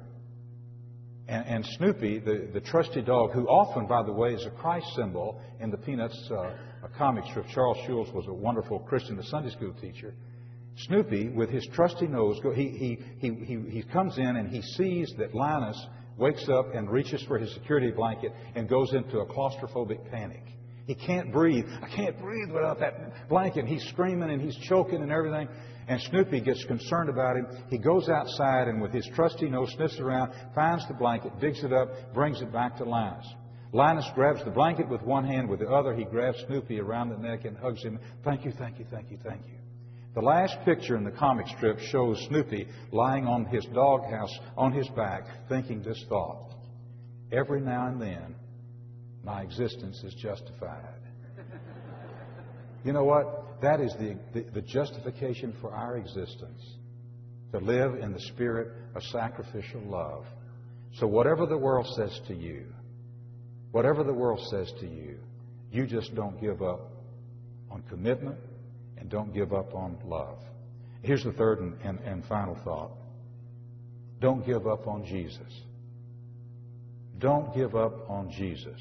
And, 1.30 1.46
and 1.48 1.66
Snoopy, 1.78 2.20
the, 2.20 2.50
the 2.54 2.60
trusty 2.60 3.02
dog, 3.02 3.32
who 3.32 3.48
often, 3.48 3.88
by 3.88 4.04
the 4.04 4.12
way, 4.12 4.34
is 4.34 4.46
a 4.46 4.52
Christ 4.52 4.88
symbol 4.96 5.40
in 5.62 5.72
the 5.72 5.78
Peanuts 5.78 6.30
uh, 6.30 6.52
comic 6.98 7.24
strip. 7.30 7.46
Charles 7.54 7.78
Schulz 7.86 8.12
was 8.12 8.26
a 8.28 8.34
wonderful 8.34 8.80
Christian, 8.80 9.16
the 9.16 9.24
Sunday 9.24 9.52
school 9.52 9.74
teacher. 9.80 10.14
Snoopy, 10.76 11.30
with 11.30 11.50
his 11.50 11.68
trusty 11.74 12.08
nose, 12.08 12.40
he, 12.56 12.70
he, 12.70 13.00
he, 13.20 13.46
he, 13.46 13.70
he 13.70 13.84
comes 13.84 14.18
in 14.18 14.36
and 14.38 14.50
he 14.50 14.62
sees 14.62 15.14
that 15.18 15.34
Linus 15.34 15.80
wakes 16.20 16.48
up 16.50 16.74
and 16.76 16.90
reaches 16.90 17.24
for 17.24 17.38
his 17.38 17.54
security 17.54 17.92
blanket 17.92 18.32
and 18.56 18.70
goes 18.70 18.94
into 18.94 19.20
a 19.20 19.26
claustrophobic 19.26 20.10
panic. 20.12 20.44
He 20.86 20.96
can't 20.96 21.32
breathe. 21.32 21.66
I 21.84 21.96
can't 21.96 22.20
breathe 22.20 22.50
without 22.52 22.80
that 22.80 23.30
blanket. 23.30 23.66
He's 23.66 23.84
screaming 23.90 24.32
and 24.32 24.42
he's 24.42 24.58
choking 24.68 25.04
and 25.04 25.12
everything. 25.12 25.48
And 25.88 26.02
Snoopy 26.02 26.42
gets 26.42 26.66
concerned 26.66 27.10
about 27.10 27.36
him. 27.36 27.48
He 27.70 27.78
goes 27.78 28.10
outside 28.10 28.68
and 28.68 28.82
with 28.82 28.92
his 28.92 29.08
trusty 29.14 29.50
nose 29.50 29.72
sniffs 29.76 30.00
around, 30.00 30.34
finds 30.56 30.88
the 30.88 30.96
blanket, 30.96 31.40
digs 31.40 31.64
it 31.64 31.74
up, 31.74 31.90
brings 32.14 32.42
it 32.42 32.52
back 32.52 32.78
to 32.78 32.86
Linus. 32.86 33.28
Linus 33.72 34.10
grabs 34.16 34.44
the 34.44 34.50
blanket 34.50 34.90
with 34.90 35.04
one 35.04 35.26
hand, 35.26 35.48
with 35.48 35.60
the 35.60 35.70
other 35.70 35.94
he 35.94 36.06
grabs 36.06 36.44
Snoopy 36.48 36.80
around 36.80 37.10
the 37.10 37.18
neck 37.18 37.46
and 37.46 37.56
hugs 37.56 37.84
him. 37.84 38.00
Thank 38.24 38.44
you, 38.44 38.52
thank 38.52 38.80
you, 38.80 38.86
thank 38.90 39.12
you, 39.12 39.20
thank 39.24 39.46
you. 39.46 39.59
The 40.16 40.22
last 40.22 40.58
picture 40.66 40.98
in 40.98 41.04
the 41.04 41.12
comic 41.12 41.48
strip 41.48 41.80
shows 41.80 42.26
Snoopy 42.28 42.68
lying 42.92 43.26
on 43.28 43.46
his 43.46 43.66
doghouse 43.66 44.36
on 44.58 44.72
his 44.74 44.88
back, 44.90 45.24
thinking 45.48 45.84
this 45.84 46.04
thought 46.10 46.50
Every 47.32 47.62
now 47.62 47.88
and 47.88 48.02
then, 48.02 48.36
my 49.24 49.44
existence 49.44 50.04
is 50.04 50.16
justified. 50.16 50.96
you 52.84 52.92
know 52.92 53.04
what? 53.04 53.62
That 53.62 53.80
is 53.82 53.94
the, 54.00 54.18
the, 54.34 54.50
the, 54.52 54.62
justification 54.62 55.54
for 55.62 55.72
our 55.72 55.98
existence 55.98 56.64
to 57.52 57.60
live 57.60 57.96
in 57.96 58.14
the 58.14 58.20
spirit 58.20 58.70
of 58.96 59.04
sacrificial 59.04 59.82
love. 59.82 60.26
So, 60.94 61.06
whatever 61.06 61.46
the 61.46 61.58
world 61.58 61.86
says 61.96 62.20
to 62.28 62.34
you, 62.34 62.66
whatever 63.72 64.04
the 64.04 64.14
world 64.14 64.40
says 64.50 64.72
to 64.80 64.88
you, 64.88 65.20
you 65.72 65.86
just 65.86 66.16
don't 66.16 66.40
give 66.42 66.64
up 66.64 66.90
on 67.70 67.84
commitment 67.90 68.40
and 69.00 69.10
don't 69.10 69.34
give 69.34 69.54
up 69.54 69.74
on 69.74 69.98
love. 70.06 70.40
Here's 71.02 71.24
the 71.24 71.32
third 71.32 71.60
and, 71.60 71.80
and, 71.84 72.00
and 72.00 72.26
final 72.26 72.56
thought 72.64 72.92
don't 74.20 74.46
give 74.46 74.68
up 74.68 74.86
on 74.86 75.06
Jesus. 75.06 75.62
Don't 77.20 77.56
give 77.56 77.76
up 77.76 78.10
on 78.10 78.32
Jesus. 78.32 78.80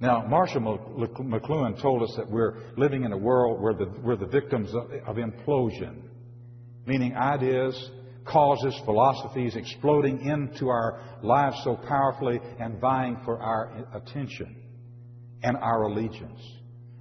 Now, 0.00 0.24
Marshall 0.26 0.60
McLuhan 0.60 1.80
told 1.80 2.02
us 2.02 2.14
that 2.16 2.30
we're 2.30 2.56
living 2.76 3.04
in 3.04 3.12
a 3.12 3.16
world 3.16 3.60
where 3.60 3.74
the, 3.74 3.92
we're 4.02 4.16
the 4.16 4.26
victims 4.26 4.72
of, 4.74 4.90
of 5.06 5.16
implosion, 5.16 6.02
meaning 6.86 7.16
ideas, 7.16 7.90
causes, 8.24 8.80
philosophies 8.84 9.56
exploding 9.56 10.24
into 10.24 10.68
our 10.68 11.00
lives 11.22 11.56
so 11.64 11.76
powerfully 11.76 12.40
and 12.60 12.80
vying 12.80 13.16
for 13.24 13.40
our 13.40 13.86
attention 13.94 14.56
and 15.42 15.56
our 15.56 15.84
allegiance. 15.84 16.40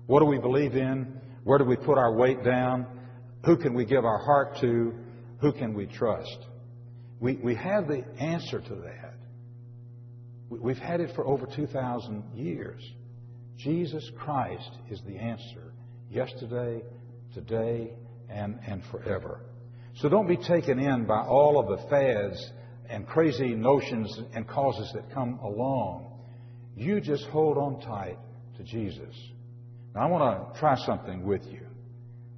What 0.07 0.19
do 0.19 0.25
we 0.25 0.39
believe 0.39 0.75
in? 0.75 1.16
Where 1.47 1.57
do 1.57 1.63
we 1.63 1.77
put 1.77 1.97
our 1.97 2.11
weight 2.13 2.43
down? 2.43 2.85
Who 3.45 3.55
can 3.55 3.73
we 3.73 3.85
give 3.85 4.03
our 4.03 4.17
heart 4.17 4.57
to? 4.59 4.93
Who 5.39 5.53
can 5.53 5.73
we 5.73 5.85
trust? 5.85 6.39
We, 7.21 7.35
we 7.37 7.55
have 7.55 7.87
the 7.87 8.03
answer 8.19 8.59
to 8.59 8.75
that. 8.75 9.13
We've 10.49 10.77
had 10.77 10.99
it 10.99 11.15
for 11.15 11.25
over 11.25 11.45
2,000 11.45 12.35
years. 12.35 12.81
Jesus 13.55 14.11
Christ 14.17 14.69
is 14.89 14.99
the 15.07 15.15
answer 15.15 15.71
yesterday, 16.11 16.83
today, 17.33 17.93
and, 18.29 18.59
and 18.67 18.83
forever. 18.91 19.39
So 19.95 20.09
don't 20.09 20.27
be 20.27 20.35
taken 20.35 20.79
in 20.79 21.05
by 21.05 21.21
all 21.21 21.61
of 21.61 21.79
the 21.79 21.87
fads 21.87 22.51
and 22.89 23.07
crazy 23.07 23.55
notions 23.55 24.19
and 24.33 24.45
causes 24.45 24.91
that 24.95 25.13
come 25.13 25.39
along. 25.41 26.11
You 26.75 26.99
just 26.99 27.23
hold 27.27 27.57
on 27.57 27.79
tight 27.79 28.17
to 28.57 28.63
Jesus. 28.63 29.15
Now, 29.97 30.03
I 30.03 30.05
want 30.11 30.53
to 30.53 30.59
try 30.59 30.75
something 30.85 31.25
with 31.25 31.43
you. 31.47 31.61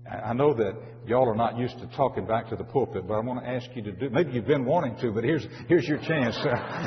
I 0.10 0.32
know 0.32 0.54
that 0.54 0.80
y'all 1.06 1.28
are 1.28 1.36
not 1.36 1.58
used 1.58 1.78
to 1.80 1.88
talking 1.88 2.26
back 2.26 2.48
to 2.52 2.56
the 2.56 2.64
pulpit, 2.64 3.06
but 3.06 3.16
I 3.16 3.20
want 3.20 3.44
to 3.44 3.50
ask 3.50 3.68
you 3.76 3.82
to 3.82 3.92
do. 3.92 4.10
Maybe 4.10 4.32
you've 4.32 4.48
been 4.48 4.64
wanting 4.64 4.96
to, 5.02 5.12
but 5.12 5.26
here's 5.26 5.46
here's 5.68 5.86
your 5.86 5.98
chance. 5.98 6.38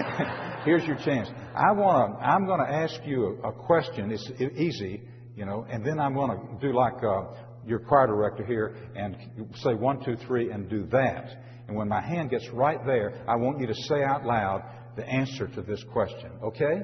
here's 0.65 0.85
your 0.87 0.97
chance. 0.97 1.29
I 1.55 1.73
want 1.73 2.19
to. 2.19 2.25
I'm 2.25 2.47
going 2.47 2.61
to 2.61 2.73
ask 2.73 2.95
you 3.05 3.39
a, 3.45 3.51
a 3.51 3.53
question. 3.53 4.11
It's 4.11 4.31
easy, 4.57 5.03
you 5.37 5.45
know, 5.45 5.67
and 5.69 5.85
then 5.85 6.01
I'm 6.01 6.15
going 6.15 6.31
to 6.31 6.67
do 6.67 6.75
like 6.75 7.05
uh, 7.05 7.35
your 7.67 7.81
choir 7.81 8.07
director 8.07 8.47
here 8.47 8.75
and 8.97 9.15
say 9.57 9.75
one, 9.75 10.03
two, 10.03 10.17
three, 10.27 10.53
and 10.53 10.71
do 10.71 10.87
that. 10.87 11.37
And 11.69 11.77
when 11.77 11.89
my 11.89 12.01
hand 12.01 12.31
gets 12.31 12.49
right 12.49 12.79
there, 12.87 13.23
I 13.29 13.37
want 13.37 13.61
you 13.61 13.67
to 13.67 13.75
say 13.75 14.03
out 14.03 14.25
loud 14.25 14.63
the 14.97 15.05
answer 15.05 15.49
to 15.49 15.61
this 15.61 15.85
question. 15.93 16.31
Okay? 16.43 16.81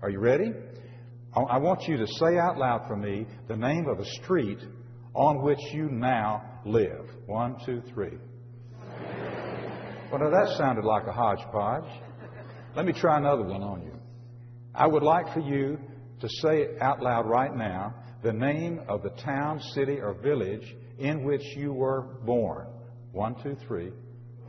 Are 0.00 0.10
you 0.10 0.20
ready? 0.20 0.52
I 1.34 1.56
want 1.56 1.88
you 1.88 1.96
to 1.96 2.06
say 2.06 2.36
out 2.36 2.58
loud 2.58 2.86
for 2.86 2.96
me 2.96 3.26
the 3.48 3.56
name 3.56 3.86
of 3.88 3.98
a 3.98 4.04
street 4.04 4.58
on 5.14 5.42
which 5.42 5.60
you 5.72 5.88
now 5.88 6.60
live. 6.66 7.08
One, 7.24 7.56
two, 7.64 7.82
three. 7.94 8.18
Well, 10.10 10.20
now 10.20 10.28
that 10.28 10.56
sounded 10.58 10.84
like 10.84 11.06
a 11.06 11.12
hodgepodge. 11.12 11.90
Let 12.76 12.84
me 12.84 12.92
try 12.92 13.16
another 13.16 13.44
one 13.44 13.62
on 13.62 13.82
you. 13.82 13.94
I 14.74 14.86
would 14.86 15.02
like 15.02 15.32
for 15.32 15.40
you 15.40 15.78
to 16.20 16.28
say 16.42 16.68
out 16.82 17.02
loud 17.02 17.26
right 17.26 17.54
now 17.54 17.94
the 18.22 18.32
name 18.32 18.80
of 18.88 19.02
the 19.02 19.10
town, 19.22 19.58
city, 19.74 20.00
or 20.00 20.14
village 20.14 20.74
in 20.98 21.24
which 21.24 21.42
you 21.56 21.72
were 21.72 22.02
born. 22.26 22.66
One, 23.12 23.42
two, 23.42 23.56
three. 23.66 23.90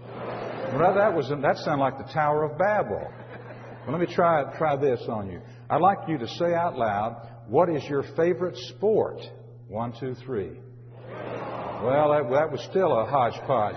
Well, 0.06 0.94
that 0.96 1.14
was 1.14 1.30
that 1.30 1.58
sounded 1.60 1.82
like 1.82 1.98
the 1.98 2.12
Tower 2.14 2.44
of 2.44 2.58
Babel. 2.58 3.08
Well, 3.86 3.98
let 3.98 4.00
me 4.08 4.14
try 4.14 4.44
try 4.58 4.76
this 4.76 5.02
on 5.08 5.30
you. 5.30 5.40
I'd 5.70 5.82
like 5.82 6.00
you 6.08 6.18
to 6.18 6.28
say 6.28 6.54
out 6.54 6.78
loud, 6.78 7.28
"What 7.48 7.70
is 7.70 7.84
your 7.86 8.04
favorite 8.16 8.58
sport?" 8.58 9.20
One, 9.68 9.94
two, 10.00 10.14
three. 10.16 10.60
Well, 11.10 12.12
that, 12.12 12.30
that 12.32 12.52
was 12.52 12.62
still 12.70 12.98
a 12.98 13.06
hodgepodge. 13.06 13.76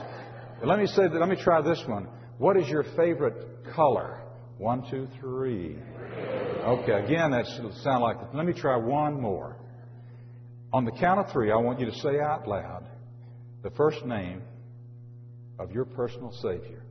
But 0.60 0.68
let 0.68 0.78
me 0.78 0.86
say 0.86 1.08
that. 1.08 1.14
Let 1.14 1.28
me 1.28 1.36
try 1.36 1.60
this 1.62 1.82
one. 1.86 2.08
What 2.38 2.56
is 2.56 2.68
your 2.68 2.84
favorite 2.96 3.64
color? 3.74 4.20
One, 4.58 4.88
two, 4.90 5.08
three. 5.20 5.76
Okay, 6.64 7.04
again, 7.04 7.30
that 7.32 7.46
sound 7.82 8.02
like. 8.02 8.16
Let 8.34 8.46
me 8.46 8.52
try 8.52 8.76
one 8.76 9.20
more. 9.20 9.56
On 10.72 10.84
the 10.84 10.92
count 10.92 11.20
of 11.20 11.32
three, 11.32 11.50
I 11.50 11.56
want 11.56 11.80
you 11.80 11.86
to 11.86 11.94
say 11.98 12.20
out 12.20 12.46
loud 12.46 12.86
the 13.62 13.70
first 13.70 14.04
name 14.04 14.42
of 15.58 15.72
your 15.72 15.84
personal 15.84 16.32
Savior. 16.42 16.84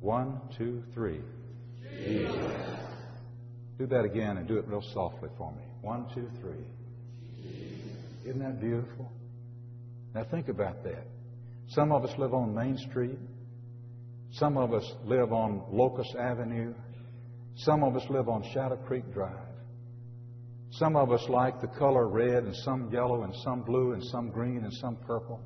One, 0.00 0.40
two, 0.56 0.82
three. 0.94 1.20
Jesus. 2.04 2.71
Do 3.78 3.86
that 3.86 4.04
again 4.04 4.36
and 4.36 4.46
do 4.46 4.58
it 4.58 4.66
real 4.66 4.82
softly 4.92 5.28
for 5.36 5.52
me. 5.52 5.62
One, 5.80 6.06
two, 6.14 6.28
three. 6.40 6.64
Isn't 8.24 8.40
that 8.40 8.60
beautiful? 8.60 9.10
Now 10.14 10.24
think 10.30 10.48
about 10.48 10.84
that. 10.84 11.06
Some 11.68 11.90
of 11.90 12.04
us 12.04 12.16
live 12.18 12.34
on 12.34 12.54
Main 12.54 12.76
Street. 12.76 13.18
Some 14.32 14.56
of 14.56 14.72
us 14.72 14.90
live 15.04 15.32
on 15.32 15.64
Locust 15.70 16.14
Avenue. 16.16 16.74
Some 17.56 17.82
of 17.82 17.96
us 17.96 18.04
live 18.08 18.28
on 18.28 18.42
Shadow 18.54 18.76
Creek 18.76 19.12
Drive. 19.12 19.36
Some 20.70 20.96
of 20.96 21.12
us 21.12 21.24
like 21.28 21.60
the 21.60 21.66
color 21.66 22.08
red, 22.08 22.44
and 22.44 22.56
some 22.56 22.90
yellow, 22.90 23.24
and 23.24 23.34
some 23.44 23.62
blue, 23.62 23.92
and 23.92 24.02
some 24.04 24.30
green, 24.30 24.64
and 24.64 24.72
some 24.74 24.96
purple. 25.06 25.40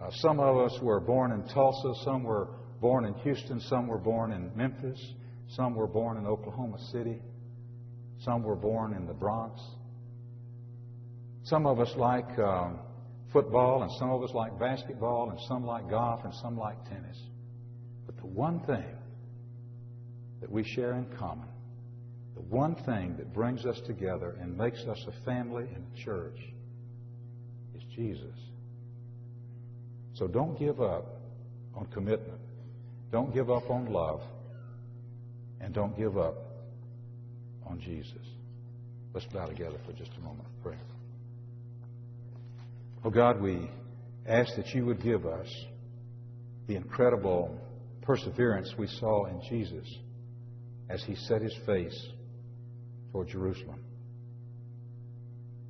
Uh, 0.00 0.10
some 0.10 0.40
of 0.40 0.56
us 0.56 0.78
were 0.80 1.00
born 1.00 1.32
in 1.32 1.46
Tulsa. 1.48 1.92
Some 2.04 2.24
were 2.24 2.48
born 2.80 3.04
in 3.04 3.14
Houston. 3.14 3.60
Some 3.60 3.86
were 3.86 3.98
born 3.98 4.32
in 4.32 4.50
Memphis. 4.56 4.98
Some 5.56 5.76
were 5.76 5.86
born 5.86 6.16
in 6.16 6.26
Oklahoma 6.26 6.78
City. 6.90 7.20
Some 8.20 8.42
were 8.42 8.56
born 8.56 8.94
in 8.94 9.06
the 9.06 9.12
Bronx. 9.12 9.60
Some 11.44 11.66
of 11.66 11.78
us 11.78 11.92
like 11.96 12.38
um, 12.38 12.78
football, 13.32 13.82
and 13.82 13.92
some 13.98 14.10
of 14.10 14.22
us 14.22 14.30
like 14.34 14.58
basketball, 14.58 15.30
and 15.30 15.38
some 15.46 15.64
like 15.64 15.88
golf, 15.88 16.24
and 16.24 16.34
some 16.34 16.58
like 16.58 16.82
tennis. 16.88 17.18
But 18.06 18.16
the 18.16 18.26
one 18.26 18.60
thing 18.60 18.96
that 20.40 20.50
we 20.50 20.64
share 20.64 20.94
in 20.94 21.06
common, 21.18 21.48
the 22.34 22.42
one 22.42 22.74
thing 22.74 23.14
that 23.18 23.32
brings 23.32 23.64
us 23.64 23.80
together 23.86 24.36
and 24.40 24.56
makes 24.56 24.80
us 24.80 24.98
a 25.06 25.24
family 25.24 25.66
and 25.74 25.86
a 25.94 26.04
church, 26.04 26.38
is 27.76 27.82
Jesus. 27.94 28.36
So 30.14 30.26
don't 30.26 30.58
give 30.58 30.80
up 30.80 31.20
on 31.74 31.86
commitment. 31.86 32.40
Don't 33.12 33.32
give 33.32 33.50
up 33.50 33.70
on 33.70 33.92
love. 33.92 34.22
And 35.64 35.72
don't 35.72 35.96
give 35.96 36.18
up 36.18 36.36
on 37.66 37.80
Jesus. 37.80 38.12
Let's 39.14 39.26
bow 39.26 39.46
together 39.46 39.78
for 39.86 39.92
just 39.94 40.10
a 40.18 40.20
moment 40.20 40.46
of 40.46 40.62
prayer. 40.62 40.78
Oh 43.02 43.08
God, 43.10 43.40
we 43.40 43.70
ask 44.26 44.54
that 44.56 44.74
you 44.74 44.84
would 44.84 45.02
give 45.02 45.24
us 45.24 45.48
the 46.66 46.76
incredible 46.76 47.58
perseverance 48.02 48.74
we 48.76 48.86
saw 48.86 49.24
in 49.24 49.40
Jesus 49.48 49.88
as 50.90 51.02
he 51.04 51.14
set 51.14 51.40
his 51.40 51.56
face 51.64 52.08
toward 53.10 53.28
Jerusalem. 53.28 53.82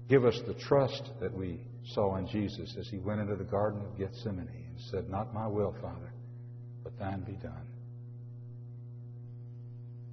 Give 0.08 0.24
us 0.24 0.40
the 0.44 0.54
trust 0.54 1.10
that 1.20 1.32
we 1.32 1.60
saw 1.94 2.16
in 2.16 2.26
Jesus 2.26 2.74
as 2.78 2.88
he 2.88 2.98
went 2.98 3.20
into 3.20 3.36
the 3.36 3.44
Garden 3.44 3.80
of 3.82 3.96
Gethsemane 3.96 4.48
and 4.48 4.80
said, 4.90 5.08
Not 5.08 5.32
my 5.32 5.46
will, 5.46 5.74
Father, 5.80 6.12
but 6.82 6.98
thine 6.98 7.20
be 7.20 7.34
done. 7.34 7.73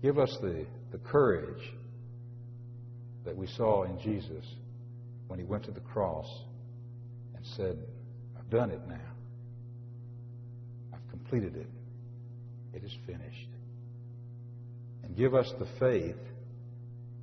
Give 0.01 0.17
us 0.17 0.35
the, 0.41 0.65
the 0.91 0.97
courage 0.97 1.61
that 3.23 3.35
we 3.35 3.47
saw 3.47 3.83
in 3.83 3.99
Jesus 3.99 4.45
when 5.27 5.39
he 5.39 5.45
went 5.45 5.63
to 5.65 5.71
the 5.71 5.79
cross 5.79 6.27
and 7.35 7.45
said, 7.55 7.77
I've 8.37 8.49
done 8.49 8.71
it 8.71 8.81
now. 8.87 9.11
I've 10.93 11.07
completed 11.09 11.55
it. 11.55 11.67
It 12.73 12.83
is 12.83 12.95
finished. 13.05 13.49
And 15.03 15.15
give 15.15 15.35
us 15.35 15.51
the 15.59 15.67
faith 15.79 16.17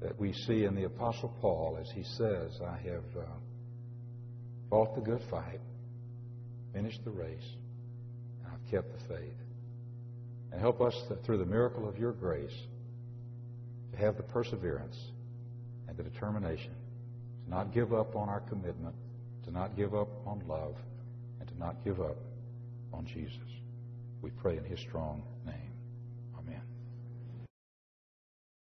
that 0.00 0.18
we 0.18 0.32
see 0.32 0.64
in 0.64 0.74
the 0.74 0.84
Apostle 0.84 1.34
Paul 1.40 1.78
as 1.80 1.90
he 1.94 2.04
says, 2.04 2.60
I 2.64 2.76
have 2.88 3.04
uh, 3.16 3.26
fought 4.70 4.94
the 4.94 5.00
good 5.00 5.22
fight, 5.30 5.60
finished 6.72 7.00
the 7.04 7.10
race, 7.10 7.56
and 8.44 8.52
I've 8.52 8.70
kept 8.70 8.92
the 8.92 9.14
faith. 9.14 9.47
And 10.53 10.61
help 10.61 10.80
us 10.80 10.94
to, 11.09 11.16
through 11.16 11.38
the 11.38 11.46
miracle 11.46 11.88
of 11.88 11.99
your 11.99 12.12
grace 12.12 12.57
to 13.92 13.99
have 13.99 14.16
the 14.16 14.22
perseverance 14.22 14.99
and 15.88 15.96
the 15.96 16.03
determination 16.03 16.72
to 17.44 17.51
not 17.51 17.72
give 17.72 17.92
up 17.92 18.16
on 18.16 18.28
our 18.28 18.40
commitment 18.40 18.94
to 19.49 19.55
not 19.55 19.76
give 19.76 19.94
up 19.94 20.09
on 20.26 20.42
love, 20.46 20.74
and 21.40 21.49
to 21.49 21.59
not 21.59 21.82
give 21.82 22.03
up 22.03 22.16
on 22.92 23.07
Jesus. 23.07 23.49
We 24.20 24.28
pray 24.30 24.59
in 24.59 24.64
His 24.64 24.78
strong 24.78 25.22